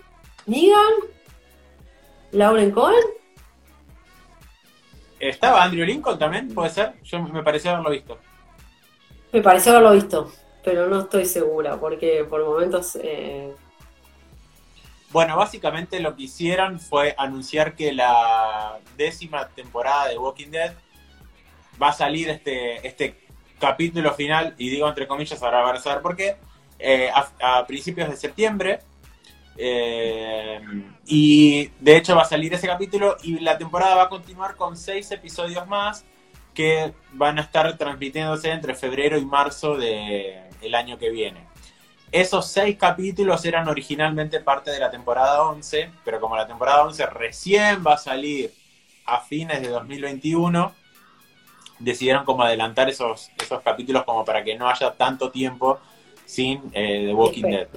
Negan, 0.44 0.92
Lauren 2.32 2.70
Cohen. 2.70 3.02
¿Estaba 5.18 5.62
Andrew 5.64 5.86
Lincoln 5.86 6.18
también? 6.18 6.52
¿Puede 6.52 6.68
ser? 6.68 6.92
Yo 7.02 7.18
me 7.22 7.42
pareció 7.42 7.70
haberlo 7.70 7.88
visto. 7.88 8.18
Me 9.32 9.40
pareció 9.40 9.72
haberlo 9.72 9.92
visto, 9.92 10.30
pero 10.62 10.86
no 10.86 11.00
estoy 11.00 11.24
segura 11.24 11.80
porque 11.80 12.26
por 12.28 12.44
momentos 12.44 12.98
eh, 13.02 13.54
Bueno, 15.12 15.36
básicamente 15.36 16.00
lo 16.00 16.16
que 16.16 16.22
hicieron 16.22 16.80
fue 16.80 17.14
anunciar 17.18 17.74
que 17.76 17.92
la 17.92 18.78
décima 18.96 19.48
temporada 19.48 20.08
de 20.08 20.16
Walking 20.16 20.48
Dead 20.48 20.74
va 21.80 21.88
a 21.90 21.92
salir 21.92 22.30
este, 22.30 22.86
este 22.86 23.26
capítulo 23.58 24.14
final, 24.14 24.54
y 24.56 24.70
digo 24.70 24.88
entre 24.88 25.06
comillas, 25.06 25.42
ahora 25.42 25.60
van 25.60 25.76
a 25.76 25.80
saber 25.80 26.02
por 26.02 26.16
qué, 26.16 26.36
eh, 26.78 27.10
a, 27.40 27.66
principios 27.66 28.08
de 28.08 28.16
septiembre. 28.16 28.80
Eh, 29.58 30.60
y 31.04 31.66
de 31.78 31.96
hecho 31.98 32.16
va 32.16 32.22
a 32.22 32.24
salir 32.24 32.54
ese 32.54 32.66
capítulo 32.66 33.18
y 33.22 33.38
la 33.40 33.58
temporada 33.58 33.96
va 33.96 34.04
a 34.04 34.08
continuar 34.08 34.56
con 34.56 34.78
seis 34.78 35.10
episodios 35.10 35.66
más 35.66 36.06
que 36.54 36.94
van 37.12 37.38
a 37.38 37.42
estar 37.42 37.76
transmitiéndose 37.76 38.50
entre 38.50 38.74
febrero 38.74 39.18
y 39.18 39.26
marzo 39.26 39.76
del 39.76 40.74
año 40.74 40.96
que 40.96 41.10
viene. 41.10 41.51
Esos 42.12 42.46
seis 42.46 42.76
capítulos 42.76 43.42
eran 43.46 43.66
originalmente 43.68 44.38
parte 44.40 44.70
de 44.70 44.78
la 44.78 44.90
temporada 44.90 45.44
11, 45.44 45.90
pero 46.04 46.20
como 46.20 46.36
la 46.36 46.46
temporada 46.46 46.84
11 46.84 47.06
recién 47.06 47.82
va 47.84 47.94
a 47.94 47.98
salir 47.98 48.52
a 49.06 49.20
fines 49.20 49.62
de 49.62 49.68
2021, 49.68 50.74
decidieron 51.78 52.26
como 52.26 52.42
adelantar 52.42 52.90
esos, 52.90 53.30
esos 53.42 53.62
capítulos 53.62 54.04
como 54.04 54.26
para 54.26 54.44
que 54.44 54.56
no 54.56 54.68
haya 54.68 54.92
tanto 54.92 55.30
tiempo 55.30 55.80
sin 56.26 56.60
eh, 56.74 57.06
The 57.06 57.14
Walking 57.14 57.42
Dead. 57.42 57.68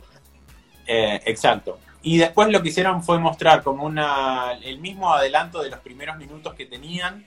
Eh, 0.85 1.21
exacto. 1.25 1.79
Y 2.03 2.17
después 2.17 2.49
lo 2.49 2.61
que 2.61 2.69
hicieron 2.69 3.03
fue 3.03 3.17
mostrar 3.17 3.63
como 3.63 3.85
una 3.85 4.51
el 4.63 4.79
mismo 4.79 5.13
adelanto 5.13 5.63
de 5.63 5.69
los 5.69 5.79
primeros 5.79 6.17
minutos 6.17 6.53
que 6.53 6.65
tenían, 6.65 7.25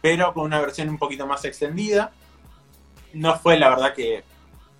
pero 0.00 0.32
con 0.34 0.44
una 0.44 0.58
versión 0.60 0.88
un 0.88 0.98
poquito 0.98 1.26
más 1.26 1.44
extendida. 1.44 2.12
No 3.12 3.38
fue 3.38 3.58
la 3.58 3.68
verdad 3.68 3.94
que 3.94 4.24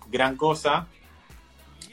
gran 0.09 0.37
cosa. 0.37 0.87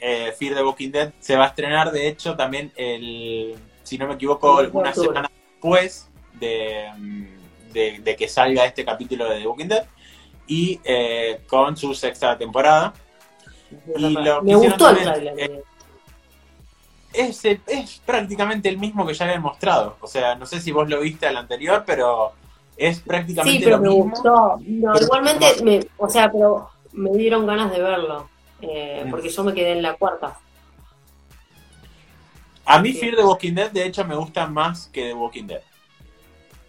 Eh, 0.00 0.32
Fear 0.38 0.54
the 0.54 0.62
Walking 0.64 0.90
Dead 0.90 1.12
se 1.18 1.36
va 1.36 1.44
a 1.44 1.48
estrenar, 1.48 1.90
de 1.90 2.06
hecho, 2.08 2.36
también 2.36 2.72
el, 2.76 3.56
si 3.82 3.98
no 3.98 4.06
me 4.06 4.14
equivoco, 4.14 4.60
una 4.72 4.94
semana 4.94 5.30
después 5.52 6.08
de, 6.34 6.86
de, 7.72 7.98
de 8.00 8.16
que 8.16 8.28
salga 8.28 8.64
este 8.64 8.84
capítulo 8.84 9.28
de 9.28 9.40
The 9.40 9.46
Walking 9.46 9.66
Dead 9.68 9.84
y 10.46 10.80
eh, 10.84 11.40
con 11.48 11.76
su 11.76 11.94
sexta 11.94 12.38
temporada. 12.38 12.94
Y 13.96 14.00
lo 14.00 14.40
que 14.40 14.46
me 14.46 14.54
gustó 14.54 14.88
el 14.90 14.96
trailer. 15.02 15.62
es, 17.12 17.44
el- 17.44 17.60
es 17.66 18.00
prácticamente 18.04 18.68
el 18.68 18.78
mismo 18.78 19.06
que 19.06 19.14
ya 19.14 19.24
habían 19.24 19.42
mostrado. 19.42 19.96
O 20.00 20.06
sea, 20.06 20.34
no 20.36 20.46
sé 20.46 20.60
si 20.60 20.72
vos 20.72 20.88
lo 20.88 21.00
viste 21.00 21.26
al 21.26 21.36
anterior, 21.36 21.82
pero 21.86 22.32
es 22.76 23.00
prácticamente 23.00 23.58
Sí, 23.58 23.64
pero 23.64 23.76
lo 23.78 23.82
me 23.82 23.88
mismo. 23.88 24.04
gustó. 24.10 24.58
No, 24.64 24.92
pero- 24.92 25.04
igualmente, 25.04 25.46
me, 25.64 25.80
o 25.96 26.08
sea, 26.08 26.30
pero 26.30 26.70
me 26.92 27.10
dieron 27.12 27.46
ganas 27.46 27.70
de 27.72 27.80
verlo. 27.82 28.28
Eh, 28.60 29.06
porque 29.10 29.28
yo 29.28 29.44
me 29.44 29.54
quedé 29.54 29.72
en 29.72 29.82
la 29.82 29.94
cuarta. 29.94 30.38
A 32.64 32.80
mí 32.80 32.92
Sí. 32.92 32.98
Fear 33.00 33.16
the 33.16 33.24
Walking 33.24 33.54
Dead, 33.54 33.70
de 33.70 33.86
hecho, 33.86 34.04
me 34.04 34.14
gusta 34.16 34.46
más 34.46 34.88
que 34.88 35.02
The 35.04 35.14
Walking 35.14 35.46
Dead. 35.46 35.62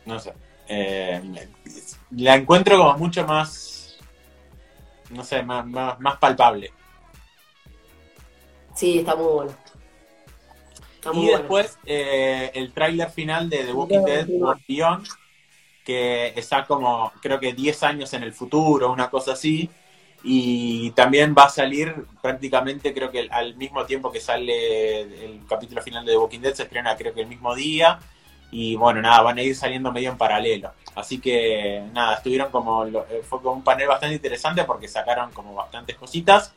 No 0.05 0.19
sé. 0.19 0.33
Eh, 0.67 1.21
la 2.11 2.35
encuentro 2.35 2.77
como 2.77 2.97
mucho 2.97 3.25
más, 3.25 3.97
no 5.09 5.23
sé, 5.23 5.43
más, 5.43 5.65
más, 5.65 5.99
más 5.99 6.17
palpable. 6.17 6.71
Sí, 8.75 8.99
está 8.99 9.15
muy 9.15 9.25
bueno. 9.33 9.51
Está 10.95 11.11
muy 11.11 11.23
Y 11.23 11.25
bueno. 11.25 11.39
después 11.39 11.77
eh, 11.85 12.51
el 12.53 12.71
tráiler 12.73 13.09
final 13.09 13.49
de 13.49 13.65
The 13.65 13.73
Walking 13.73 14.05
Dead. 14.05 14.27
World 14.29 14.61
Beyond, 14.67 15.07
que 15.83 16.27
está 16.35 16.65
como, 16.65 17.11
creo 17.21 17.39
que 17.39 17.53
10 17.53 17.83
años 17.83 18.13
en 18.13 18.23
el 18.23 18.33
futuro, 18.33 18.91
una 18.91 19.09
cosa 19.09 19.33
así. 19.33 19.69
Y 20.23 20.91
también 20.91 21.33
va 21.37 21.43
a 21.43 21.49
salir 21.49 21.95
prácticamente, 22.21 22.93
creo 22.93 23.09
que 23.09 23.29
al 23.31 23.55
mismo 23.55 23.85
tiempo 23.85 24.11
que 24.11 24.19
sale 24.19 25.01
el 25.25 25.41
capítulo 25.47 25.81
final 25.81 26.05
de 26.05 26.11
The 26.11 26.17
Walking 26.17 26.39
Dead, 26.41 26.53
se 26.53 26.63
estrena 26.63 26.95
creo 26.97 27.13
que 27.13 27.21
el 27.21 27.27
mismo 27.27 27.55
día. 27.55 27.99
Y 28.51 28.75
bueno, 28.75 29.01
nada, 29.01 29.21
van 29.21 29.37
a 29.37 29.43
ir 29.43 29.55
saliendo 29.55 29.91
medio 29.91 30.09
en 30.09 30.17
paralelo. 30.17 30.71
Así 30.95 31.19
que 31.19 31.83
nada, 31.93 32.15
estuvieron 32.15 32.51
como, 32.51 32.85
eh, 32.85 33.21
fue 33.23 33.41
como 33.41 33.53
un 33.53 33.63
panel 33.63 33.87
bastante 33.87 34.15
interesante 34.15 34.63
porque 34.65 34.87
sacaron 34.87 35.31
como 35.31 35.53
bastantes 35.53 35.95
cositas. 35.95 36.53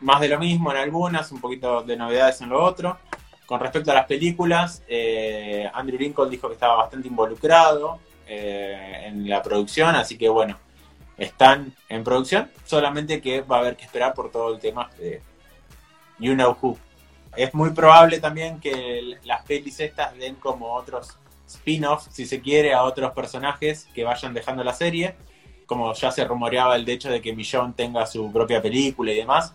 Más 0.00 0.20
de 0.20 0.28
lo 0.28 0.38
mismo 0.38 0.70
en 0.72 0.78
algunas, 0.78 1.30
un 1.32 1.40
poquito 1.40 1.82
de 1.82 1.96
novedades 1.96 2.40
en 2.40 2.50
lo 2.50 2.62
otro. 2.62 2.98
Con 3.46 3.60
respecto 3.60 3.90
a 3.90 3.94
las 3.94 4.06
películas, 4.06 4.82
eh, 4.88 5.70
Andrew 5.72 5.98
Lincoln 5.98 6.30
dijo 6.30 6.48
que 6.48 6.54
estaba 6.54 6.76
bastante 6.76 7.08
involucrado 7.08 8.00
eh, 8.26 9.04
en 9.06 9.28
la 9.28 9.42
producción, 9.42 9.94
así 9.96 10.16
que 10.16 10.28
bueno, 10.28 10.58
están 11.16 11.72
en 11.88 12.02
producción, 12.04 12.50
solamente 12.64 13.20
que 13.20 13.40
va 13.42 13.56
a 13.56 13.60
haber 13.60 13.76
que 13.76 13.84
esperar 13.84 14.14
por 14.14 14.30
todo 14.30 14.52
el 14.54 14.60
tema 14.60 14.90
de 14.98 15.20
You 16.18 16.34
Know 16.34 16.56
Who. 16.60 16.78
Es 17.36 17.52
muy 17.54 17.70
probable 17.70 18.20
también 18.20 18.60
que 18.60 19.16
las 19.24 19.42
pelis 19.44 19.80
estas 19.80 20.16
den 20.16 20.36
como 20.36 20.72
otros 20.74 21.16
spin-offs, 21.48 22.08
si 22.12 22.26
se 22.26 22.40
quiere, 22.40 22.74
a 22.74 22.82
otros 22.84 23.12
personajes 23.12 23.88
que 23.94 24.04
vayan 24.04 24.34
dejando 24.34 24.64
la 24.64 24.72
serie, 24.72 25.14
como 25.66 25.92
ya 25.94 26.10
se 26.10 26.24
rumoreaba 26.24 26.76
el 26.76 26.88
hecho 26.88 27.10
de 27.10 27.20
que 27.20 27.34
Millón 27.34 27.72
tenga 27.74 28.06
su 28.06 28.30
propia 28.32 28.60
película 28.62 29.12
y 29.12 29.16
demás. 29.16 29.52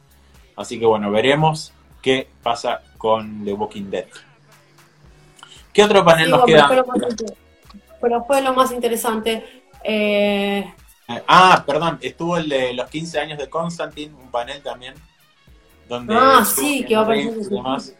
Así 0.55 0.79
que 0.79 0.85
bueno, 0.85 1.09
veremos 1.11 1.71
qué 2.01 2.27
pasa 2.43 2.81
con 2.97 3.45
The 3.45 3.53
Walking 3.53 3.89
Dead. 3.89 4.05
¿Qué 5.73 5.83
otro 5.83 6.03
panel 6.03 6.25
Sí, 6.25 6.31
nos 6.31 6.45
queda? 6.45 6.67
pero, 6.67 6.83
fue 6.85 6.95
lo 6.97 6.99
más 6.99 7.11
inter- 7.11 7.37
pero 8.01 8.23
fue 8.25 8.41
lo 8.41 8.53
más 8.53 8.71
interesante. 8.71 9.63
Eh, 9.83 10.73
Ah, 11.27 11.63
perdón, 11.65 11.97
estuvo 12.01 12.37
el 12.37 12.47
de 12.47 12.73
los 12.73 12.89
15 12.89 13.19
años 13.19 13.39
de 13.39 13.49
Constantine, 13.49 14.13
un 14.13 14.29
panel 14.29 14.61
también. 14.61 14.93
Donde 15.87 16.15
Ah, 16.15 16.45
sí, 16.45 16.85
que 16.85 16.93
va 16.95 17.01
a 17.01 17.03
aparecer 17.03 17.37
y 17.39 17.55
demás. 17.55 17.95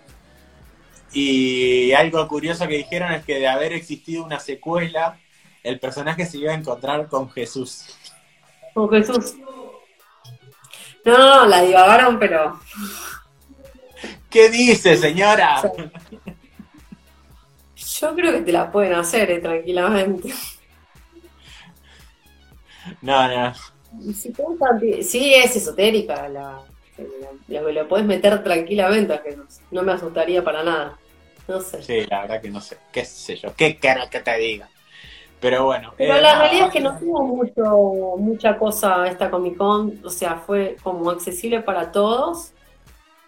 Y 1.12 1.92
algo 1.94 2.28
curioso 2.28 2.68
que 2.68 2.78
dijeron 2.78 3.12
es 3.12 3.26
que 3.26 3.40
de 3.40 3.48
haber 3.48 3.74
existido 3.74 4.24
una 4.24 4.40
secuela, 4.40 5.18
el 5.64 5.80
personaje 5.80 6.26
se 6.26 6.38
iba 6.38 6.52
a 6.52 6.56
encontrar 6.56 7.08
con 7.08 7.32
Jesús. 7.32 7.98
con 8.76 8.90
Jesús. 8.90 9.36
No, 11.04 11.18
no, 11.18 11.36
no, 11.36 11.46
la 11.46 11.64
divagaron, 11.64 12.20
pero 12.20 12.60
¿Qué 14.30 14.50
dice, 14.50 14.96
señora? 14.96 15.62
yo 17.76 18.16
creo 18.16 18.34
que 18.34 18.42
te 18.42 18.52
la 18.52 18.72
pueden 18.72 18.94
hacer 18.94 19.32
eh, 19.32 19.40
tranquilamente. 19.40 20.32
No, 23.02 23.28
no. 23.28 23.54
Si 24.14 24.32
sí, 25.04 25.34
es 25.34 25.56
esotérica, 25.56 26.28
la, 26.30 26.62
la, 27.48 27.62
la- 27.62 27.72
la 27.72 27.88
puedes 27.88 28.06
meter 28.06 28.44
tranquilamente 28.44 29.14
a 29.14 29.18
Jesús. 29.20 29.60
No 29.72 29.82
me 29.84 29.94
asustaría 29.94 30.44
para 30.44 30.64
nada. 30.64 30.98
No 31.48 31.60
sé. 31.62 31.80
Sí, 31.82 32.06
la 32.10 32.22
verdad 32.22 32.42
que 32.42 32.50
no 32.50 32.62
sé. 32.62 32.78
¿Qué 32.92 33.06
sé 33.06 33.36
yo? 33.36 33.54
¿Qué 33.56 33.78
cara 33.80 34.10
que 34.10 34.20
te 34.20 34.38
diga? 34.38 34.70
Pero 35.40 35.66
bueno. 35.66 35.94
Pero 35.98 36.14
eh, 36.14 36.22
la 36.22 36.40
realidad 36.40 36.68
es 36.68 36.74
que 36.74 36.80
no 36.82 36.98
tuvo 36.98 37.24
mucho, 37.24 38.18
mucha 38.18 38.58
cosa 38.58 39.08
esta 39.08 39.30
Comic 39.30 39.58
Con, 39.58 40.00
o 40.06 40.10
sea, 40.10 40.36
fue 40.38 40.78
como 40.84 41.10
accesible 41.10 41.62
para 41.62 41.92
todos, 41.92 42.54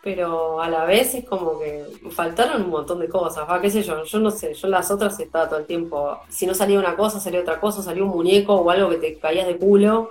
pero 0.03 0.61
a 0.61 0.69
la 0.69 0.85
vez 0.85 1.13
es 1.13 1.25
como 1.25 1.59
que 1.59 1.85
faltaron 2.09 2.63
un 2.63 2.69
montón 2.69 2.99
de 2.99 3.07
cosas, 3.07 3.47
va, 3.47 3.61
qué 3.61 3.69
sé 3.69 3.83
yo, 3.83 4.03
yo 4.03 4.19
no 4.19 4.31
sé, 4.31 4.53
yo 4.53 4.67
en 4.67 4.71
las 4.71 4.89
otras 4.89 5.19
estaba 5.19 5.47
todo 5.47 5.59
el 5.59 5.65
tiempo, 5.65 6.19
si 6.27 6.47
no 6.47 6.53
salía 6.53 6.79
una 6.79 6.95
cosa, 6.95 7.19
salía 7.19 7.41
otra 7.41 7.59
cosa, 7.59 7.83
salía 7.83 8.03
un 8.03 8.09
muñeco 8.09 8.55
o 8.55 8.69
algo 8.69 8.89
que 8.89 8.97
te 8.97 9.19
caías 9.19 9.47
de 9.47 9.57
culo, 9.57 10.09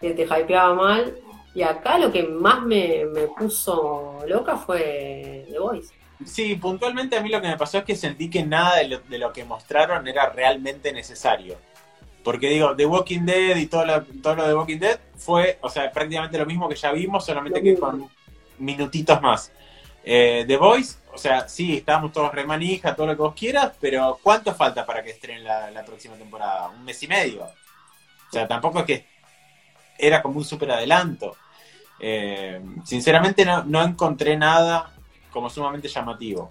que 0.00 0.10
te 0.10 0.22
hypeaba 0.22 0.74
mal, 0.74 1.16
y 1.54 1.62
acá 1.62 1.98
lo 1.98 2.10
que 2.10 2.24
más 2.24 2.62
me, 2.62 3.04
me 3.06 3.28
puso 3.28 4.18
loca 4.26 4.56
fue 4.56 5.46
The 5.50 5.58
Voice. 5.58 5.94
Sí, 6.24 6.56
puntualmente 6.56 7.16
a 7.16 7.20
mí 7.20 7.28
lo 7.28 7.40
que 7.40 7.48
me 7.48 7.56
pasó 7.56 7.78
es 7.78 7.84
que 7.84 7.94
sentí 7.94 8.28
que 8.28 8.44
nada 8.44 8.76
de 8.78 8.88
lo, 8.88 8.98
de 8.98 9.18
lo 9.18 9.32
que 9.32 9.44
mostraron 9.44 10.06
era 10.08 10.30
realmente 10.30 10.92
necesario. 10.92 11.56
Porque 12.24 12.48
digo, 12.48 12.74
The 12.74 12.86
Walking 12.86 13.24
Dead 13.24 13.56
y 13.56 13.66
todo 13.66 13.86
lo, 13.86 14.02
todo 14.20 14.34
lo 14.34 14.48
de 14.48 14.54
Walking 14.54 14.78
Dead 14.78 14.98
fue, 15.16 15.58
o 15.62 15.70
sea, 15.70 15.90
prácticamente 15.92 16.36
lo 16.36 16.44
mismo 16.44 16.68
que 16.68 16.74
ya 16.74 16.90
vimos, 16.92 17.24
solamente 17.24 17.62
que 17.62 17.78
con 17.78 18.08
minutitos 18.58 19.20
más. 19.20 19.52
Eh, 20.04 20.44
The 20.46 20.56
Voice, 20.56 20.96
o 21.12 21.18
sea, 21.18 21.48
sí, 21.48 21.76
estábamos 21.76 22.12
todos 22.12 22.32
remanija, 22.32 22.94
todo 22.94 23.08
lo 23.08 23.16
que 23.16 23.22
vos 23.22 23.34
quieras, 23.34 23.72
pero 23.80 24.18
¿cuánto 24.22 24.54
falta 24.54 24.86
para 24.86 25.02
que 25.02 25.10
estrenen 25.10 25.44
la, 25.44 25.70
la 25.70 25.84
próxima 25.84 26.14
temporada? 26.14 26.68
¿Un 26.68 26.84
mes 26.84 27.02
y 27.02 27.08
medio? 27.08 27.44
O 27.44 28.32
sea, 28.32 28.46
tampoco 28.46 28.80
es 28.80 28.84
que 28.84 29.06
era 29.98 30.22
como 30.22 30.38
un 30.38 30.44
super 30.44 30.70
adelanto. 30.70 31.36
Eh, 32.00 32.60
sinceramente 32.84 33.44
no, 33.44 33.64
no 33.64 33.82
encontré 33.82 34.36
nada 34.36 34.92
como 35.30 35.50
sumamente 35.50 35.88
llamativo. 35.88 36.50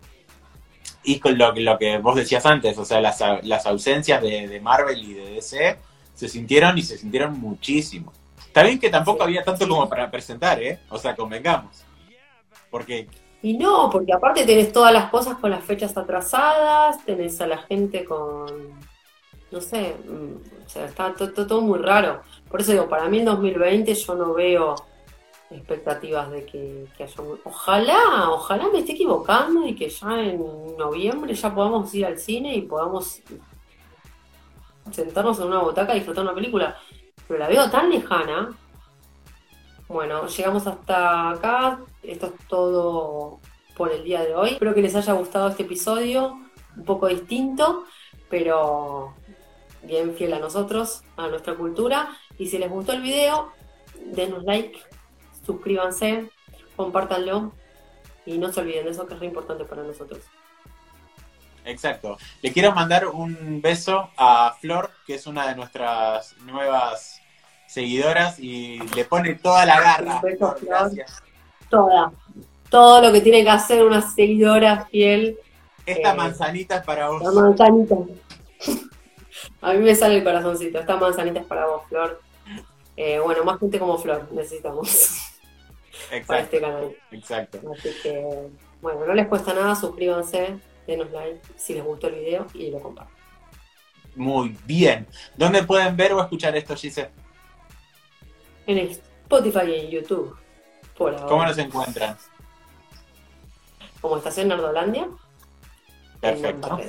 Y 1.03 1.19
con 1.19 1.37
lo, 1.37 1.53
lo 1.53 1.77
que 1.77 1.97
vos 1.99 2.15
decías 2.15 2.45
antes, 2.45 2.77
o 2.77 2.85
sea, 2.85 2.99
las, 2.99 3.23
las 3.43 3.65
ausencias 3.65 4.21
de, 4.21 4.47
de 4.47 4.59
Marvel 4.59 5.01
y 5.01 5.13
de 5.13 5.31
DC 5.31 5.79
se 6.13 6.27
sintieron 6.27 6.77
y 6.77 6.81
se 6.81 6.97
sintieron 6.97 7.39
muchísimo. 7.39 8.11
Está 8.39 8.63
bien 8.63 8.79
que 8.79 8.89
tampoco 8.89 9.23
había 9.23 9.43
tanto 9.43 9.67
como 9.67 9.87
para 9.87 10.11
presentar, 10.11 10.61
¿eh? 10.61 10.79
O 10.89 10.97
sea, 10.97 11.15
convengamos. 11.15 11.86
Porque 12.71 13.07
Y 13.41 13.57
no, 13.57 13.89
porque 13.91 14.13
aparte 14.13 14.45
tenés 14.45 14.71
todas 14.71 14.91
las 14.91 15.09
cosas 15.09 15.37
con 15.37 15.51
las 15.51 15.63
fechas 15.63 15.95
atrasadas, 15.95 17.03
tenés 17.05 17.39
a 17.39 17.47
la 17.47 17.59
gente 17.59 18.03
con, 18.03 18.45
no 19.51 19.61
sé, 19.61 19.95
mm, 20.07 20.65
o 20.65 20.69
sea, 20.69 20.85
está 20.85 21.13
to- 21.13 21.31
to- 21.33 21.45
todo 21.47 21.61
muy 21.61 21.79
raro. 21.79 22.21
Por 22.49 22.61
eso 22.61 22.71
digo, 22.71 22.89
para 22.89 23.07
mí 23.09 23.19
en 23.19 23.25
2020 23.25 23.93
yo 23.93 24.15
no 24.15 24.33
veo 24.33 24.75
expectativas 25.51 26.29
de 26.31 26.45
que, 26.45 26.87
haya... 26.99 27.15
Ojalá, 27.45 28.29
ojalá 28.31 28.67
me 28.73 28.79
esté 28.79 28.93
equivocando 28.93 29.65
y 29.67 29.75
que 29.75 29.87
ya 29.89 30.19
en 30.19 30.75
noviembre 30.77 31.33
ya 31.35 31.53
podamos 31.53 31.93
ir 31.93 32.05
al 32.05 32.17
cine 32.17 32.53
y 32.55 32.61
podamos 32.63 33.21
sentarnos 34.91 35.39
en 35.39 35.47
una 35.47 35.59
butaca 35.59 35.93
y 35.93 35.97
disfrutar 35.99 36.23
una 36.23 36.33
película. 36.35 36.75
Pero 37.27 37.39
la 37.39 37.47
veo 37.47 37.69
tan 37.69 37.89
lejana. 37.89 38.49
Bueno, 39.87 40.27
llegamos 40.27 40.65
hasta 40.67 41.29
acá. 41.31 41.79
Esto 42.07 42.27
es 42.27 42.47
todo 42.47 43.41
por 43.75 43.91
el 43.91 44.05
día 44.05 44.23
de 44.23 44.33
hoy. 44.33 44.51
Espero 44.51 44.73
que 44.73 44.81
les 44.81 44.95
haya 44.95 45.11
gustado 45.11 45.49
este 45.49 45.63
episodio, 45.63 46.39
un 46.77 46.85
poco 46.85 47.07
distinto, 47.07 47.83
pero 48.29 49.13
bien 49.83 50.15
fiel 50.15 50.33
a 50.33 50.39
nosotros, 50.39 51.03
a 51.17 51.27
nuestra 51.27 51.55
cultura. 51.55 52.17
Y 52.37 52.47
si 52.47 52.59
les 52.59 52.69
gustó 52.69 52.93
el 52.93 53.01
video, 53.01 53.51
denos 54.05 54.45
like, 54.45 54.79
suscríbanse, 55.45 56.29
compártanlo 56.77 57.51
y 58.25 58.37
no 58.37 58.53
se 58.53 58.61
olviden 58.61 58.85
de 58.85 58.91
eso 58.91 59.05
que 59.05 59.15
es 59.15 59.19
re 59.19 59.25
importante 59.25 59.65
para 59.65 59.83
nosotros. 59.83 60.21
Exacto. 61.65 62.17
Le 62.41 62.53
quiero 62.53 62.71
mandar 62.71 63.07
un 63.07 63.61
beso 63.61 64.11
a 64.15 64.55
Flor, 64.61 64.91
que 65.05 65.15
es 65.15 65.27
una 65.27 65.45
de 65.45 65.55
nuestras 65.55 66.37
nuevas 66.37 67.19
seguidoras 67.67 68.39
y 68.39 68.79
le 68.95 69.03
pone 69.03 69.35
toda 69.35 69.65
la 69.65 69.81
garra. 69.81 70.15
Un 70.15 70.21
beso, 70.21 70.55
Flor, 70.55 70.69
gracias. 70.69 71.26
Toda, 71.69 72.11
todo 72.69 73.01
lo 73.01 73.11
que 73.11 73.21
tiene 73.21 73.43
que 73.43 73.49
hacer 73.49 73.83
una 73.83 74.01
seguidora 74.01 74.85
fiel, 74.85 75.37
Esta 75.85 76.11
Eh, 76.13 76.15
manzanita 76.17 76.77
es 76.77 76.83
para 76.85 77.09
vos. 77.09 77.23
la 77.23 77.31
manzanita. 77.31 77.95
A 79.61 79.73
mí 79.73 79.79
me 79.79 79.95
sale 79.95 80.17
el 80.17 80.23
corazoncito. 80.23 80.79
Esta 80.79 80.97
manzanita 80.97 81.39
es 81.39 81.45
para 81.45 81.65
vos, 81.67 81.83
Flor. 81.87 82.21
Eh, 82.95 83.19
bueno, 83.19 83.43
más 83.43 83.59
gente 83.59 83.79
como 83.79 83.97
Flor 83.97 84.27
necesitamos 84.31 85.19
para 86.09 86.17
Exacto, 86.17 86.43
este 86.43 86.61
canal. 86.61 86.95
exacto. 87.11 87.59
Así 87.77 87.89
que, 88.03 88.49
bueno, 88.81 89.05
no 89.05 89.13
les 89.13 89.27
cuesta 89.27 89.53
nada, 89.53 89.75
suscríbanse, 89.75 90.57
denos 90.87 91.11
like 91.11 91.39
si 91.55 91.73
les 91.73 91.83
gustó 91.83 92.07
el 92.07 92.15
video 92.15 92.47
y 92.53 92.71
lo 92.71 92.79
compartan. 92.79 93.13
Muy 94.15 94.57
bien. 94.65 95.05
¿Dónde 95.35 95.63
pueden 95.63 95.95
ver 95.95 96.13
o 96.13 96.21
escuchar 96.21 96.55
esto, 96.57 96.75
Gise? 96.75 97.09
En 98.65 98.77
Spotify 98.79 99.69
y 99.69 99.75
en 99.85 99.91
YouTube. 99.91 100.35
Por 100.97 101.13
ahora. 101.13 101.27
¿Cómo 101.27 101.45
nos 101.45 101.57
encuentran? 101.57 102.17
Como 104.01 104.17
Estación 104.17 104.47
Nerdolandia. 104.47 105.03
en 105.03 105.17
Perfecto. 106.19 106.79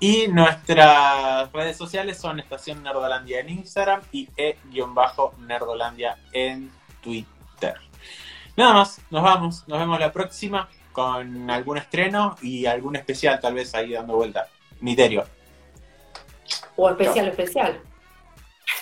Y 0.00 0.28
nuestras 0.28 1.50
redes 1.52 1.76
sociales 1.76 2.18
son 2.18 2.40
Estación 2.40 2.82
Nerdolandia 2.82 3.40
en 3.40 3.48
Instagram 3.48 4.02
y 4.12 4.28
e-nerdolandia 4.36 6.18
en 6.32 6.70
Twitter. 7.02 7.76
Nada 8.56 8.74
más, 8.74 9.00
nos 9.10 9.22
vamos. 9.22 9.68
Nos 9.68 9.78
vemos 9.78 9.98
la 9.98 10.12
próxima 10.12 10.68
con 10.92 11.50
algún 11.50 11.78
estreno 11.78 12.36
y 12.42 12.66
algún 12.66 12.96
especial 12.96 13.40
tal 13.40 13.54
vez 13.54 13.74
ahí 13.74 13.92
dando 13.92 14.14
vuelta. 14.14 14.48
Misterio. 14.80 15.24
O 16.76 16.90
especial, 16.90 17.28
especial. 17.28 17.80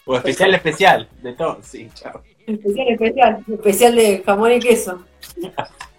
O 0.05 0.17
especial 0.17 0.55
especial, 0.55 1.09
de 1.23 1.33
todo. 1.35 1.59
Sí, 1.63 1.89
chao. 1.95 2.23
Especial, 2.47 2.89
especial. 2.89 3.45
Especial 3.49 3.97
de 3.97 4.23
jamón 4.25 4.53
y 4.53 4.61
queso. 4.61 5.05